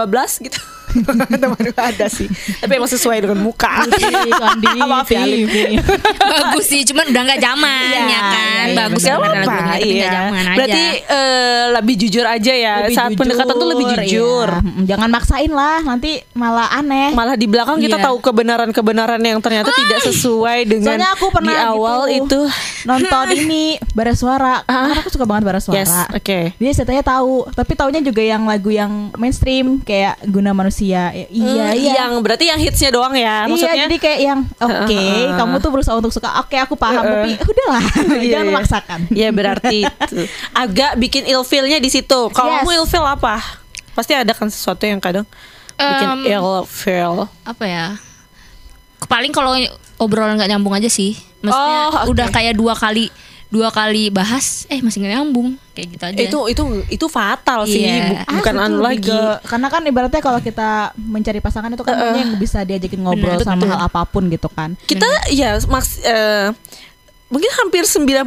gitu 0.46 0.60
teman 1.06 1.58
aku 1.58 1.82
ada 1.82 2.08
sih 2.08 2.28
tapi 2.60 2.72
emang 2.80 2.90
sesuai 2.90 3.18
dengan 3.24 3.40
muka 3.44 3.86
Maaf 4.88 5.10
ya. 5.12 5.24
Bagus 6.34 6.66
sih, 6.72 6.82
cuman 6.88 7.12
udah 7.12 7.22
nggak 7.28 7.42
zaman 7.44 7.86
Iya, 7.92 8.02
ya 8.08 8.22
kan. 8.24 8.66
iya, 8.66 8.76
Bagus 8.76 9.04
lagunya, 9.04 9.42
tapi 9.44 9.58
nggak 9.58 9.80
iya. 9.84 10.10
zaman 10.10 10.44
aja. 10.44 10.56
Berarti 10.58 10.84
eh, 11.04 11.64
lebih 11.76 11.96
jujur 12.00 12.26
aja 12.26 12.54
ya 12.56 12.74
Lebih 12.88 12.96
Saat 12.96 13.10
jujur, 13.12 13.20
pendekatan 13.20 13.54
tuh 13.54 13.68
lebih 13.68 13.86
jujur 13.92 14.48
iya. 14.50 14.86
Jangan 14.96 15.10
maksain 15.12 15.52
lah, 15.52 15.78
nanti 15.84 16.12
malah 16.34 16.68
aneh. 16.72 17.12
Malah 17.12 17.36
di 17.36 17.48
belakang 17.50 17.78
kita 17.84 17.98
Iya. 18.00 18.06
tahu 18.08 18.18
kebenaran-kebenaran 18.22 19.22
yang 19.22 19.40
ternyata 19.44 19.70
tidak 19.74 20.00
sesuai 20.08 20.60
dengan 20.70 20.96
Soalnya 20.96 21.10
aku 21.18 21.26
pernah 21.34 21.52
di 21.52 21.56
awal 21.58 22.00
gitu, 22.08 22.24
itu 22.24 22.42
nonton 22.88 23.26
ini 23.36 23.64
bara 23.92 24.14
suara. 24.16 24.64
Karena 24.64 24.96
aku 25.04 25.10
suka 25.12 25.26
banget 25.28 25.44
bara 25.46 25.60
suara. 25.60 25.78
Yes, 25.82 25.92
oke. 26.14 26.40
Dia 26.56 26.72
ceritanya 26.74 27.04
tahu, 27.04 27.50
tapi 27.52 27.74
taunya 27.76 28.00
juga 28.00 28.22
yang 28.24 28.46
lagu 28.48 28.70
yang 28.72 29.12
mainstream 29.18 29.82
kayak 29.84 30.22
guna 30.24 30.54
manusia. 30.56 30.77
Ya, 30.80 31.10
iya, 31.10 31.26
Hmm, 31.28 31.74
iya. 31.74 31.94
Yang 32.00 32.12
berarti 32.22 32.46
yang 32.46 32.58
hitsnya 32.58 32.90
doang 32.90 33.12
ya 33.12 33.46
Maksudnya 33.46 33.74
Iya, 33.74 33.84
jadi 33.84 33.96
kayak 33.98 34.20
yang 34.22 34.40
oke, 34.54 34.94
Heeh. 34.94 35.34
kamu 35.40 35.56
tuh 35.58 35.70
berusaha 35.70 35.96
untuk 35.96 36.10
suka. 36.10 36.38
Oke, 36.40 36.54
aku 36.56 36.74
paham, 36.74 37.02
Heeh. 37.02 37.34
tapi 37.34 37.50
udahlah, 37.50 37.84
Iya, 38.20 38.30
jangan 38.30 38.46
iya. 38.46 38.52
memaksakan. 38.52 39.00
Ya 39.10 39.30
berarti 39.32 39.78
itu 40.06 40.22
agak 40.52 40.96
bikin 40.96 41.26
ilfilnya 41.26 41.78
di 41.78 41.88
situ. 41.88 42.30
Kalau 42.30 42.52
Yes. 42.52 42.62
kamu 42.62 42.72
ilfil 42.78 43.04
apa? 43.04 43.42
Pasti 43.92 44.14
ada 44.14 44.30
kan 44.32 44.48
sesuatu 44.48 44.84
yang 44.84 44.98
kadang 44.98 45.26
bikin 45.74 46.08
Em, 46.08 46.20
ilfil. 46.32 47.26
apa 47.44 47.64
ya? 47.64 47.98
Paling 49.04 49.30
kalau 49.30 49.54
obrolan 49.98 50.36
nggak 50.36 50.50
nyambung 50.50 50.74
aja 50.74 50.88
sih. 50.88 51.14
Maksudnya 51.40 51.80
Oh, 51.88 52.02
oke. 52.02 52.12
udah 52.12 52.28
kayak 52.28 52.54
dua 52.54 52.74
kali 52.74 53.14
dua 53.48 53.70
kali 53.70 54.10
bahas, 54.10 54.68
eh 54.68 54.80
masih 54.80 55.00
nggak 55.00 55.14
nyambung 55.14 55.56
kayak 55.72 55.88
gitu 55.90 56.04
aja. 56.04 56.18
Itu 56.20 56.40
itu 56.48 56.64
itu 56.90 57.06
fatal 57.08 57.64
sih, 57.64 57.80
Iya. 57.80 58.26
bu- 58.26 58.38
bukan 58.38 58.56
Ah, 58.56 58.66
anu 58.66 58.78
lagi. 58.80 59.08
ke- 59.08 59.40
karena 59.46 59.68
kan 59.68 59.82
ibaratnya 59.82 60.20
kalau 60.20 60.40
kita 60.40 60.70
mencari 60.94 61.40
pasangan 61.40 61.70
itu 61.70 61.80
kan 61.82 61.96
maunya 61.96 62.24
yang 62.24 62.36
bisa 62.36 62.62
diajakin 62.62 63.00
ngobrol 63.00 63.34
Bener, 63.34 63.42
sama 63.42 63.62
betul. 63.62 63.72
hal 63.72 63.80
apa 63.82 64.02
pun 64.04 64.24
gitu 64.28 64.50
kan. 64.50 64.76
Kita 64.82 65.08
ya 65.30 65.56
maks 65.64 66.02
eh, 66.02 66.52
mungkin 67.28 67.52
hampir 67.54 67.84
99% 67.84 68.24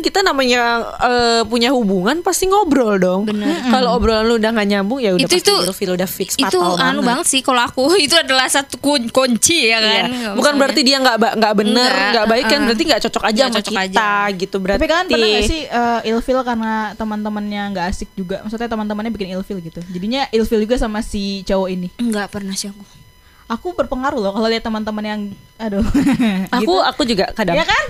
kita 0.00 0.18
namanya 0.20 0.62
eh, 0.98 1.42
punya 1.44 1.70
hubungan 1.70 2.20
pasti 2.20 2.44
ngobrol 2.44 2.96
dong. 2.96 3.22
Kalau 3.64 3.94
obrolan 3.94 4.24
lu 4.24 4.34
udah 4.36 4.50
gak 4.52 4.66
nyambung 4.66 4.98
ya 4.98 5.12
udah 5.12 5.22
Itu- 5.22 5.36
pasti 5.36 5.46
itu- 5.46 5.62
ilfil 5.64 5.90
udah 5.92 6.08
fix 6.08 6.30
itu 6.34 6.58
anu 6.76 7.00
banget 7.00 7.22
sih 7.24 7.40
kalau 7.40 7.62
aku 7.62 7.86
itu 8.02 8.12
adalah 8.12 8.46
satu 8.46 8.76
kun- 8.76 9.08
kunci 9.08 9.66
ya 9.66 9.78
Iya. 9.78 9.78
kan. 9.78 10.04
Bukan 10.34 10.34
Misalnya. 10.36 10.58
berarti 10.58 10.80
dia 10.82 10.96
nggak 10.98 11.16
nggak 11.36 11.54
bener, 11.54 11.86
Enggak, 11.86 12.10
nggak 12.12 12.26
baik 12.26 12.44
kan 12.44 12.52
uh-uh. 12.52 12.66
berarti 12.66 12.82
nggak 12.84 13.00
cocok 13.02 13.22
aja 13.22 13.32
Nggak 13.36 13.46
sama 13.46 13.58
cocok 13.60 13.72
kita 13.84 14.10
gitu 14.36 14.56
berarti. 14.58 14.78
Tapi 14.78 14.88
kalian 14.88 15.06
pernah 15.08 15.28
gak 15.28 15.44
sih 15.46 15.60
uh, 15.64 16.00
ilfil 16.04 16.40
karena 16.42 16.72
teman-temannya 16.94 17.62
nggak 17.70 17.86
asik 17.88 18.08
juga? 18.12 18.42
Maksudnya 18.42 18.66
teman-temannya 18.66 19.12
bikin 19.12 19.28
ilfil 19.32 19.58
gitu. 19.60 19.78
Jadinya 19.86 20.26
ilfil 20.28 20.58
juga 20.58 20.74
sama 20.76 20.98
si 20.98 21.40
cowok 21.42 21.68
ini. 21.68 21.88
Enggak 21.96 22.26
pernah 22.28 22.52
sih 22.52 22.68
aku. 22.68 23.05
Aku 23.46 23.72
berpengaruh 23.72 24.18
loh 24.18 24.32
kalau 24.32 24.46
lihat 24.46 24.60
teman-teman 24.60 25.04
yang 25.04 25.20
aduh. 25.56 25.86
Aku 26.56 26.66
gitu. 26.66 26.82
aku 26.82 27.02
juga 27.06 27.30
kadang 27.30 27.54
ya 27.54 27.62
kan? 27.62 27.84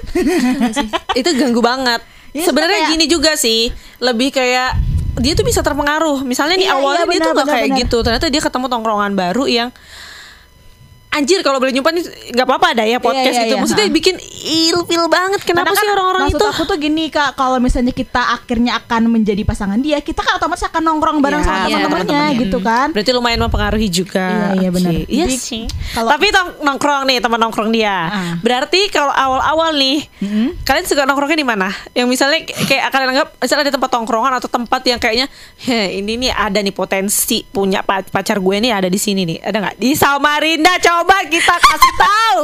itu 1.21 1.29
ganggu 1.33 1.61
banget. 1.61 2.05
Iya, 2.31 2.45
Sebenarnya 2.45 2.85
kayak- 2.85 2.93
gini 2.93 3.05
juga 3.07 3.33
sih, 3.35 3.73
lebih 3.97 4.29
kayak 4.29 4.77
dia 5.17 5.33
tuh 5.33 5.43
bisa 5.43 5.65
terpengaruh. 5.65 6.21
Misalnya 6.23 6.61
nih 6.61 6.69
Iya, 6.69 6.77
awalnya 6.77 7.05
iya, 7.05 7.11
dia 7.11 7.21
tuh 7.25 7.33
nggak 7.33 7.49
kayak 7.49 7.67
benar. 7.67 7.81
gitu. 7.81 7.97
Ternyata 8.05 8.27
dia 8.29 8.43
ketemu 8.45 8.67
tongkrongan 8.69 9.13
baru 9.17 9.45
yang 9.49 9.69
anjir 11.17 11.41
kalau 11.41 11.57
boleh 11.57 11.73
nyumpah 11.73 11.91
nih 11.91 12.05
nggak 12.31 12.45
apa-apa 12.45 12.67
ada 12.73 12.85
ya 12.85 12.99
podcast 12.99 13.17
Iya, 13.27 13.33
iya, 13.33 13.43
gitu. 13.43 13.51
iya. 13.51 13.63
Maksudnya 13.63 13.87
bikin 13.91 14.17
ilfil 14.47 15.05
banget. 15.07 15.41
Kenapa 15.43 15.65
Karena 15.65 15.75
sih 15.75 15.81
kan 15.81 15.93
orang-orang 15.93 16.23
maksud 16.27 16.39
itu? 16.39 16.47
aku 16.47 16.63
tuh 16.65 16.79
gini 16.79 17.05
kak, 17.07 17.31
kalau 17.35 17.59
misalnya 17.59 17.91
kita 17.91 18.23
akhirnya 18.33 18.73
akan 18.77 19.03
menjadi 19.09 19.43
pasangan 19.43 19.79
dia, 19.79 19.99
kita 19.99 20.21
kan 20.21 20.37
otomatis 20.37 20.63
akan 20.63 20.83
nongkrong 20.83 21.19
bareng 21.19 21.41
Iya, 21.41 21.47
sama 21.47 21.67
iya, 21.67 21.77
teman-temannya 21.81 22.23
gitu 22.39 22.59
kan. 22.61 22.87
Berarti 22.91 23.11
lumayan 23.11 23.41
mempengaruhi 23.41 23.89
juga. 23.89 24.27
Iya, 24.27 24.49
iya, 24.59 24.69
benar. 24.71 24.93
Iya 25.01 25.25
Jadi, 25.25 25.37
sih. 25.37 25.65
kalau- 25.93 26.11
Tapi 26.11 26.27
tong- 26.29 26.55
nongkrong 26.61 27.03
nih 27.05 27.19
teman 27.19 27.39
nongkrong 27.39 27.71
dia. 27.71 27.97
Ah. 28.07 28.35
Berarti 28.39 28.81
kalau 28.89 29.11
awal-awal 29.11 29.73
nih, 29.75 30.05
kalian 30.63 30.85
suka 30.85 31.05
nongkrongnya 31.05 31.37
di 31.37 31.47
mana? 31.47 31.69
Yang 31.93 32.07
misalnya 32.09 32.39
kayak 32.45 32.89
kalian 32.89 33.09
anggap 33.13 33.29
misalnya 33.37 33.63
ada 33.63 33.73
tempat 33.73 33.91
tongkrongan 33.91 34.33
atau 34.35 34.49
tempat 34.49 34.81
yang 34.85 34.99
kayaknya, 34.99 35.27
heh 35.61 35.97
ini 35.97 36.19
nih 36.19 36.31
ada 36.31 36.59
nih 36.59 36.73
potensi 36.73 37.43
punya 37.43 37.81
pa- 37.81 38.03
pacar 38.03 38.37
gue 38.37 38.57
nih 38.59 38.73
ada 38.73 38.87
di 38.87 38.97
sini 38.97 39.23
nih. 39.25 39.39
Ada 39.41 39.57
nggak? 39.57 39.77
Di 39.77 39.91
Samarinda 39.93 40.75
coba 40.79 41.06
kita 41.27 41.55
kasih 41.55 41.93
tahu 41.97 42.43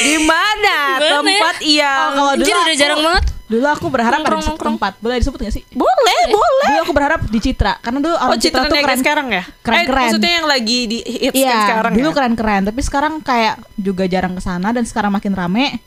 di 0.00 0.16
mana 0.20 0.78
ya? 0.96 1.18
tempat 1.18 1.56
yang 1.60 2.00
Oh, 2.00 2.10
kalau 2.12 2.32
dulu 2.36 2.50
udah 2.60 2.76
jarang 2.76 3.00
banget. 3.00 3.24
Dulu 3.50 3.66
aku 3.66 3.86
berharap 3.90 4.14
ada 4.14 4.22
Nongkrong, 4.22 4.40
satu 4.40 4.50
nongkrong. 4.54 4.74
tempat. 4.78 4.92
Boleh 4.96 5.16
disebut 5.18 5.38
gak 5.42 5.50
sih? 5.50 5.64
boleh, 5.74 6.20
boleh. 6.30 6.66
Dulu 6.68 6.78
aku 6.80 6.92
berharap 6.92 7.20
di 7.24 7.40
Citra 7.40 7.72
karena 7.78 7.98
dulu 7.98 8.14
Oh, 8.14 8.22
orang 8.24 8.38
Citra, 8.38 8.62
Citra 8.62 8.70
tuh 8.70 8.76
keren 8.78 8.98
sekarang 9.00 9.26
ya? 9.28 9.42
Keren-keren. 9.60 9.90
Eh, 9.90 10.06
maksudnya 10.06 10.32
yang 10.32 10.46
lagi 10.46 10.78
di 10.86 10.98
hits 11.02 11.34
Iya, 11.34 11.58
sekarang 11.66 11.92
dulu 11.92 12.06
ya? 12.06 12.14
keren-keren, 12.14 12.62
tapi 12.64 12.80
sekarang 12.80 13.12
kayak 13.20 13.54
juga 13.74 14.04
jarang 14.06 14.32
ke 14.32 14.40
sana 14.40 14.70
dan 14.70 14.86
sekarang 14.86 15.10
makin 15.10 15.34
rame. 15.34 15.82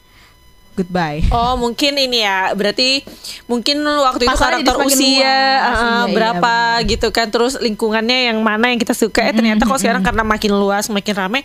Goodbye. 0.74 1.22
Oh 1.30 1.54
mungkin 1.54 1.94
ini 2.02 2.26
ya 2.26 2.50
berarti 2.58 3.06
mungkin 3.46 3.86
waktu 3.86 4.26
itu 4.26 4.34
karakter 4.34 4.74
usia 4.82 5.22
luas. 5.62 5.70
uh, 5.70 5.78
Iya, 5.78 5.86
iya, 6.10 6.14
berapa 6.18 6.54
gitu 6.90 7.08
kan. 7.14 7.30
Terus 7.30 7.62
lingkungannya 7.62 8.34
yang 8.34 8.42
mana 8.42 8.74
yang 8.74 8.82
kita 8.82 8.98
suka. 8.98 9.22
Eh 9.22 9.34
ternyata 9.38 9.70
kok 9.70 9.78
sekarang 9.78 10.02
karena 10.02 10.26
makin 10.26 10.52
luas 10.58 10.90
makin 10.90 11.14
rame 11.14 11.40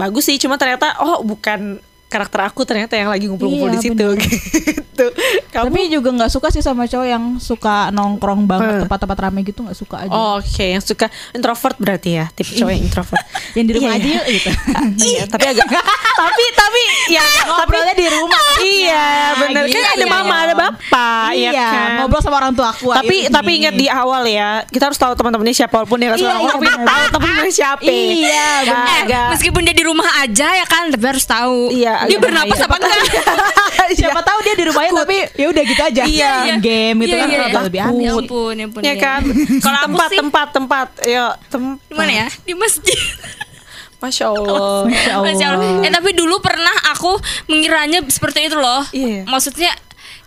bagus 0.00 0.32
sih. 0.32 0.40
Cuma 0.40 0.56
ternyata 0.56 0.96
oh 1.04 1.20
bukan 1.20 1.76
karakter 2.10 2.40
aku 2.42 2.60
ternyata 2.62 2.92
yang 2.92 3.06
lagi 3.06 3.24
ngumpul-ngumpul 3.24 3.68
Iya, 3.68 3.74
di 3.74 3.80
situ 3.80 3.94
bener. 3.94 4.18
gitu. 4.18 5.06
Kamu 5.54 5.66
Tapi 5.66 5.80
juga 5.88 6.10
nggak 6.12 6.28
suka 6.28 6.48
sih 6.48 6.58
sama 6.58 6.84
cowok 6.84 7.06
yang 7.06 7.24
suka 7.36 7.88
nongkrong 7.90 8.44
banget 8.44 8.84
tempat-tempat 8.84 9.18
rame 9.20 9.40
gitu 9.42 9.62
nggak 9.62 9.74
suka 9.74 9.96
aja. 10.00 10.12
Oh, 10.12 10.36
Oke, 10.36 10.66
yang 10.68 10.80
suka 10.80 11.06
introvert 11.30 11.76
berarti 11.76 12.10
ya, 12.12 12.26
tipe 12.28 12.50
cowok 12.52 12.70
yang 12.70 12.82
introvert. 12.82 13.22
yang 13.56 13.64
di 13.64 13.72
rumah 13.72 13.90
Iya, 13.90 13.96
aja 13.96 14.04
iya. 14.04 14.16
yuk 14.16 14.26
gitu. 14.28 14.50
Iya, 15.10 15.22
tapi 15.24 15.44
agak 15.48 15.66
tapi 16.12 16.44
tapi 16.52 16.82
ya 17.08 17.24
Ngobrolnya 17.46 17.94
di 17.94 18.06
rumah. 18.08 18.42
Iya, 18.60 19.06
bener 19.38 19.62
gitu 19.64 19.78
kan 19.78 19.92
ada 19.92 20.02
ya. 20.02 20.12
mama, 20.12 20.34
ada 20.40 20.54
bapak, 20.54 21.28
iya, 21.32 21.50
ya 21.50 21.64
kan. 21.66 21.88
ngobrol 21.96 22.20
sama 22.20 22.36
orang 22.38 22.52
tua 22.52 22.68
aku. 22.70 22.92
tapi 22.92 23.16
ayo 23.20 23.32
tapi 23.32 23.50
ingat 23.56 23.74
di 23.74 23.86
awal 23.86 24.22
ya 24.24 24.62
kita 24.66 24.84
harus 24.86 24.98
tahu 24.98 25.14
teman-temannya 25.14 25.54
siapa 25.54 25.74
walaupun 25.76 25.96
dia 25.96 26.08
Iya, 26.10 26.16
ngomong, 26.28 26.42
iya, 26.42 26.52
tapi 26.52 26.66
benar. 26.66 26.84
tahu 26.84 27.04
teman-temannya 27.10 27.54
siapa 27.54 27.80
Iya, 27.82 28.50
benar. 28.64 29.00
Eh, 29.00 29.28
meskipun 29.32 29.60
dia 29.62 29.72
di 29.72 29.84
rumah 29.84 30.08
aja 30.20 30.48
ya 30.52 30.66
kan, 30.66 30.90
tapi 30.90 31.04
harus 31.06 31.24
tahu. 31.24 31.70
Iya, 31.70 31.99
dia 32.02 32.16
agak 32.16 32.22
bernapas 32.22 32.56
bahaya. 32.56 32.66
apa 32.66 32.76
enggak? 32.76 32.98
Siapa 33.98 34.20
tahu 34.22 34.38
dia 34.40 34.54
di 34.54 34.64
rumahnya 34.64 34.92
tapi 34.96 35.16
ya 35.34 35.46
udah 35.48 35.62
gitu 35.62 35.82
aja. 35.82 36.02
Iya. 36.04 36.32
Game 36.56 36.96
gitu 37.00 37.10
Iya, 37.10 37.20
kan 37.20 37.26
iya, 37.26 37.38
kalau 37.38 37.50
iya. 37.50 37.66
lebih 37.66 37.80
Ya 37.80 37.86
aneh. 37.86 38.08
ampun, 38.08 38.54
ya 38.54 38.64
ampun. 38.64 38.80
ya 38.80 38.86
iya. 38.86 38.94
kan 38.96 39.20
Kalau 39.58 39.78
tempat 39.84 40.08
tempat 40.12 40.46
tempat 40.52 40.88
ya 41.02 41.24
tempat 41.46 41.76
di 41.82 41.94
mana 41.94 42.12
ya? 42.14 42.26
Di 42.40 42.54
masjid. 42.54 43.00
masya 43.98 44.24
allah 44.28 44.84
Masya 44.88 45.12
Allah. 45.12 45.24
Masya 45.26 45.46
Allah. 45.50 45.84
Eh 45.84 45.90
tapi 45.90 46.10
dulu 46.12 46.40
pernah 46.40 46.72
aku 46.90 47.12
mengiranya 47.46 48.00
seperti 48.06 48.46
itu 48.46 48.56
loh. 48.56 48.80
Iya. 48.90 49.26
Maksudnya 49.26 49.72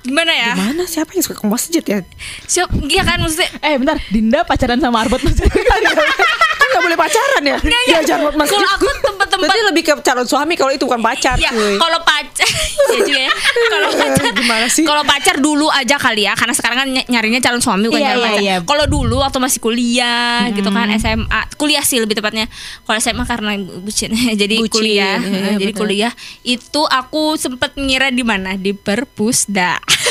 gimana 0.03 0.29
ya? 0.29 0.51
mana 0.53 0.83
siapa 0.83 1.15
yang 1.15 1.23
suka 1.23 1.39
ke 1.39 1.47
masjid 1.47 1.79
ya 1.81 2.03
Siap, 2.43 2.75
iya 2.85 3.07
kan 3.07 3.23
maksudnya 3.23 3.47
Eh 3.63 3.79
bentar, 3.79 3.95
Dinda 4.11 4.43
pacaran 4.43 4.75
sama 4.75 4.99
Arbot 4.99 5.23
masih. 5.23 5.47
nggak 6.73 6.83
boleh 6.83 6.97
pacaran 6.97 7.43
ya 7.43 7.57
diajar 7.61 8.17
buat 8.19 8.35
masjid 8.35 8.57
kalau 8.57 8.69
aku 8.71 8.87
tempat 8.99 9.27
tempat 9.27 9.41
Berarti 9.43 9.63
lebih 9.65 9.83
ke 9.83 9.93
calon 10.01 10.23
suami 10.23 10.53
kalau 10.53 10.71
itu 10.71 10.83
bukan 10.83 10.99
pacar 10.99 11.35
Ya, 11.35 11.49
cuy. 11.49 11.75
kalau 11.75 11.99
pacar 12.01 12.47
Iya 12.83 12.99
juga 12.99 13.21
ya. 13.21 13.33
Kalau 13.65 13.89
pacar 13.91 14.23
Gimana 14.33 14.65
sih? 14.67 14.83
Kalau 14.83 15.03
pacar 15.03 15.35
dulu 15.37 15.67
aja 15.67 15.95
kali 15.95 16.23
ya, 16.23 16.33
karena 16.33 16.51
sekarang 16.51 16.77
kan 16.77 16.87
ny- 16.89 17.07
nyarinya 17.07 17.39
calon 17.39 17.59
suami 17.59 17.85
bukan 17.85 17.99
Iya, 17.99 18.09
calon 18.09 18.17
iya, 18.17 18.27
pacar. 18.27 18.41
iya. 18.41 18.55
Kalau 18.61 18.85
dulu 18.87 19.15
waktu 19.19 19.37
masih 19.37 19.59
kuliah 19.59 20.23
gitu 20.49 20.69
kan 20.69 20.87
SMA, 20.93 21.25
kuliah 21.53 21.81
sih 21.81 21.97
lebih 21.97 22.13
tepatnya. 22.13 22.45
Kalau 22.81 22.97
SMA 22.97 23.23
karena 23.23 23.51
bucin, 23.77 24.11
jadi 24.41 24.55
Bucin, 24.57 24.71
kuliah. 24.71 25.17
iya, 25.19 25.55
jadi 25.55 25.69
betul. 25.69 25.81
kuliah 25.81 26.11
itu 26.41 26.81
aku 26.83 27.35
sempet 27.35 27.75
ngira 27.75 28.09
di 28.09 28.21
mana 28.21 28.55
di 28.55 28.71
perpusda. 28.71 29.79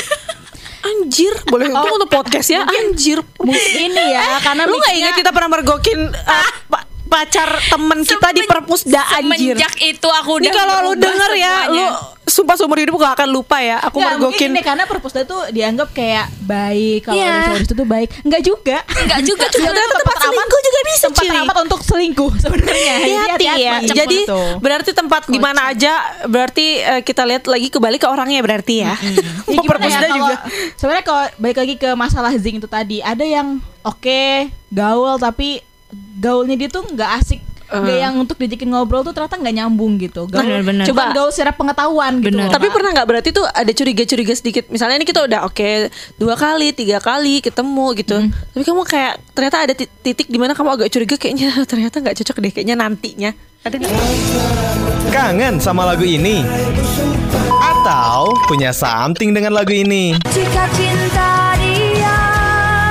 Anjir, 0.83 1.31
boleh 1.47 1.71
Oh. 1.71 1.95
untuk 1.95 2.11
podcast 2.11 2.47
ya. 2.49 2.61
Anjir. 2.63 3.23
Ini 3.39 4.03
ya 4.11 4.37
karena 4.39 4.67
Lu 4.67 4.75
gak 4.75 4.83
mikirnya- 4.83 4.99
ingat 4.99 5.13
kita 5.15 5.31
pernah 5.31 5.49
mergokin 5.49 5.99
uh, 6.11 6.47
pacar 7.13 7.49
temen 7.63 7.99
kita 8.01 8.27
di 8.29 8.41
Semen- 8.41 8.49
perpusda 8.49 9.01
anjir. 9.13 9.53
Semenjak 9.53 9.73
itu 9.79 10.09
aku 10.09 10.31
Ini 10.35 10.43
udah 10.43 10.53
kalau 10.55 10.75
lu 10.83 10.91
denger 10.95 11.31
ya, 11.33 11.53
lu 11.67 11.77
semuanya. 11.77 11.87
sumpah 12.25 12.55
seumur 12.55 12.77
hidup 12.77 12.95
gak 12.95 13.13
akan 13.15 13.29
lupa 13.29 13.57
ya. 13.59 13.77
Aku 13.79 13.97
Nggak, 13.97 14.15
mungkin 14.15 14.31
mergokin 14.33 14.49
ini 14.49 14.61
karena 14.61 14.83
perpusda 14.83 15.21
itu 15.21 15.37
dianggap 15.51 15.91
kayak 15.91 16.25
baik 16.41 16.99
kalau 17.03 17.15
Iya. 17.15 17.29
ada 17.29 17.45
cowok 17.45 17.59
situ 17.59 17.73
tuh 17.75 17.87
baik. 17.87 18.09
Enggak 18.21 18.41
juga. 18.41 18.77
Enggak 18.95 19.19
juga, 19.21 19.45
Sebenarnya 19.45 19.75
ternyata 19.83 19.99
tempat 19.99 20.17
selingkuh 20.23 20.61
juga 20.61 20.79
bisa, 20.83 21.03
Tempat 21.03 21.19
cuy. 21.19 21.29
teramat 21.29 21.57
untuk 21.61 21.79
selingkuh 21.83 22.31
sebenarnya. 22.39 22.93
Hati-hati 23.03 23.45
ya. 23.59 23.71
macam 23.77 23.95
Jadi 23.95 24.17
itu. 24.23 24.39
berarti 24.57 24.91
tempat 24.91 25.21
di 25.27 25.37
mana 25.37 25.61
aja 25.67 25.93
berarti 26.25 26.65
eh, 26.79 27.01
kita 27.01 27.21
lihat 27.23 27.43
lagi 27.45 27.67
kembali 27.67 27.95
ke 27.95 28.07
orangnya 28.07 28.41
berarti 28.41 28.75
ya. 28.81 28.95
Ya, 29.45 29.53
Mau 29.53 29.61
ya, 29.61 29.69
perpusda 29.69 29.99
kalau- 30.01 30.17
juga. 30.17 30.35
Sebenarnya 30.73 31.03
kalau 31.03 31.23
balik 31.37 31.57
lagi 31.59 31.75
ke 31.75 31.89
masalah 31.93 32.33
zing 32.33 32.57
itu 32.57 32.65
tadi, 32.65 32.97
ada 32.99 33.21
yang 33.21 33.61
oke 33.83 34.23
gaul 34.67 35.15
tapi 35.15 35.61
gaulnya 36.23 36.55
dia 36.55 36.71
tuh 36.71 36.87
nggak 36.87 37.11
asik. 37.19 37.41
Nggak 37.73 37.97
yang 37.97 38.13
untuk 38.15 38.37
diajakin 38.37 38.69
ngobrol 38.69 39.01
tuh 39.01 39.11
ternyata 39.11 39.33
nggak 39.33 39.55
nyambung 39.55 39.97
gitu. 39.97 40.29
Gaul, 40.29 40.45
Benar-benar. 40.45 40.85
Coba 40.85 41.03
Coba. 41.03 41.15
gaul 41.17 41.31
secara 41.33 41.51
pengetahuan 41.51 42.21
gitu. 42.21 42.37
Loh, 42.37 42.45
Tapi 42.47 42.69
pernah 42.69 42.93
nggak 42.93 43.07
berarti 43.09 43.29
tuh 43.33 43.41
ada 43.43 43.71
curiga-curiga 43.71 44.29
sedikit. 44.31 44.69
Misalnya 44.69 45.01
ini 45.01 45.07
kita 45.09 45.25
udah 45.25 45.41
oke 45.43 45.89
dua 46.15 46.37
kali, 46.37 46.69
tiga 46.71 47.01
kali 47.01 47.41
ketemu 47.41 47.85
gitu. 47.97 48.17
Tapi 48.29 48.61
kamu 48.61 48.81
kayak 48.85 49.13
ternyata 49.33 49.57
ada 49.59 49.73
ti- 49.73 49.89
titik 49.89 50.29
di 50.29 50.37
mana 50.37 50.53
kamu 50.53 50.69
agak 50.71 50.89
curiga 50.93 51.17
kayaknya 51.17 51.49
ternyata 51.71 51.97
nggak 51.97 52.15
cocok 52.15 52.37
deh 52.39 52.51
kayaknya 52.53 52.75
nantinya. 52.77 53.33
Ada 53.65 53.75
nggak? 53.75 53.91
Kangen 55.09 55.57
sama 55.57 55.81
lagu 55.83 56.05
ini? 56.05 56.45
Atau 57.57 58.37
punya 58.45 58.69
something 58.69 59.33
dengan 59.33 59.49
lagu 59.49 59.73
ini? 59.73 60.13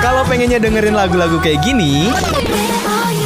Kalau 0.02 0.26
pengennya 0.26 0.58
dengerin 0.58 0.92
lagu-lagu 0.92 1.38
kayak 1.38 1.62
gini, 1.62 2.10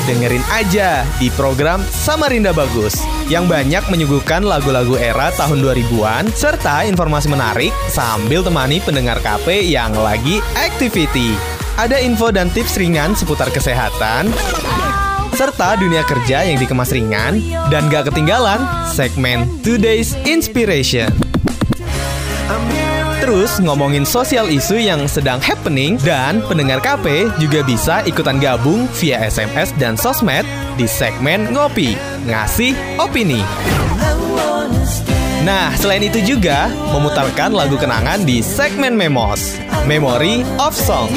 dengerin 0.07 0.47
aja 0.55 1.03
di 1.19 1.29
program 1.35 1.83
Samarinda 1.83 2.55
Bagus 2.55 3.03
yang 3.27 3.51
banyak 3.51 3.83
menyuguhkan 3.91 4.47
lagu-lagu 4.47 4.95
era 4.95 5.35
tahun 5.35 5.59
2000-an 5.59 6.31
serta 6.31 6.87
informasi 6.87 7.27
menarik 7.27 7.75
sambil 7.91 8.47
temani 8.47 8.79
pendengar 8.79 9.19
KP 9.19 9.67
yang 9.67 9.91
lagi 9.99 10.39
activity. 10.55 11.35
Ada 11.77 12.01
info 12.01 12.31
dan 12.33 12.49
tips 12.55 12.79
ringan 12.79 13.13
seputar 13.19 13.51
kesehatan, 13.53 14.31
serta 15.37 15.77
dunia 15.77 16.01
kerja 16.07 16.47
yang 16.47 16.57
dikemas 16.57 16.95
ringan 16.95 17.43
dan 17.69 17.91
gak 17.93 18.09
ketinggalan 18.09 18.63
segmen 18.89 19.45
Today's 19.61 20.17
Inspiration. 20.25 21.11
Terus 23.27 23.59
ngomongin 23.59 24.07
sosial 24.07 24.47
isu 24.47 24.79
yang 24.79 25.03
sedang 25.11 25.43
happening 25.43 25.99
dan 26.07 26.39
pendengar 26.47 26.79
KP 26.79 27.27
juga 27.43 27.67
bisa 27.67 27.99
ikutan 28.07 28.39
gabung 28.39 28.87
via 29.03 29.19
SMS 29.19 29.75
dan 29.83 29.99
sosmed 29.99 30.47
di 30.79 30.87
segmen 30.87 31.51
Ngopi, 31.51 31.99
Ngasih 32.23 32.79
Opini. 33.03 33.43
Nah, 35.43 35.75
selain 35.75 36.07
itu 36.07 36.23
juga 36.23 36.71
memutarkan 36.95 37.51
lagu 37.51 37.75
kenangan 37.75 38.23
di 38.23 38.47
segmen 38.47 38.95
Memos, 38.95 39.59
Memory 39.91 40.47
of 40.63 40.79
Song. 40.79 41.11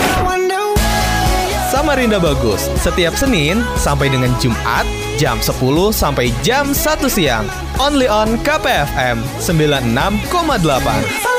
Samarinda 1.69 2.17
Bagus, 2.17 2.74
setiap 2.82 3.13
Senin 3.13 3.62
sampai 3.78 4.10
dengan 4.10 4.34
Jumat 4.41 4.89
jam 5.22 5.38
10 5.38 5.54
sampai 5.93 6.34
jam 6.41 6.74
1 6.74 7.06
siang. 7.06 7.45
Only 7.78 8.10
on 8.10 8.41
KPFM 8.41 9.22
96,8. 9.38 11.38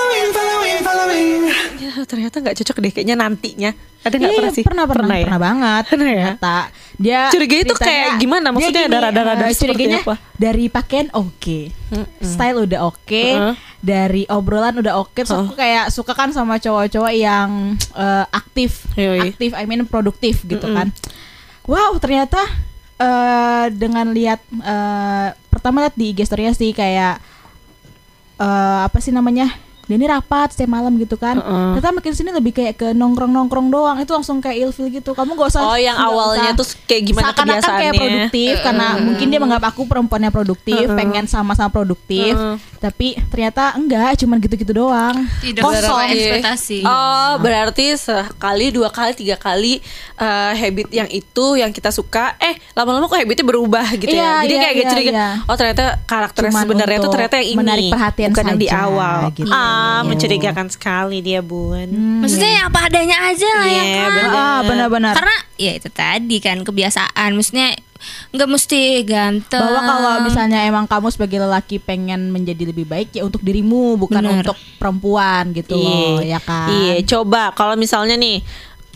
Ya, 1.80 1.92
ternyata 2.04 2.36
nggak 2.38 2.56
cocok 2.60 2.76
deh 2.80 2.92
kayaknya 2.92 3.16
nantinya. 3.16 3.70
Ada 4.00 4.14
nggak 4.16 4.32
Iya, 4.32 4.38
pernah 4.40 4.52
sih? 4.54 4.64
Pernah, 4.64 4.84
pernah, 4.88 5.16
ya? 5.16 5.24
pernah 5.28 5.40
banget. 5.40 5.84
Pernah 5.92 6.08
ya? 6.08 6.24
Ternyata 6.36 6.54
dia 7.00 7.20
Curiga 7.32 7.56
itu 7.56 7.74
kayak 7.76 8.08
gimana? 8.16 8.46
Maksudnya 8.52 8.82
ada 8.88 8.98
rada-rada 9.08 9.44
eh, 9.44 9.52
seperti 9.52 9.88
curiganya 9.88 9.98
apa? 10.00 10.14
Dari 10.36 10.64
pakaian 10.68 11.08
oke, 11.12 11.58
style 12.20 12.58
udah 12.64 12.80
oke, 12.84 13.24
Heeh. 13.24 13.54
dari 13.80 14.22
obrolan 14.28 14.80
udah 14.80 14.94
oke. 15.00 15.20
Terus 15.20 15.32
aku 15.32 15.56
kayak 15.56 15.92
suka 15.92 16.12
kan 16.16 16.32
sama 16.32 16.56
cowok-cowok 16.56 17.12
yang 17.12 17.76
eh, 17.76 18.24
aktif, 18.32 18.88
Yoi. 18.96 19.32
aktif, 19.32 19.50
I 19.52 19.64
mean 19.64 19.84
produktif 19.84 20.44
gitu 20.44 20.64
kan. 20.64 20.92
Wow, 21.64 21.96
ternyata 22.00 22.40
eh, 22.96 23.66
dengan 23.72 24.12
lihat 24.12 24.40
eh, 24.48 25.28
pertama 25.48 25.84
lihat 25.84 25.96
di 25.96 26.12
IG 26.12 26.24
story-nya 26.24 26.56
sih 26.56 26.72
kayak 26.72 27.20
eh, 28.36 28.80
apa 28.84 28.98
sih 29.00 29.12
namanya? 29.12 29.48
Dia 29.90 29.98
ini 29.98 30.06
rapat 30.06 30.48
setiap 30.50 30.70
malam 30.70 30.94
gitu 30.94 31.14
kan. 31.14 31.34
Heeh. 31.34 31.74
Ternyata 31.74 31.90
makin 31.92 32.12
sini 32.12 32.30
lebih 32.30 32.52
kayak 32.52 32.74
ke 32.76 32.88
nongkrong-nongkrong 32.92 33.68
doang. 33.68 33.98
Itu 33.98 34.14
langsung 34.14 34.38
kayak 34.38 34.62
ilfil 34.64 34.86
gitu. 34.88 35.10
Kamu 35.10 35.34
gak 35.34 35.50
usah 35.50 35.62
Oh, 35.64 35.74
yang 35.74 35.98
awalnya 35.98 36.54
usah- 36.54 36.58
tuh 36.60 36.86
kayak 36.86 37.02
gimana 37.04 37.26
kayak 37.28 37.38
kebiasaannya. 37.58 37.90
produktif 37.92 38.54
karena 38.62 38.86
mungkin 38.96 39.26
dia 39.26 39.40
menganggap 39.40 39.66
aku 39.68 39.82
perempuannya 39.84 40.30
produktif, 40.30 40.78
Heeh. 40.80 40.94
pengen 40.94 41.26
sama-sama 41.26 41.66
produktif. 41.68 42.32
Heeh. 42.32 42.56
Tapi 42.78 43.18
ternyata 43.26 43.74
enggak, 43.74 44.16
cuman 44.16 44.38
gitu-gitu 44.38 44.72
doang. 44.72 45.26
Tidak 45.40 45.60
Kosong. 45.60 46.06
ekspektasi. 46.08 46.80
Oh, 46.82 47.36
berarti 47.36 47.92
sekali, 47.92 48.70
dua 48.70 48.88
kali, 48.88 49.12
tiga 49.12 49.34
kali 49.34 49.82
eh, 50.16 50.52
habit 50.54 50.88
yang 50.90 51.08
itu 51.08 51.56
yang 51.56 51.68
kita 51.70 51.90
suka, 51.90 52.36
eh 52.38 52.54
lama-lama 52.72 53.04
kok 53.04 53.16
habitnya 53.16 53.42
berubah 53.42 53.84
gitu 53.94 54.08
Iya, 54.10 54.20
ya. 54.20 54.32
Jadi 54.42 54.52
iya, 54.52 54.60
kayak 54.60 54.70
iya, 54.70 54.78
gitu 54.78 54.92
curiga. 54.94 55.10
iya. 55.10 55.28
Oh 55.42 55.56
ternyata 55.56 55.84
karakternya 56.02 56.48
Cuman 56.50 56.62
sebenarnya 56.62 56.88
tuh 56.94 57.02
untuk 57.02 57.14
ternyata 57.14 57.34
yang 57.36 57.48
ini. 57.48 57.58
menarik 57.58 57.84
perhatian 57.88 58.30
bukan 58.30 58.44
yang 58.46 58.58
di 58.58 58.68
saja, 58.68 58.80
awal. 58.82 59.18
gitu. 59.30 59.50
Ah, 59.50 59.79
mencurigakan 60.02 60.66
sekali 60.66 61.20
dia 61.20 61.40
bun. 61.40 61.88
Maksudnya 62.20 62.50
yang 62.52 62.66
apa 62.68 62.80
adanya 62.86 63.16
aja 63.26 63.48
lah 63.50 63.68
ya 63.68 63.82
Iya, 63.82 63.96
kan. 63.96 64.10
benar. 64.10 64.30
Ah, 64.32 64.60
benar-benar. 64.62 65.14
Karena 65.14 65.36
ya 65.56 65.72
itu 65.74 65.88
tadi 65.88 66.36
kan 66.38 66.60
kebiasaan. 66.60 67.30
Maksudnya 67.32 67.76
nggak 68.32 68.48
mesti 68.48 68.80
ganteng. 69.04 69.60
bahwa 69.60 69.80
kalau 69.84 70.12
misalnya 70.24 70.64
emang 70.64 70.88
kamu 70.88 71.12
sebagai 71.12 71.36
lelaki 71.38 71.76
pengen 71.76 72.32
menjadi 72.32 72.72
lebih 72.72 72.88
baik 72.88 73.12
ya 73.12 73.22
untuk 73.22 73.44
dirimu 73.44 74.00
bukan 74.00 74.24
Bener. 74.24 74.40
untuk 74.40 74.56
perempuan 74.80 75.52
gitu 75.52 75.76
loh 75.76 76.24
ya 76.24 76.40
kan 76.40 76.72
Iya, 76.72 77.04
coba 77.04 77.52
kalau 77.52 77.76
misalnya 77.76 78.16
nih 78.16 78.40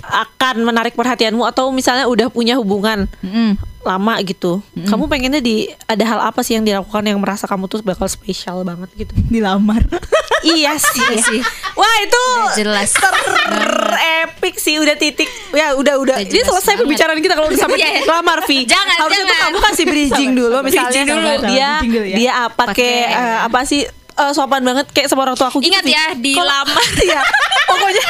akan 0.07 0.63
menarik 0.63 0.93
perhatianmu 0.93 1.43
atau 1.45 1.69
misalnya 1.69 2.05
udah 2.05 2.27
punya 2.27 2.55
hubungan 2.55 3.07
Mm-mm. 3.19 3.57
lama 3.81 4.15
gitu. 4.21 4.65
Kamu 4.81 5.07
pengennya 5.07 5.39
di 5.39 5.69
ada 5.85 6.05
hal 6.05 6.21
apa 6.25 6.41
sih 6.41 6.53
yang 6.53 6.63
dilakukan 6.63 7.03
yang 7.03 7.17
merasa 7.17 7.45
kamu 7.45 7.65
tuh 7.67 7.81
bakal 7.81 8.05
spesial 8.05 8.61
banget 8.61 8.89
gitu. 8.95 9.13
dilamar 9.29 9.85
iya 10.47 10.73
sih. 10.75 11.01
Iya 11.03 11.21
sih. 11.23 11.41
Wah, 11.75 11.97
itu 12.01 12.25
Udah 12.43 12.55
jelas. 12.55 12.91
ter 12.93 13.15
epic 14.23 14.55
sih 14.57 14.77
udah 14.77 14.95
titik. 14.95 15.29
Ya 15.51 15.73
udah 15.73 15.97
udah. 15.97 16.17
Udah 16.17 16.25
jelas 16.25 16.47
selesai 16.47 16.65
banget. 16.71 16.81
pembicaraan 16.83 17.21
kita 17.21 17.35
kalau 17.35 17.49
sampai 17.51 17.79
Iya. 17.83 18.05
lamar 18.07 18.39
Vi. 18.45 18.59
Jangan, 18.65 18.97
Harusnya 18.99 19.25
jangan. 19.27 19.41
kamu 19.45 19.59
kasih 19.63 19.85
bridging 19.87 20.31
dulu 20.35 20.57
misalnya 20.61 20.89
Bridging 20.91 21.09
dulu. 21.11 21.33
dia 21.47 21.71
dulu 21.81 22.01
ya. 22.03 22.17
dia 22.17 22.33
apa 22.43 22.63
Pakai- 22.65 22.75
kayak 22.75 23.09
eh, 23.11 23.39
apa 23.43 23.59
sih 23.65 23.81
eh, 24.15 24.33
sopan 24.33 24.63
banget 24.63 24.87
kayak 24.89 25.09
sama 25.09 25.25
orang 25.25 25.35
tua 25.35 25.49
aku 25.49 25.59
gitu, 25.59 25.69
Ingat 25.71 25.85
ya, 25.85 26.05
Kalau- 26.09 26.21
dilamar. 26.23 26.85
Iya. 27.05 27.21
Pokoknya 27.65 28.05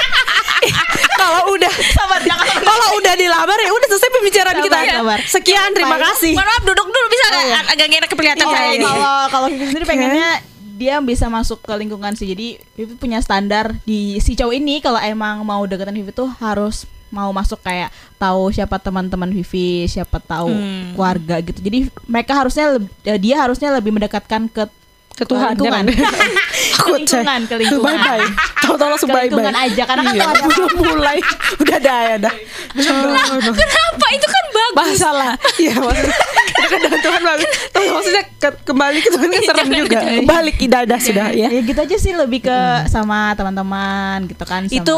kalau 1.24 1.42
udah 1.52 1.72
kalau 2.68 2.88
udah 2.96 3.14
dilamar 3.14 3.58
ya 3.58 3.70
udah 3.70 3.88
selesai 3.88 4.10
pembicaraan 4.10 4.56
Sabar, 4.56 4.64
kita. 4.64 4.78
sabar. 4.94 5.18
Sekian, 5.24 5.70
terima 5.72 5.96
kasih. 5.98 6.32
Mohon 6.32 6.48
maaf 6.48 6.62
duduk 6.64 6.86
dulu 6.86 7.06
bisa 7.08 7.24
nggak? 7.26 7.44
Ag- 7.54 7.70
agak 7.70 7.86
enak 7.86 8.10
kelihatan 8.10 8.44
Iya, 8.44 8.52
saya 8.52 8.68
ini. 8.70 8.84
Kalau 8.84 9.14
kalau 9.28 9.46
Vivi 9.48 9.64
sendiri 9.66 9.84
pengennya 9.84 10.28
dia 10.74 10.98
bisa 10.98 11.26
masuk 11.28 11.58
ke 11.60 11.72
lingkungan 11.72 12.12
sih. 12.12 12.26
Jadi 12.26 12.46
Vivi 12.74 12.94
punya 12.94 13.18
standar 13.18 13.78
di 13.82 14.18
si 14.18 14.34
cowok 14.34 14.54
ini 14.54 14.78
kalau 14.78 14.98
emang 14.98 15.40
mau 15.40 15.62
deketin 15.64 15.94
Vivi 15.94 16.10
tuh 16.10 16.28
harus 16.38 16.82
mau 17.08 17.30
masuk 17.30 17.62
kayak 17.62 17.88
tahu 18.16 18.50
siapa 18.50 18.74
teman-teman 18.76 19.30
Vivi, 19.30 19.86
siapa 19.86 20.18
tahu 20.18 20.50
Hmm. 20.50 20.92
keluarga 20.92 21.38
gitu. 21.40 21.62
Jadi 21.62 21.78
mereka 22.04 22.34
harusnya 22.34 22.74
dia 23.16 23.36
harusnya 23.38 23.70
lebih 23.70 23.94
mendekatkan 23.94 24.46
ke 24.46 24.66
Ke 25.14 25.22
Tuhan, 25.22 25.54
lingkungan. 25.54 25.84
ke 26.74 26.86
lingkungan, 26.90 27.40
ke 27.46 27.54
lingkungan. 27.54 27.86
Bye 27.86 28.18
bye. 28.18 28.26
Tahu-tahu 28.60 28.88
langsung 28.90 29.08
bye 29.08 29.16
bye. 29.16 29.24
lingkungan 29.24 29.54
aja 29.54 29.82
karena 29.84 30.02
kan 30.02 30.14
Iya, 30.14 30.24
ada- 30.26 30.42
udah 30.44 30.68
mulai. 30.76 31.18
Udah 31.56 31.78
dah 31.78 31.98
ya 32.04 32.16
dah. 32.18 32.34
Kenapa? 32.74 34.06
Itu 34.10 34.26
kan 34.26 34.44
bagus. 34.50 34.74
Bahasa 34.74 35.08
lah. 35.10 35.32
Iya 35.54 35.74
maksudnya. 35.76 36.18
Kan 36.64 36.78
dengan 36.80 37.00
Tuhan 37.00 37.22
bagus. 37.22 37.50
Tapi 37.70 37.86
maksudnya 37.88 38.24
ke- 38.34 38.60
kembali 38.64 38.98
ke 38.98 39.08
Tuhan 39.08 39.28
kan 39.28 39.42
serem 39.44 39.68
juga. 39.72 39.98
Balik 40.24 40.56
ibadah 40.60 40.98
sudah 40.98 41.26
ya. 41.30 41.48
ya 41.48 41.60
gitu 41.62 41.78
aja 41.78 41.96
sih 41.96 42.12
lebih 42.12 42.42
ke 42.42 42.58
sama 42.88 43.38
teman-teman 43.38 44.26
gitu 44.26 44.42
kan 44.42 44.66
sama 44.66 44.74
Itu 44.74 44.94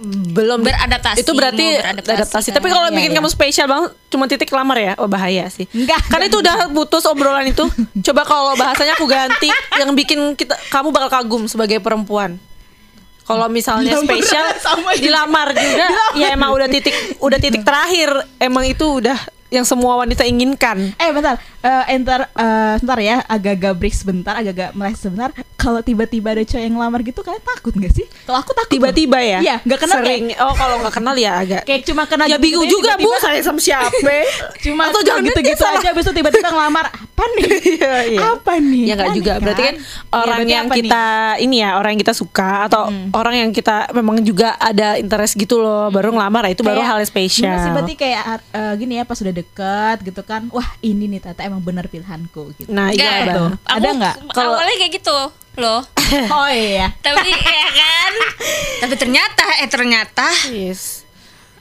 belum 0.00 0.64
Beradaptasi, 0.64 1.20
itu 1.20 1.32
berarti 1.32 1.76
beradaptasi 1.76 2.16
adaptasi 2.16 2.48
kan. 2.48 2.56
tapi 2.56 2.68
kalau 2.68 2.88
Iya, 2.88 2.96
bikin 2.96 3.10
iya. 3.10 3.16
kamu 3.16 3.28
spesial 3.28 3.66
banget 3.66 3.90
cuma 4.08 4.24
titik 4.24 4.48
lamar 4.48 4.76
ya? 4.76 4.92
Oh 4.96 5.04
bahaya 5.04 5.44
sih. 5.46 5.68
Enggak, 5.70 6.00
karena 6.08 6.24
itu 6.24 6.38
udah 6.38 6.56
putus 6.70 7.04
obrolan 7.04 7.44
itu. 7.44 7.68
Coba 8.02 8.24
kalau 8.24 8.52
bahasanya 8.54 8.94
aku 8.94 9.04
ganti 9.04 9.52
yang 9.76 9.92
bikin 9.92 10.32
kita 10.34 10.56
kamu 10.68 10.88
bakal 10.88 11.12
kagum 11.12 11.44
sebagai 11.44 11.78
perempuan. 11.78 12.40
Kalau 13.22 13.46
misalnya 13.46 13.94
Dilamar 13.94 14.08
spesial 14.08 14.46
sama 14.58 14.90
juga. 14.90 15.04
dilamar 15.04 15.48
juga. 15.52 15.86
Ya 16.16 16.32
emang 16.32 16.50
udah 16.50 16.66
titik 16.66 16.96
udah 17.20 17.38
titik 17.38 17.62
terakhir. 17.62 18.08
Emang 18.36 18.64
itu 18.64 18.98
udah 18.98 19.14
yang 19.50 19.62
semua 19.62 19.98
wanita 19.98 20.22
inginkan 20.22 20.94
Eh 20.96 21.10
bentar, 21.10 21.34
eh 21.60 21.84
entar, 21.90 22.20
eh, 22.28 22.74
sebentar 22.76 22.98
ya, 22.98 23.16
agak-agak 23.24 23.72
break 23.74 23.92
sebentar, 23.92 24.32
agak-agak 24.32 24.70
meleset 24.72 25.02
sebentar. 25.04 25.30
Kalau 25.56 25.80
tiba-tiba 25.80 26.30
ada 26.30 26.40
cowok 26.40 26.62
yang 26.62 26.72
ngelamar 26.72 27.00
gitu, 27.02 27.20
kalian 27.20 27.42
takut 27.42 27.74
gak 27.74 27.92
sih? 27.92 28.06
Kalau 28.24 28.38
aku 28.38 28.52
takut. 28.52 28.70
tiba-tiba 28.70 29.18
ya 29.18 29.38
Iya, 29.40 29.56
nggak 29.60 29.78
kenal 29.78 29.96
sering 29.98 30.24
oh 30.38 30.54
kalau 30.54 30.78
nggak 30.78 30.94
kenal 30.94 31.12
ya 31.12 31.32
agak 31.36 31.60
Kayak, 31.60 31.66
kayak 31.66 31.82
cuma 31.84 32.02
kenal 32.06 32.24
ya 32.24 32.32
gitu 32.32 32.44
bingung 32.46 32.64
ya, 32.64 32.70
juga 32.70 32.90
bu 32.92 33.02
tiba-tiba- 33.02 33.20
saya 33.20 33.40
sama 33.42 33.60
siapa 33.60 33.90
Cuma 34.64 34.82
atau 34.86 35.00
jangan 35.02 35.22
gitu-gitu 35.22 35.62
aja, 35.62 35.88
itu 35.90 36.12
tiba-tiba 36.12 36.48
ngelamar. 36.48 36.86
Apa 36.88 37.24
nih? 37.34 37.48
Iya, 37.70 37.94
iya. 38.06 38.18
Apa 38.30 38.52
nih? 38.56 38.82
Ya 38.86 38.94
nggak 38.94 39.12
juga. 39.12 39.32
Berarti 39.36 39.62
kan 39.62 39.74
Iya, 39.74 40.14
orang 40.14 40.38
berarti 40.38 40.52
yang 40.52 40.64
apa 40.64 40.72
nih? 40.72 40.80
kita 40.80 41.04
ini 41.38 41.56
ya, 41.58 41.70
orang 41.74 41.90
yang 41.92 42.00
kita 42.00 42.14
suka 42.14 42.50
atau 42.66 42.82
orang 43.12 43.34
yang 43.36 43.50
kita 43.50 43.76
memang 43.92 44.22
juga 44.22 44.54
ada 44.56 44.96
interest 44.96 45.34
gitu 45.34 45.58
loh, 45.58 45.90
baru 45.90 46.08
ngelamar 46.10 46.46
nah, 46.46 46.50
itu 46.50 46.62
baru 46.62 46.78
Kayak, 46.78 46.88
hal 46.88 46.96
yang 46.96 47.10
spesial. 47.10 47.56
berarti 47.74 47.94
kayak 47.94 48.22
eh, 48.48 48.72
gini 48.76 48.94
ya 48.94 49.04
pas 49.04 49.18
udah 49.18 49.34
deket 49.40 49.96
gitu 50.02 50.20
kan 50.22 50.46
wah 50.48 50.68
ini 50.80 51.04
nih 51.06 51.20
tata 51.20 51.42
emang 51.42 51.60
benar 51.60 51.86
pilihanku 51.86 52.52
gitu 52.54 52.68
Nah, 52.68 52.90
iya 52.90 53.30
tuh? 53.30 53.50
Aku 53.58 53.72
ada 53.72 53.88
nggak 53.90 54.14
Kalau- 54.30 54.54
awalnya 54.54 54.76
kayak 54.76 54.92
gitu 54.94 55.18
loh. 55.56 55.80
oh 56.34 56.48
iya 56.48 56.88
Tapi 56.98 57.28
ya 57.28 57.68
kan. 57.70 58.12
Tapi 58.82 58.94
ternyata 58.96 59.44
eh 59.58 59.68
ternyata 59.68 60.26
Yes. 60.48 61.04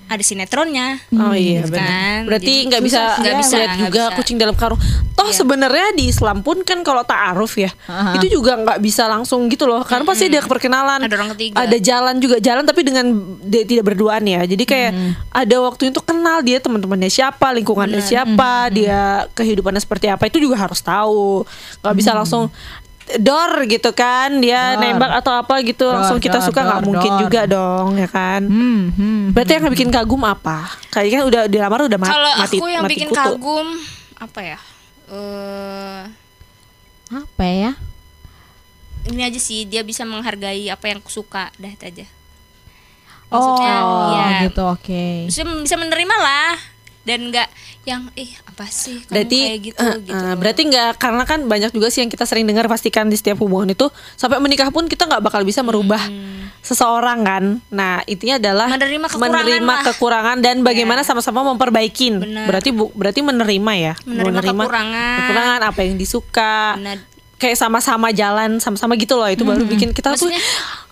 Ada 0.09 0.23
sinetronnya. 0.25 0.97
Oh 1.13 1.31
iya 1.31 1.61
Gitu 1.61 1.71
benar. 1.71 1.85
kan. 1.85 2.19
Berarti 2.25 2.49
Jadi 2.49 2.67
nggak 2.67 2.81
bisa 2.81 2.99
nggak 3.15 3.35
bisa, 3.37 3.55
lihat 3.55 3.71
juga 3.77 4.03
bisa. 4.03 4.15
kucing 4.17 4.37
dalam 4.37 4.55
karung. 4.57 4.81
Toh 5.13 5.29
Iya. 5.29 5.37
sebenarnya 5.37 5.87
di 5.93 6.09
Islam 6.09 6.41
pun 6.41 6.63
kan 6.63 6.81
kalau 6.81 7.05
ta'aruf 7.05 7.53
ya, 7.55 7.69
Aha. 7.85 8.17
itu 8.17 8.33
juga 8.33 8.57
nggak 8.57 8.79
bisa 8.79 9.05
langsung 9.05 9.45
gitu 9.47 9.69
loh. 9.69 9.83
Karena 9.83 10.01
pasti 10.03 10.25
ada 10.25 10.41
perkenalan. 10.41 11.05
Ada 11.05 11.13
orang 11.13 11.29
ketiga. 11.37 11.55
Ada 11.61 11.77
jalan 11.77 12.15
juga 12.17 12.35
jalan 12.39 12.63
tapi 12.63 12.81
dengan 12.81 13.05
dia 13.43 13.63
tidak 13.63 13.85
berduaan 13.85 14.25
ya. 14.25 14.41
Jadi 14.43 14.63
kayak 14.63 14.91
ada 15.29 15.55
waktu 15.61 15.93
itu 15.93 16.01
kenal 16.01 16.41
dia 16.41 16.57
teman-temannya 16.57 17.07
siapa, 17.07 17.53
lingkungannya 17.53 18.01
siapa, 18.01 18.71
dia 18.71 19.29
kehidupannya 19.31 19.77
seperti 19.77 20.09
apa 20.09 20.25
itu 20.25 20.41
juga 20.41 20.57
harus 20.57 20.81
tahu. 20.81 21.45
Nggak 21.79 21.95
bisa 21.95 22.11
langsung 22.11 22.49
dor 23.17 23.65
gitu 23.65 23.89
kan 23.91 24.37
dia 24.37 24.73
Dor. 24.73 24.85
nembak 24.85 25.11
atau 25.17 25.33
apa 25.35 25.57
gitu 25.61 25.81
Dor, 25.83 25.97
langsung 25.97 26.17
kita 26.17 26.37
dor, 26.37 26.45
suka 26.45 26.61
nggak 26.61 26.81
mungkin 26.83 27.11
dor. 27.11 27.19
juga 27.19 27.41
dong 27.43 27.87
ya 27.95 28.05
kan 28.05 28.41
hmm, 28.43 28.79
hmm. 28.91 29.21
Berarti 29.31 29.51
yang 29.51 29.65
bikin 29.67 29.89
kagum 29.89 30.21
apa? 30.21 30.69
Kayaknya 30.89 31.15
kan 31.15 31.25
udah 31.25 31.41
dilamar 31.45 31.79
udah 31.85 31.97
ma- 31.97 32.05
Kalau 32.07 32.31
mati 32.35 32.57
aku 32.57 32.65
yang 32.67 32.83
mati 32.83 32.93
bikin 32.93 33.09
kutu. 33.09 33.17
kagum 33.17 33.67
apa 34.15 34.39
ya? 34.43 34.57
Eh 35.07 36.01
apa 37.09 37.43
ya 37.43 37.71
ini 39.07 39.21
aja 39.23 39.39
sih 39.39 39.63
dia 39.63 39.81
bisa 39.81 40.03
menghargai 40.03 40.69
apa 40.69 40.85
yang 40.85 40.99
aku 40.99 41.09
suka 41.09 41.49
dah 41.55 41.65
itu 41.67 41.81
aja. 41.83 42.05
oh 43.27 43.57
Maksudnya, 43.57 43.75
iya. 44.11 44.27
gitu 44.45 44.61
oke 44.63 45.05
Bisa, 45.25 45.41
bisa 45.41 45.75
menerima 45.75 46.15
lah 46.15 46.53
dan 47.01 47.31
nggak 47.31 47.47
yang 47.83 48.05
eh 48.13 48.29
apa 48.43 48.67
sih 48.67 49.01
kamu 49.01 49.12
Berarti 49.12 49.39
kayak 49.39 49.59
gitu 49.63 49.85
gitu. 50.03 50.13
eh, 50.13 50.35
berarti 50.35 50.62
nggak 50.67 50.89
karena 50.95 51.23
kan 51.23 51.39
banyak 51.43 51.71
juga 51.71 51.88
sih 51.88 52.03
yang 52.03 52.12
kita 52.12 52.23
sering 52.23 52.45
dengar 52.45 52.67
pastikan 52.67 53.07
di 53.07 53.15
setiap 53.15 53.39
hubungan 53.39 53.71
itu 53.71 53.88
sampai 54.13 54.38
menikah 54.38 54.69
pun 54.69 54.85
kita 54.85 55.07
nggak 55.07 55.23
bakal 55.23 55.41
bisa 55.41 55.59
merubah 55.59 55.99
seseorang 56.59 57.23
kan. 57.23 57.43
Nah, 57.71 58.03
intinya 58.05 58.35
adalah 58.35 58.67
Hmm. 58.67 58.75
Menerima 58.77 59.07
kekurangan 59.07 59.31
menerima 59.41 59.73
lah. 59.73 59.81
kekurangan 59.89 60.38
dan 60.39 60.55
bagaimana 60.62 61.01
sama-sama 61.01 61.41
memperbaikin. 61.47 62.19
Benar. 62.19 62.45
Berarti 62.45 62.69
bu, 62.69 62.91
berarti 62.91 63.19
menerima 63.23 63.71
ya. 63.75 63.93
Menerima 64.03 64.43
kekurangan. 64.59 65.17
kekurangan 65.23 65.59
apa 65.65 65.79
yang 65.81 65.95
disuka. 65.95 66.75
Benar. 66.75 66.97
Kayak 67.39 67.57
sama-sama 67.57 68.12
jalan 68.12 68.59
sama-sama 68.59 68.99
gitu 68.99 69.15
loh. 69.15 69.31
Itu 69.31 69.47
baru 69.47 69.63
bikin 69.63 69.95
kita 69.95 70.12
Maksudnya, 70.13 70.35
tuh 70.35 70.43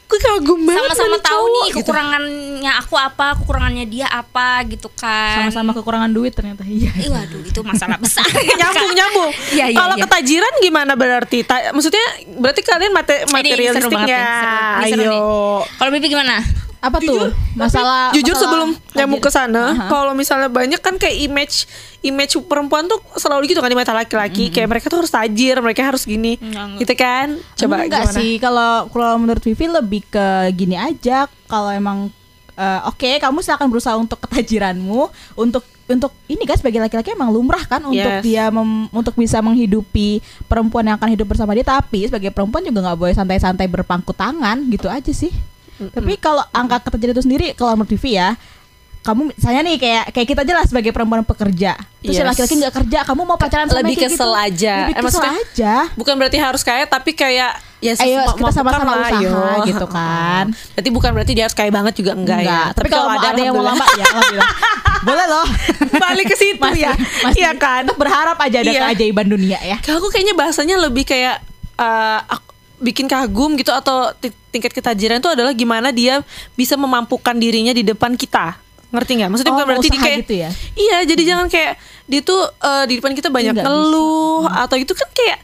Gue 0.08 0.20
kagum 0.20 0.64
banget 0.64 0.88
sama-sama 0.88 1.20
sama 1.20 1.20
tahu 1.20 1.44
nih 1.44 1.52
cowok," 1.52 1.66
gitu. 1.68 1.78
kekurangannya 1.84 2.72
aku 2.80 2.96
apa, 2.96 3.28
kekurangannya 3.36 3.86
dia 3.86 4.08
apa 4.08 4.64
gitu 4.66 4.88
kan. 4.90 5.44
sama-sama 5.44 5.76
kekurangan 5.76 6.08
duit 6.10 6.32
ternyata 6.32 6.64
iya 6.64 6.92
Ih, 6.96 7.12
waduh 7.12 7.44
itu 7.44 7.60
masalah 7.60 8.00
besar. 8.00 8.24
nyambung 8.60 8.92
nyambung. 8.96 9.32
Iya, 9.52 9.66
iya, 9.68 9.76
Kalau 9.76 9.96
iya. 10.00 10.04
ketajiran 10.08 10.54
gimana 10.64 10.94
berarti? 10.96 11.44
Ta- 11.44 11.76
maksudnya 11.76 12.04
berarti 12.40 12.62
kalian 12.64 12.92
mate 12.92 13.28
materialistik 13.30 14.00
ya? 14.08 14.24
nih, 14.80 14.90
seru 14.90 15.04
Ayo. 15.04 15.12
nih. 15.12 15.22
Kalau 15.76 15.90
Bibi 15.92 16.08
gimana? 16.08 16.36
Apa 16.78 16.98
tuh 17.00 17.34
masalah 17.54 18.14
Jujur 18.14 18.34
masalah 18.34 18.42
sebelum 18.44 18.70
nyambung 18.94 19.20
ke 19.20 19.28
sana, 19.28 19.64
Aha. 19.72 19.86
kalau 19.88 20.14
misalnya 20.14 20.46
banyak 20.46 20.78
kan 20.78 20.96
kayak 20.96 21.18
image 21.20 21.66
image 22.00 22.38
perempuan 22.44 22.86
tuh 22.86 23.02
selalu 23.16 23.50
gitu 23.50 23.60
kan 23.60 23.68
di 23.68 23.76
mata 23.76 23.92
laki-laki, 23.92 24.48
kayak 24.48 24.70
mereka 24.70 24.86
tuh 24.88 25.02
harus 25.02 25.10
tajir, 25.10 25.58
mereka 25.58 25.82
harus 25.84 26.06
gini. 26.06 26.38
Enggak, 26.38 26.64
enggak. 26.64 26.80
Gitu 26.80 26.94
kan? 26.94 27.28
Coba 27.56 27.74
enggak 27.80 28.04
gimana? 28.06 28.16
sih 28.16 28.32
kalau 28.38 28.72
kalau 28.88 29.14
menurut 29.18 29.42
Vivi 29.42 29.66
lebih 29.66 30.02
ke 30.06 30.26
gini 30.54 30.74
aja 30.74 31.26
kalau 31.46 31.70
emang 31.70 32.14
eh, 32.54 32.82
oke 32.86 33.10
kamu 33.18 33.38
silakan 33.42 33.68
berusaha 33.68 33.96
untuk 33.96 34.22
ketajiranmu 34.24 35.10
untuk 35.36 35.62
untuk 35.88 36.12
ini 36.28 36.44
kan 36.44 36.60
sebagai 36.60 36.84
laki-laki 36.84 37.16
emang 37.16 37.32
lumrah 37.32 37.64
kan 37.64 37.80
untuk 37.80 37.96
Yes. 38.12 38.22
dia 38.22 38.52
mem- 38.52 38.92
untuk 38.92 39.16
bisa 39.16 39.40
menghidupi 39.40 40.20
perempuan 40.44 40.84
yang 40.84 41.00
akan 41.00 41.16
hidup 41.16 41.32
bersama 41.32 41.56
dia 41.56 41.64
tapi 41.64 42.04
sebagai 42.04 42.28
perempuan 42.30 42.60
juga 42.60 42.84
nggak 42.84 43.00
boleh 43.00 43.16
santai-santai 43.16 43.66
berpangku 43.66 44.12
tangan 44.12 44.68
gitu 44.68 44.92
aja 44.92 45.08
sih 45.10 45.32
tapi 45.80 46.14
kalau 46.16 46.44
angka 46.50 46.82
ketajiran 46.82 47.14
itu 47.14 47.24
sendiri 47.24 47.48
kalau 47.54 47.74
menurut 47.74 47.92
Vivi 47.92 48.16
ya 48.16 48.34
kamu 49.00 49.32
misalnya 49.32 49.62
nih 49.64 49.76
kayak 49.78 50.04
kayak 50.12 50.28
kita 50.28 50.42
aja 50.42 50.54
lah 50.54 50.66
sebagai 50.66 50.92
perempuan 50.92 51.24
pekerja 51.24 51.80
terus 51.98 52.12
Yes. 52.14 52.28
laki-laki 52.28 52.56
nggak 52.58 52.74
kerja 52.76 53.00
kamu 53.04 53.22
mau 53.24 53.36
pacaran 53.36 53.66
sama 53.66 53.80
Lebih 53.82 53.96
kayak 53.96 54.12
kesel 54.12 54.28
gitu? 54.28 54.44
aja. 54.44 54.74
lebih 54.76 54.92
Eh, 54.92 55.00
kesel 55.00 55.08
maksudnya, 55.08 55.34
aja 55.40 55.74
Bukan 55.96 56.14
berarti 56.14 56.38
harus 56.38 56.62
kaya 56.62 56.84
tapi 56.84 57.12
kayak 57.14 57.52
ya 57.78 57.94
Ayo, 57.96 58.26
kita 58.34 58.52
sama-sama 58.52 58.90
lah, 58.90 59.06
usaha 59.06 59.22
ayo. 59.22 59.38
gitu 59.70 59.86
kan. 59.86 60.46
Berarti 60.74 60.90
bukan 60.90 61.10
berarti 61.14 61.32
dia 61.32 61.46
harus 61.46 61.54
kaya 61.54 61.70
banget 61.70 61.94
juga 61.96 62.18
enggak, 62.18 62.42
ya. 62.42 62.74
Tapi, 62.74 62.90
kalau 62.90 63.06
mau 63.08 63.22
ada, 63.22 63.38
yang 63.38 63.54
mau 63.54 63.62
lama 63.64 63.86
ya. 63.94 64.06
Boleh 65.08 65.26
loh. 65.30 65.46
balik 65.94 66.26
ke 66.26 66.36
situ 66.36 66.58
Masih- 66.58 66.84
ya. 66.84 66.94
masih 67.22 67.38
Iya 67.38 67.52
kan? 67.54 67.86
berharap 67.94 68.34
aja 68.36 68.58
ada 68.58 68.66
Iya. 68.68 68.82
keajaiban 68.84 69.30
dunia 69.30 69.60
ya. 69.62 69.78
Kalau 69.80 70.02
aku 70.02 70.10
kayaknya 70.10 70.34
bahasanya 70.34 70.76
lebih 70.80 71.06
kayak 71.06 71.38
eh, 71.78 72.20
aku 72.28 72.47
bikin 72.78 73.06
kagum 73.06 73.54
gitu 73.54 73.70
atau 73.70 74.14
ti- 74.14 74.34
tingkat 74.50 74.70
ketajiran 74.70 75.18
itu 75.18 75.28
adalah 75.28 75.52
gimana 75.52 75.90
dia 75.90 76.22
bisa 76.54 76.74
memampukan 76.74 77.34
dirinya 77.34 77.72
di 77.72 77.82
depan 77.82 78.14
kita. 78.14 78.58
Ngerti 78.88 79.12
nggak? 79.18 79.30
Maksudnya 79.30 79.52
Oh, 79.52 79.56
bukan 79.58 79.68
berarti 79.68 79.84
di 79.84 79.92
usaha 79.92 80.06
kayak 80.06 80.18
gitu 80.22 80.34
ya? 80.38 80.50
Iya, 80.74 80.98
jadi 81.06 81.22
jangan 81.26 81.48
kayak 81.48 81.74
dia 82.06 82.22
tuh 82.22 82.42
eh, 82.48 82.84
di 82.86 82.94
depan 82.98 83.12
kita 83.12 83.28
banyak 83.28 83.56
ngeluh 83.56 84.48
atau 84.48 84.76
itu 84.76 84.94
kan 84.94 85.10
kayak 85.12 85.40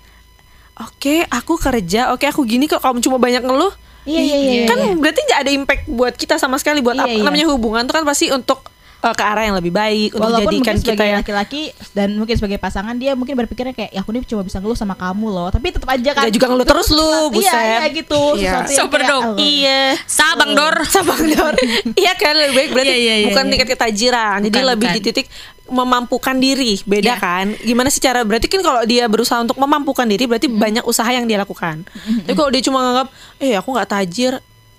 Oke, 0.74 1.22
aku 1.30 1.54
kerja, 1.54 2.10
oke 2.10 2.26
aku 2.26 2.42
gini 2.44 2.66
kok 2.66 2.82
kamu 2.82 2.98
cuma 3.00 3.22
banyak 3.22 3.46
ngeluh. 3.46 3.70
Iya, 4.04 4.20
iya, 4.20 4.38
iya, 4.38 4.64
Kan 4.66 4.78
iya. 4.80 4.98
berarti 4.98 5.22
nggak 5.22 5.40
ada 5.40 5.52
impact 5.54 5.84
buat 5.86 6.14
kita 6.14 6.36
sama 6.36 6.58
sekali 6.58 6.82
buat 6.82 6.98
Iya, 6.98 7.06
apa 7.06 7.14
iya. 7.14 7.24
namanya 7.24 7.48
hubungan 7.48 7.86
tuh 7.86 7.94
kan 7.94 8.04
pasti 8.04 8.34
untuk 8.34 8.66
eh, 9.04 9.14
ke 9.14 9.24
arah 9.24 9.44
yang 9.44 9.56
lebih 9.56 9.70
baik 9.70 10.16
untuk 10.16 10.24
Walaupun 10.24 10.48
jadikan 10.50 10.76
mungkin 10.76 10.90
kita 10.90 11.04
yang 11.04 11.18
laki-laki 11.20 11.64
dan 11.92 12.16
mungkin 12.16 12.36
sebagai 12.36 12.56
pasangan 12.58 12.96
dia 12.96 13.12
mungkin 13.14 13.36
berpikirnya 13.36 13.72
kayak 13.72 13.92
ya 13.92 14.00
aku 14.00 14.10
ini 14.12 14.24
cuma 14.24 14.42
bisa 14.42 14.58
ngeluh 14.58 14.76
sama 14.76 14.96
kamu 14.96 15.28
loh. 15.28 15.50
Tapi 15.52 15.68
tetap 15.70 15.90
aja 15.90 16.10
kan. 16.16 16.24
Nggak 16.24 16.34
juga 16.34 16.48
ngeluh 16.50 16.68
terus 16.68 16.88
lu, 16.90 17.04
Iya, 17.04 17.28
buset. 17.30 17.54
iya 17.54 17.84
gitu. 17.92 18.22
Iya. 18.40 18.52
Yang 18.64 18.68
Sober 18.74 19.00
kayak, 19.00 19.12
dong. 19.12 19.24
oh. 19.28 19.36
Iya. 19.38 19.82
Sabang 20.08 20.52
Dor. 20.54 20.76
Sabang 20.88 21.22
Dor. 21.26 21.54
iya 22.02 22.14
kan 22.16 22.34
lebih 22.34 22.56
baik 22.56 22.70
berarti 22.72 22.90
Iya, 22.90 22.98
iya, 22.98 23.16
iya, 23.20 23.26
bukan 23.28 23.44
iya. 23.44 23.52
tingkat 23.52 23.70
ketajiran. 23.76 24.38
Jadi 24.42 24.50
Bukan, 24.56 24.70
lebih 24.72 24.88
bukan. 24.88 24.98
di 24.98 25.02
titik 25.04 25.28
memampukan 25.64 26.36
diri. 26.38 26.74
Beda 26.84 27.16
Iya. 27.16 27.24
kan? 27.24 27.46
Gimana 27.58 27.88
sih 27.88 28.00
cara 28.00 28.22
berarti 28.22 28.48
kan 28.48 28.62
kalau 28.62 28.82
dia 28.84 29.08
berusaha 29.08 29.40
untuk 29.40 29.56
memampukan 29.56 30.04
diri 30.04 30.28
berarti 30.28 30.48
banyak 30.48 30.84
usaha 30.84 31.08
yang 31.08 31.24
dia 31.26 31.40
lakukan. 31.40 31.84
Tapi 32.24 32.36
kalau 32.36 32.50
dia 32.52 32.62
cuma 32.62 32.80
nganggap 32.80 33.08
eh 33.40 33.56
aku 33.56 33.70
nggak 33.72 33.90
tajir 33.90 34.34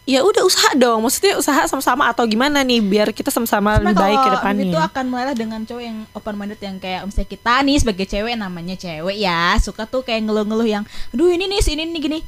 Ya 0.05 0.21
udah 0.21 0.45
usaha 0.45 0.77
dong, 0.77 1.01
maksudnya 1.01 1.33
usaha 1.35 1.65
sama-sama 1.65 2.05
atau 2.07 2.29
gimana 2.29 2.61
nih 2.61 2.77
biar 2.79 3.09
kita 3.09 3.33
sama-sama 3.33 3.81
lebih 3.81 3.97
baik 3.97 4.21
ke 4.21 4.31
depannya. 4.31 4.65
itu 4.69 4.77
akan 4.79 5.05
mulailah 5.09 5.33
dengan 5.33 5.65
cowok 5.65 5.81
yang 5.81 6.05
open 6.13 6.35
minded 6.37 6.61
yang 6.61 6.77
kayak 6.77 7.09
misalnya 7.09 7.25
kita 7.27 7.55
nih 7.59 7.77
sebagai 7.81 8.07
cewek 8.07 8.35
namanya 8.35 8.77
cewek 8.77 9.17
ya 9.17 9.57
suka 9.57 9.89
tuh 9.89 10.05
kayak 10.05 10.29
ngeluh-ngeluh 10.29 10.69
yang 10.69 10.85
aduh 11.09 11.25
ini 11.27 11.49
nih 11.49 11.61
ini 11.65 11.85
nih 11.89 12.03
gini 12.03 12.21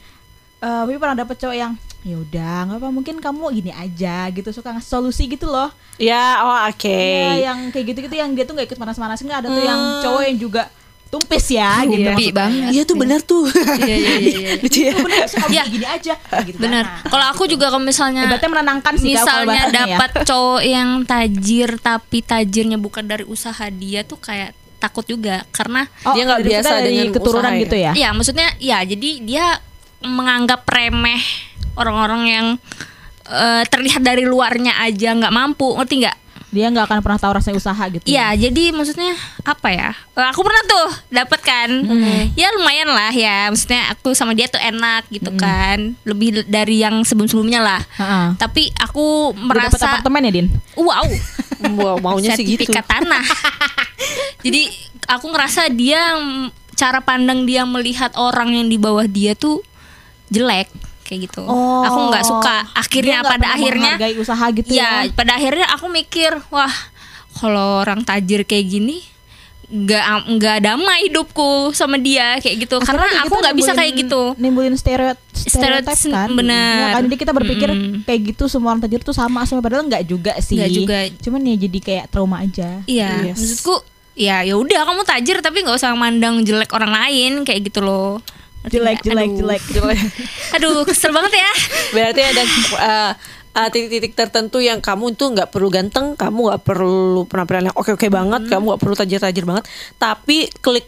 Eh, 0.57 0.81
tapi 0.83 0.97
pernah 0.97 1.13
dapet 1.15 1.37
cowok 1.37 1.53
yang 1.55 1.73
ya 2.01 2.17
udah 2.17 2.57
nggak 2.65 2.79
apa 2.81 2.89
mungkin 2.89 3.21
kamu 3.21 3.45
gini 3.53 3.71
aja 3.71 4.25
gitu 4.31 4.49
suka 4.49 4.73
ngasih 4.73 4.89
solusi 4.89 5.29
gitu 5.29 5.45
loh 5.45 5.69
Ya, 6.01 6.41
oh 6.41 6.59
oke. 6.67 6.89
Iya, 6.89 7.53
yang 7.53 7.69
kayak 7.69 7.93
gitu-gitu 7.93 8.15
yang 8.15 8.33
dia 8.33 8.45
tuh 8.45 8.57
nggak 8.57 8.69
ikut 8.69 8.79
panas-panas 8.79 9.21
nggak 9.21 9.45
ada 9.45 9.49
tuh 9.49 9.61
yang 9.61 9.77
Hmm. 9.77 10.01
cowok 10.01 10.23
yang 10.25 10.39
juga 10.39 10.63
tumpis 11.07 11.47
ya 11.49 11.81
gitu 11.83 12.03
Iya 12.03 12.35
banget. 12.35 12.71
Iya 12.71 12.83
tuh 12.83 12.97
benar 12.97 13.21
tuh. 13.21 13.47
Iya 13.79 13.95
iya 13.95 14.13
iya. 14.19 14.39
iya. 14.43 14.51
Lucu 14.59 14.81
ya. 14.83 14.95
bener 14.97 15.25
sih 15.25 15.37
kamu 15.37 15.51
Iya. 15.51 15.65
gini 15.67 15.87
aja 15.87 16.15
gitu 16.43 16.59
Benar. 16.59 16.85
Nah, 16.85 17.01
Kalau 17.07 17.27
aku 17.31 17.43
juga 17.47 17.67
kalau 17.67 17.81
misalnya 17.81 18.27
Hebatnya 18.27 18.51
menenangkan 18.51 18.95
sih 18.97 19.09
misalnya 19.09 19.63
ya. 19.65 19.73
dapat 19.73 20.11
cowok 20.23 20.63
yang 20.63 20.89
tajir 21.03 21.71
tapi 21.79 22.19
tajirnya 22.21 22.77
bukan 22.77 23.05
dari 23.05 23.23
usaha 23.23 23.65
dia 23.69 24.03
tuh 24.03 24.19
kayak 24.19 24.51
takut 24.77 25.03
juga 25.03 25.47
karena 25.51 25.89
Dia 26.13 26.23
nggak 26.27 26.43
biasa 26.43 26.69
dari 26.77 26.89
dengan 26.93 27.07
keturunan 27.11 27.43
usaha 27.47 27.57
ya? 27.57 27.63
gitu 27.65 27.77
ya 27.77 27.93
Iya, 27.95 28.09
maksudnya 28.13 28.49
ya 28.59 28.79
jadi 28.83 29.11
dia 29.21 29.47
menganggap 30.01 30.67
remeh 30.67 31.23
orang-orang 31.75 32.23
yang 32.27 32.47
eh, 33.27 33.63
terlihat 33.65 34.03
dari 34.03 34.23
luarnya 34.23 34.77
aja 34.79 35.11
nggak 35.13 35.33
mampu 35.33 35.71
ngerti 35.73 36.05
nggak 36.05 36.17
Dia 36.55 36.71
nggak 36.71 36.87
akan 36.87 36.99
pernah 37.03 37.19
tahu 37.19 37.33
rasanya 37.37 37.59
usaha 37.59 37.85
gitu. 37.91 38.07
Iya, 38.07 38.31
jadi 38.39 38.71
maksudnya 38.71 39.13
apa 39.43 39.69
ya? 39.69 39.91
Eh, 40.15 40.27
Aku 40.31 40.41
pernah 40.47 40.63
tuh 40.65 40.87
dapat 41.11 41.41
kan. 41.43 41.69
Ya 42.33 42.49
lumayan 42.55 42.91
lah 42.91 43.11
ya. 43.11 43.51
Maksudnya 43.51 43.91
aku 43.91 44.15
sama 44.15 44.33
dia 44.33 44.47
tuh 44.47 44.63
enak 44.63 45.11
gitu 45.11 45.35
kan. 45.35 45.99
Lebih 46.07 46.47
dari 46.47 46.81
yang 46.81 47.03
sebelum-sebelumnya 47.03 47.61
lah. 47.61 47.83
Heeh. 47.99 48.27
Tapi 48.39 48.71
aku 48.79 49.35
merasa 49.35 49.77
apartemen 49.81 50.31
ya, 50.31 50.33
Din? 50.33 50.49
wow, 50.79 51.07
Wow, 51.77 51.97
maunya 51.99 52.37
sih 52.37 52.45
gitu. 52.47 52.63
sertifikat 52.63 52.85
tanah. 52.87 53.25
jadi 54.45 54.71
aku 55.09 55.27
ngerasa 55.33 55.73
dia 55.73 56.15
cara 56.77 57.01
pandang 57.01 57.49
dia 57.49 57.65
melihat 57.65 58.13
orang 58.15 58.53
yang 58.53 58.69
di 58.69 58.77
bawah 58.77 59.09
dia 59.09 59.33
tuh 59.33 59.65
jelek 60.29 60.69
kayak 61.07 61.31
gitu. 61.31 61.47
aku 61.87 61.99
nggak 62.11 62.25
suka. 62.25 62.57
Oh, 62.59 62.63
Dia 62.67 62.81
Akhirnya 62.83 63.17
nggak 63.17 63.31
pada 63.31 63.47
akhirnya 63.49 63.93
usaha 64.17 64.45
gitu 64.51 64.69
ya, 64.69 65.07
ya. 65.07 65.15
pada 65.15 65.33
akhirnya 65.35 65.67
aku 65.71 65.87
mikir, 65.87 66.35
wah, 66.51 66.75
kalau 67.33 67.81
orang 67.81 68.03
tajir 68.03 68.43
kayak 68.43 68.67
gini 68.67 68.99
nggak 69.67 70.05
nggak 70.31 70.59
damai 70.63 71.11
hidupku 71.11 71.75
sama 71.75 71.99
dia 71.99 72.39
kayak 72.39 72.65
gitu 72.65 72.79
karena 72.79 73.03
Akhirnya 73.03 73.19
aku 73.21 73.35
kita 73.35 73.43
nggak 73.43 73.57
bisa 73.59 73.73
kayak 73.75 73.93
gitu 73.99 74.23
Nimbulin 74.39 74.79
stereot 74.79 75.19
stereotip 75.35 75.91
Stereotip, 75.91 76.15
kan. 76.15 76.31
bener. 76.33 76.79
Ya 76.79 76.87
kan 76.95 77.03
jadi 77.05 77.17
kita 77.19 77.33
berpikir 77.35 77.69
Mm. 77.69 78.07
kayak 78.07 78.21
gitu 78.31 78.47
semua 78.47 78.71
orang 78.71 78.87
tajir 78.87 79.03
tuh 79.03 79.11
sama 79.11 79.43
semua 79.43 79.67
padahal 79.67 79.83
nggak 79.85 80.07
juga 80.07 80.39
sih. 80.39 80.55
Nggak 80.55 80.71
juga. 80.71 80.99
Cuman 81.19 81.41
ya 81.43 81.57
jadi 81.59 81.79
kayak 81.83 82.05
trauma 82.09 82.47
aja. 82.47 82.79
iya 82.87 83.35
maksudku 83.35 83.75
ya 84.15 84.41
ya 84.41 84.55
udah 84.55 84.87
kamu 84.87 85.03
tajir 85.03 85.37
tapi 85.43 85.61
nggak 85.61 85.77
usah 85.77 85.93
mandang 85.93 86.41
jelek 86.41 86.71
orang 86.71 86.95
lain 86.95 87.43
kayak 87.43 87.67
gitu 87.67 87.83
loh 87.83 88.23
Jelek, 88.67 88.99
jelek, 89.01 89.31
Aduh. 89.31 89.39
jelek. 89.77 90.01
aduh 90.53 90.83
kesel 90.83 91.11
banget 91.11 91.39
ya 91.39 91.51
Berarti 91.93 92.21
ada 92.21 92.43
uh, 92.43 93.13
uh, 93.55 93.69
titik-titik 93.71 94.13
tertentu 94.13 94.59
yang 94.59 94.79
kamu 94.79 95.15
tuh 95.15 95.33
nggak 95.33 95.49
perlu 95.49 95.69
ganteng, 95.69 96.13
kamu 96.13 96.39
nggak 96.51 96.63
perlu 96.63 97.25
penampilan 97.25 97.71
yang 97.71 97.77
oke-oke 97.77 98.07
banget, 98.07 98.43
Hmm. 98.45 98.51
kamu 98.53 98.65
nggak 98.69 98.83
perlu 98.83 98.95
tajir-tajir 98.95 99.45
banget, 99.45 99.65
tapi 99.97 100.51
klik 100.61 100.87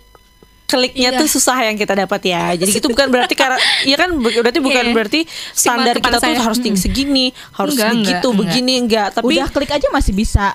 kliknya 0.68 1.16
Iya. 1.16 1.18
tuh 1.18 1.28
susah 1.30 1.64
yang 1.64 1.80
kita 1.80 1.96
dapat 1.96 2.20
ya. 2.28 2.52
Jadi 2.52 2.76
itu 2.76 2.92
bukan 2.92 3.08
berarti 3.08 3.32
karena 3.32 3.56
ya 3.88 3.96
kan 3.96 4.12
berarti 4.20 4.60
bukan 4.60 4.84
Iya. 4.84 4.92
berarti 4.92 5.20
standar 5.56 5.96
kita 5.96 6.20
tuh 6.20 6.28
saya. 6.28 6.44
harus 6.44 6.60
tinggi 6.60 6.76
segini, 6.76 7.26
harus 7.56 7.72
Enggak, 7.72 7.88
begitu, 7.88 8.04
enggak, 8.04 8.20
enggak. 8.20 8.36
begini 8.44 8.72
enggak, 8.76 9.08
tapi 9.16 9.32
Udah 9.32 9.48
klik 9.48 9.72
aja 9.72 9.88
masih 9.88 10.12
bisa 10.12 10.52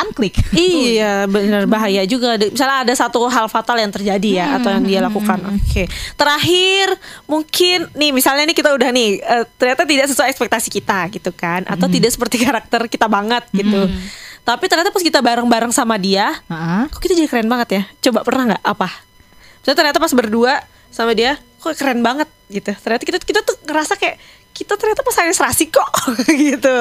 unklik. 0.00 0.34
Iya 0.54 1.24
benar 1.34 1.64
bahaya 1.70 2.02
juga. 2.04 2.34
Misalnya 2.38 2.86
ada 2.86 2.94
satu 2.94 3.24
hal 3.30 3.46
fatal 3.46 3.78
yang 3.78 3.92
terjadi 3.94 4.30
ya 4.44 4.46
atau 4.58 4.70
yang 4.74 4.84
dia 4.84 5.00
lakukan. 5.02 5.38
Oke. 5.54 5.86
Terakhir 6.18 6.94
mungkin 7.30 7.88
nih 7.94 8.10
misalnya 8.10 8.44
nih 8.50 8.56
kita 8.56 8.70
udah 8.74 8.90
nih 8.90 9.08
eh, 9.22 9.44
ternyata 9.58 9.82
tidak 9.86 10.06
sesuai 10.10 10.28
ekspektasi 10.34 10.68
kita 10.70 11.08
gitu 11.14 11.30
kan 11.30 11.64
atau 11.66 11.86
tidak 11.86 12.10
seperti 12.10 12.40
karakter 12.46 12.86
kita 12.90 13.06
banget 13.06 13.44
gitu. 13.54 13.90
Tapi 14.44 14.64
ternyata 14.68 14.92
pas 14.92 15.00
kita 15.00 15.24
bareng-bareng 15.24 15.72
sama 15.72 15.96
dia, 15.96 16.36
Heeh. 16.52 16.84
kok 16.92 17.00
kita 17.00 17.16
jadi 17.16 17.28
keren 17.32 17.48
banget 17.48 17.68
ya? 17.80 17.82
Coba 18.04 18.20
pernah 18.28 18.52
nggak 18.52 18.64
apa? 18.64 18.92
Misalnya 19.64 19.78
ternyata 19.80 19.98
pas 20.04 20.12
berdua 20.12 20.52
sama 20.92 21.16
dia, 21.16 21.40
kok 21.64 21.72
keren 21.80 22.04
banget 22.04 22.28
gitu. 22.52 22.76
Ternyata 22.76 23.02
kita 23.08 23.18
kita 23.24 23.40
tuh 23.40 23.56
ngerasa 23.64 23.96
kayak 23.96 24.20
kita 24.54 24.78
ternyata 24.78 25.02
pas 25.02 25.18
hari 25.18 25.34
serasi 25.34 25.66
kok 25.66 25.90
gitu. 26.46 26.76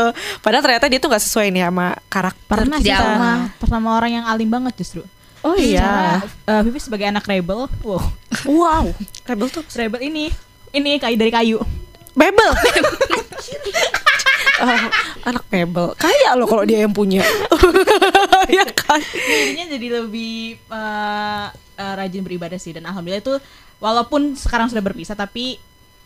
Padahal 0.45 0.61
ternyata 0.61 0.85
dia 0.85 1.01
tuh 1.01 1.09
nggak 1.09 1.23
sesuai 1.25 1.49
nih 1.49 1.65
sama 1.65 1.97
karakter 2.05 2.57
Pernah 2.61 2.79
Jauh. 2.79 3.01
sama 3.01 3.31
sama 3.65 3.89
orang 3.97 4.21
yang 4.21 4.25
alim 4.29 4.47
banget 4.47 4.77
justru. 4.77 5.01
Oh 5.43 5.57
iya. 5.57 5.83
Cara, 5.83 6.13
uh, 6.47 6.61
Vivi 6.63 6.79
sebagai 6.79 7.09
anak 7.09 7.27
rebel, 7.27 7.67
wow. 7.83 7.99
Wow. 8.47 8.85
Rebel 9.27 9.51
tuh 9.51 9.65
Rebel 9.75 10.05
ini 10.05 10.31
ini 10.71 11.01
kayu 11.01 11.17
dari 11.17 11.33
kayu. 11.33 11.57
Bebel. 12.13 12.51
Oh, 14.63 14.69
anak 15.27 15.43
Bebel. 15.51 15.91
Kaya 15.97 16.37
loh 16.39 16.47
kalau 16.47 16.63
dia 16.63 16.85
yang 16.85 16.93
punya. 16.93 17.19
ya 18.53 18.63
kan. 18.71 19.01
Jadinya 19.11 19.65
jadi 19.75 19.87
lebih 19.99 20.61
uh, 20.71 21.51
uh, 21.51 21.93
rajin 21.99 22.23
beribadah 22.23 22.55
sih 22.55 22.71
dan 22.71 22.85
alhamdulillah 22.87 23.19
itu 23.19 23.35
walaupun 23.83 24.37
sekarang 24.39 24.71
sudah 24.71 24.79
berpisah 24.79 25.17
tapi 25.17 25.59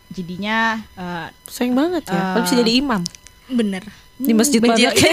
jadinya 0.09 0.57
uh, 0.93 1.27
Sayang 1.45 1.73
banget 1.73 2.03
ya. 2.05 2.13
Eh. 2.13 2.23
Kalau 2.31 2.43
bisa 2.43 2.55
jadi 2.57 2.71
imam 2.75 3.01
bener 3.47 3.83
di 4.17 4.33
masjid 4.33 4.57
Masjid. 4.59 4.89
mana? 4.89 4.97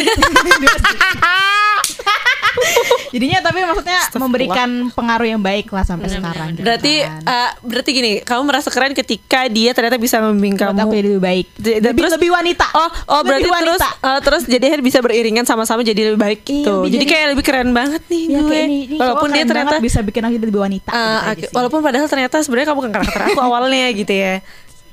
jadinya 3.11 3.39
tapi 3.41 3.59
maksudnya 3.61 4.01
memberikan 4.17 4.69
pengaruh 4.91 5.29
yang 5.29 5.39
baik 5.39 5.69
lah 5.69 5.83
sampai 5.83 6.07
sekarang. 6.09 6.55
gitu 6.55 6.63
Berarti 6.63 6.95
kan. 7.03 7.23
eh, 7.23 7.51
berarti 7.61 7.91
gini, 7.93 8.13
kamu 8.21 8.43
merasa 8.45 8.69
keren 8.69 8.91
ketika 8.93 9.47
dia 9.47 9.71
ternyata 9.71 9.95
bisa 9.97 10.19
membimbing 10.21 10.55
kamu. 10.57 10.79
aku 10.81 10.95
jadi 10.95 11.09
lebih 11.13 11.23
baik. 11.23 11.47
Jadi- 11.53 11.79
lebih, 11.81 12.01
terus- 12.01 12.15
lebih 12.17 12.31
wanita. 12.33 12.67
Oh, 12.73 12.81
oh 12.81 12.87
Lebih 13.21 13.27
berarti 13.29 13.45
terus 13.45 13.55
wanita. 13.77 13.89
eh, 14.01 14.21
terus 14.21 14.43
jadi 14.49 14.65
akhirnya 14.65 14.85
bisa 14.85 14.99
beriringan 15.01 15.45
sama-sama 15.45 15.81
jadi 15.83 16.01
lebih 16.09 16.21
baik 16.21 16.41
Iya, 16.41 16.51
gitu. 16.57 16.73
lebih 16.77 16.89
jadi, 16.89 16.97
jadi- 16.97 17.11
kayak 17.13 17.27
lebih 17.35 17.45
keren 17.45 17.71
banget 17.73 18.03
nih 18.09 18.25
Ya, 18.25 18.39
gue. 18.41 18.55
ini, 18.57 18.79
ini 18.85 18.97
walaupun 18.97 19.29
dia 19.31 19.45
ternyata 19.45 19.75
bisa 19.79 19.99
bikin 20.01 20.23
aku 20.23 20.33
jadi 20.33 20.47
lebih 20.49 20.63
wanita. 20.63 20.91
Eh, 20.91 21.21
gitu 21.37 21.51
walaupun 21.53 21.81
padahal 21.81 22.07
ternyata 22.09 22.37
sebenarnya 22.41 22.67
kamu 22.67 22.79
bukan 22.81 22.93
karakter 22.93 23.21
aku 23.29 23.41
awalnya 23.45 23.87
gitu 23.93 24.11
ya. 24.13 24.35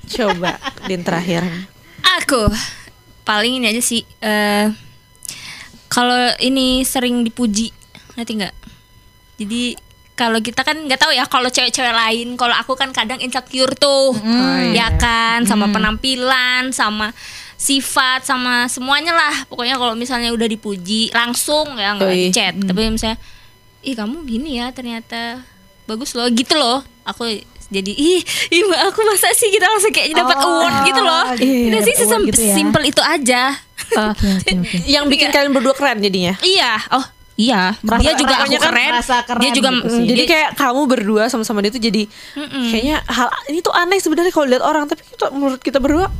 Coba 0.07 0.57
din 0.89 1.05
terakhir. 1.05 1.45
Aku 2.21 2.49
paling 3.21 3.61
ini 3.61 3.69
aja 3.69 3.81
sih. 3.83 4.01
eh 4.21 4.71
kalau 5.91 6.31
ini 6.39 6.87
sering 6.87 7.27
dipuji, 7.27 7.67
nanti 8.15 8.39
nggak. 8.39 8.55
Jadi 9.43 9.75
kalau 10.15 10.39
kita 10.39 10.63
kan 10.63 10.87
nggak 10.87 11.01
tahu 11.01 11.11
ya 11.11 11.27
kalau 11.27 11.51
cewek-cewek 11.51 11.91
lain. 11.91 12.39
Kalau 12.39 12.55
aku 12.55 12.79
kan 12.79 12.95
kadang 12.95 13.19
insecure 13.19 13.75
tuh, 13.75 14.15
ya 14.71 14.95
kan, 14.95 15.43
sama 15.43 15.67
penampilan, 15.67 16.71
sama 16.71 17.11
sifat, 17.59 18.23
sama 18.23 18.71
semuanya 18.71 19.11
lah. 19.11 19.35
Pokoknya 19.51 19.75
kalau 19.75 19.93
misalnya 19.99 20.31
udah 20.31 20.47
dipuji 20.47 21.11
langsung 21.11 21.75
ya 21.75 21.99
nggak 21.99 22.09
di 22.09 22.31
chat. 22.31 22.55
Tapi 22.55 22.79
misalnya, 22.87 23.19
ih 23.83 23.95
kamu 23.97 24.23
gini 24.23 24.63
ya 24.63 24.71
ternyata 24.71 25.43
bagus 25.89 26.15
loh, 26.15 26.31
gitu 26.31 26.55
loh. 26.55 26.87
Aku 27.03 27.27
jadi 27.71 27.87
ih, 27.89 28.19
ih 28.49 28.61
aku 28.83 28.99
masa 29.01 29.31
sih 29.31 29.47
kita 29.47 29.63
langsung 29.63 29.89
kayak 29.89 30.11
dapat 30.13 30.37
Oh, 30.37 30.59
award 30.59 30.75
gitu 30.83 30.99
loh. 30.99 31.23
iya, 31.33 31.67
Udah 31.67 31.81
sih 31.81 31.95
sesem- 31.95 32.25
gitu 32.25 32.41
ya. 32.41 32.53
simple 32.53 32.83
itu 32.83 32.99
aja. 32.99 33.55
Eh, 33.89 34.13
Yang 34.89 35.05
bikin 35.09 35.27
kalian 35.29 35.51
berdua 35.51 35.71
keren 35.71 35.97
jadinya. 35.97 36.35
Iya, 36.37 36.79
oh 36.91 37.05
iya. 37.33 37.75
Merasa- 37.81 38.03
dia 38.05 38.13
juga 38.13 38.35
aku 38.37 38.53
kan 38.53 38.63
keren. 38.69 38.91
merasa 38.91 39.15
keren 39.23 39.39
Dia 39.39 39.51
juga 39.51 39.69
gitu 39.69 39.81
mm, 39.81 39.91
sih. 39.93 40.05
Jadi 40.05 40.23
kayak 40.25 40.49
kamu 40.53 40.81
berdua 40.85 41.23
sama-sama 41.25 41.59
dia 41.59 41.71
tuh 41.71 41.79
jadi 41.79 42.03
kayaknya 42.67 42.97
hal 43.05 43.27
ini 43.47 43.59
tuh 43.59 43.71
aneh 43.71 43.97
sebenarnya 43.97 44.29
kalau 44.29 44.45
lihat 44.45 44.61
orang 44.61 44.83
tapi 44.85 45.01
kita, 45.01 45.25
menurut 45.29 45.59
kita 45.59 45.79
berdua 45.79 46.11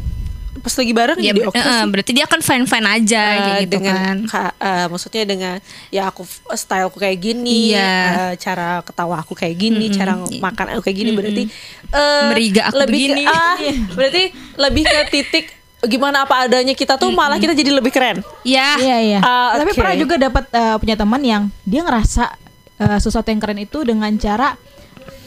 pas 0.61 0.71
lagi 0.71 0.93
bareng 0.93 1.17
ya, 1.17 1.29
jadi 1.29 1.41
oke 1.43 1.53
eh, 1.53 1.65
sih. 1.65 1.87
berarti 1.87 2.11
dia 2.13 2.25
kan 2.25 2.39
fine 2.39 2.63
fine 2.63 2.87
aja 2.87 3.17
Eh, 3.19 3.35
kayak 3.35 3.57
gitu 3.59 3.73
dengan 3.75 3.97
kan. 3.97 4.17
ka- 4.25 4.55
eh, 4.55 4.85
maksudnya 4.85 5.23
dengan 5.23 5.55
ya 5.87 6.03
aku 6.05 6.21
f- 6.21 6.41
styleku 6.55 6.95
kayak 6.95 7.17
gini, 7.17 7.73
Iya. 7.73 7.91
eh, 8.29 8.33
cara 8.37 8.79
ketawa 8.79 9.17
aku 9.17 9.33
kayak 9.33 9.55
gini, 9.55 9.89
cara 9.89 10.13
makan 10.15 10.65
aku 10.71 10.81
kayak 10.83 10.97
gini 10.97 11.11
berarti 11.11 11.43
eh, 11.87 12.23
Meriga 12.27 12.61
aku 12.65 12.77
lebih 12.79 12.93
begini. 13.09 13.23
Ke, 13.23 13.33
ah, 13.33 13.55
berarti 13.97 14.23
lebih 14.55 14.83
ke 14.83 14.99
titik 15.09 15.45
gimana 15.81 16.23
apa 16.23 16.45
adanya 16.45 16.71
kita 16.71 16.93
tuh 16.95 17.09
malah 17.09 17.35
kita 17.35 17.51
jadi 17.51 17.73
lebih 17.73 17.89
keren. 17.89 18.21
Ya, 18.41 18.77
Iya 18.77 18.97
iya. 19.01 19.19
Ah, 19.19 19.57
Tapi 19.57 19.71
oke. 19.71 19.77
pernah 19.77 19.95
juga 19.95 20.15
dapat 20.15 20.45
eh, 20.47 20.75
punya 20.77 20.93
teman 20.93 21.21
yang 21.21 21.43
dia 21.63 21.81
ngerasa 21.81 22.29
eh, 22.77 22.99
sesuatu 22.99 23.27
yang 23.27 23.37
keren 23.37 23.57
itu 23.57 23.81
dengan 23.81 24.13
cara 24.15 24.53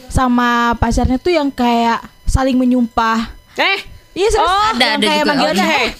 sama 0.07 0.49
pacarnya 0.75 1.17
tuh 1.17 1.29
yang 1.29 1.49
kayak 1.49 1.99
saling 2.25 2.55
menyumpah. 2.55 3.35
Eh, 3.53 3.79
Iya 4.15 4.27
serius. 4.29 4.47
Oh, 4.47 4.63
ada- 4.71 4.95
ada 4.95 5.03
kayak 5.03 5.19
juga. 5.19 5.29
manggilnya 5.29 5.67
Oke. 5.67 5.83
"Eh, 5.83 5.91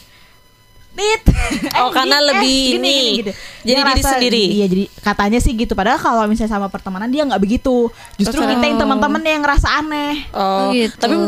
Dit. 0.95 1.27
Oh, 1.75 1.91
karena 1.91 2.17
Dit, 2.17 2.27
lebih 2.31 2.59
gini, 2.71 2.71
ini. 2.71 2.79
gini, 2.79 3.19
gitu. 3.19 3.31
Jadi 3.35 3.67
Dia 3.67 3.75
diri 3.75 3.83
ngerasa- 3.99 4.11
sendiri. 4.15 4.43
Iya, 4.49 4.65
jadi 4.71 4.83
katanya 5.03 5.39
sih 5.39 5.51
gitu. 5.53 5.73
Padahal 5.75 5.99
kalau 5.99 6.23
misalnya 6.23 6.47
sama 6.49 6.67
pertemanan 6.67 7.11
dia 7.11 7.27
nggak 7.27 7.35
begitu. 7.37 7.91
Justru 8.15 8.39
Oh. 8.39 8.47
kita 8.47 8.63
yang 8.63 8.79
teman-teman 8.79 9.19
yang 9.19 9.43
ngerasa 9.43 9.67
aneh. 9.75 10.23
Oh, 10.31 10.71
gitu. 10.71 10.95
tapi 10.95 11.19
itu 11.19 11.27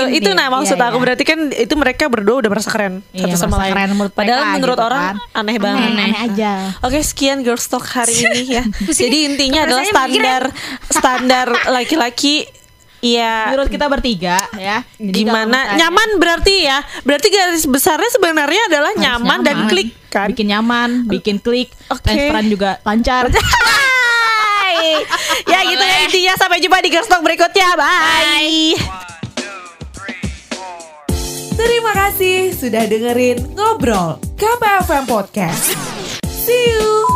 Mungkin 0.00 0.08
itu 0.08 0.24
dia- 0.24 0.32
nah 0.34 0.48
maksud 0.48 0.72
iya, 0.74 0.86
aku 0.86 0.96
iya. 0.96 1.04
berarti 1.04 1.24
kan 1.26 1.38
itu 1.52 1.74
mereka 1.74 2.04
berdua 2.08 2.36
udah 2.40 2.48
merasa 2.48 2.72
keren 2.72 3.04
Iya, 3.12 3.28
satu 3.28 3.44
sama 3.44 3.60
lain. 3.60 3.72
keren 3.76 3.88
menurut 3.92 4.12
Padahal 4.14 4.40
mereka 4.40 4.54
menurut 4.56 4.72
gitu 4.74 4.88
orang 4.88 5.02
kan. 5.04 5.16
aneh 5.36 5.56
banget. 5.58 5.84
Aneh, 5.84 6.00
aneh 6.00 6.20
aja. 6.24 6.52
Oke, 6.80 6.98
sekian 7.02 7.38
girls 7.42 7.66
talk 7.66 7.84
hari 7.84 8.16
ini 8.16 8.40
ya. 8.50 8.64
Jadi 8.96 9.18
intinya 9.26 9.68
adalah 9.68 9.84
standar 9.84 10.42
standar 10.88 11.46
laki-laki 11.68 12.48
ya 13.04 13.52
Menurut 13.52 13.68
kita 13.68 13.86
bertiga 13.86 14.40
ya. 14.56 14.80
Jadi 14.96 15.12
gimana 15.14 15.46
misalnya- 15.52 15.78
nyaman 15.78 16.08
berarti 16.16 16.54
ya. 16.62 16.78
Berarti 17.02 17.28
garis 17.28 17.64
besarnya 17.64 18.10
sebenarnya 18.10 18.62
adalah 18.66 18.92
Harus 18.92 19.04
nyaman, 19.04 19.38
dan 19.40 19.56
klik 19.68 19.92
kan. 20.08 20.26
Bikin 20.30 20.48
nyaman, 20.48 20.90
bikin 21.04 21.36
klik, 21.38 21.68
Oke. 21.88 22.00
transferan 22.02 22.46
juga 22.46 22.80
lancar. 22.82 23.28
Hai. 24.74 25.04
ya 25.44 25.58
gitu 25.62 25.80
ya 25.80 25.98
intinya 26.02 26.34
sampai 26.34 26.58
jumpa 26.58 26.80
di 26.80 26.88
girls 26.88 27.06
talk 27.06 27.20
berikutnya. 27.20 27.76
Bye. 27.76 28.74
Terima 31.54 31.92
kasih 31.94 32.50
sudah 32.50 32.82
dengerin 32.84 33.54
Ngobrol 33.54 34.18
KPFM 34.34 35.06
Podcast. 35.06 35.70
See 36.26 36.74
you! 36.74 37.13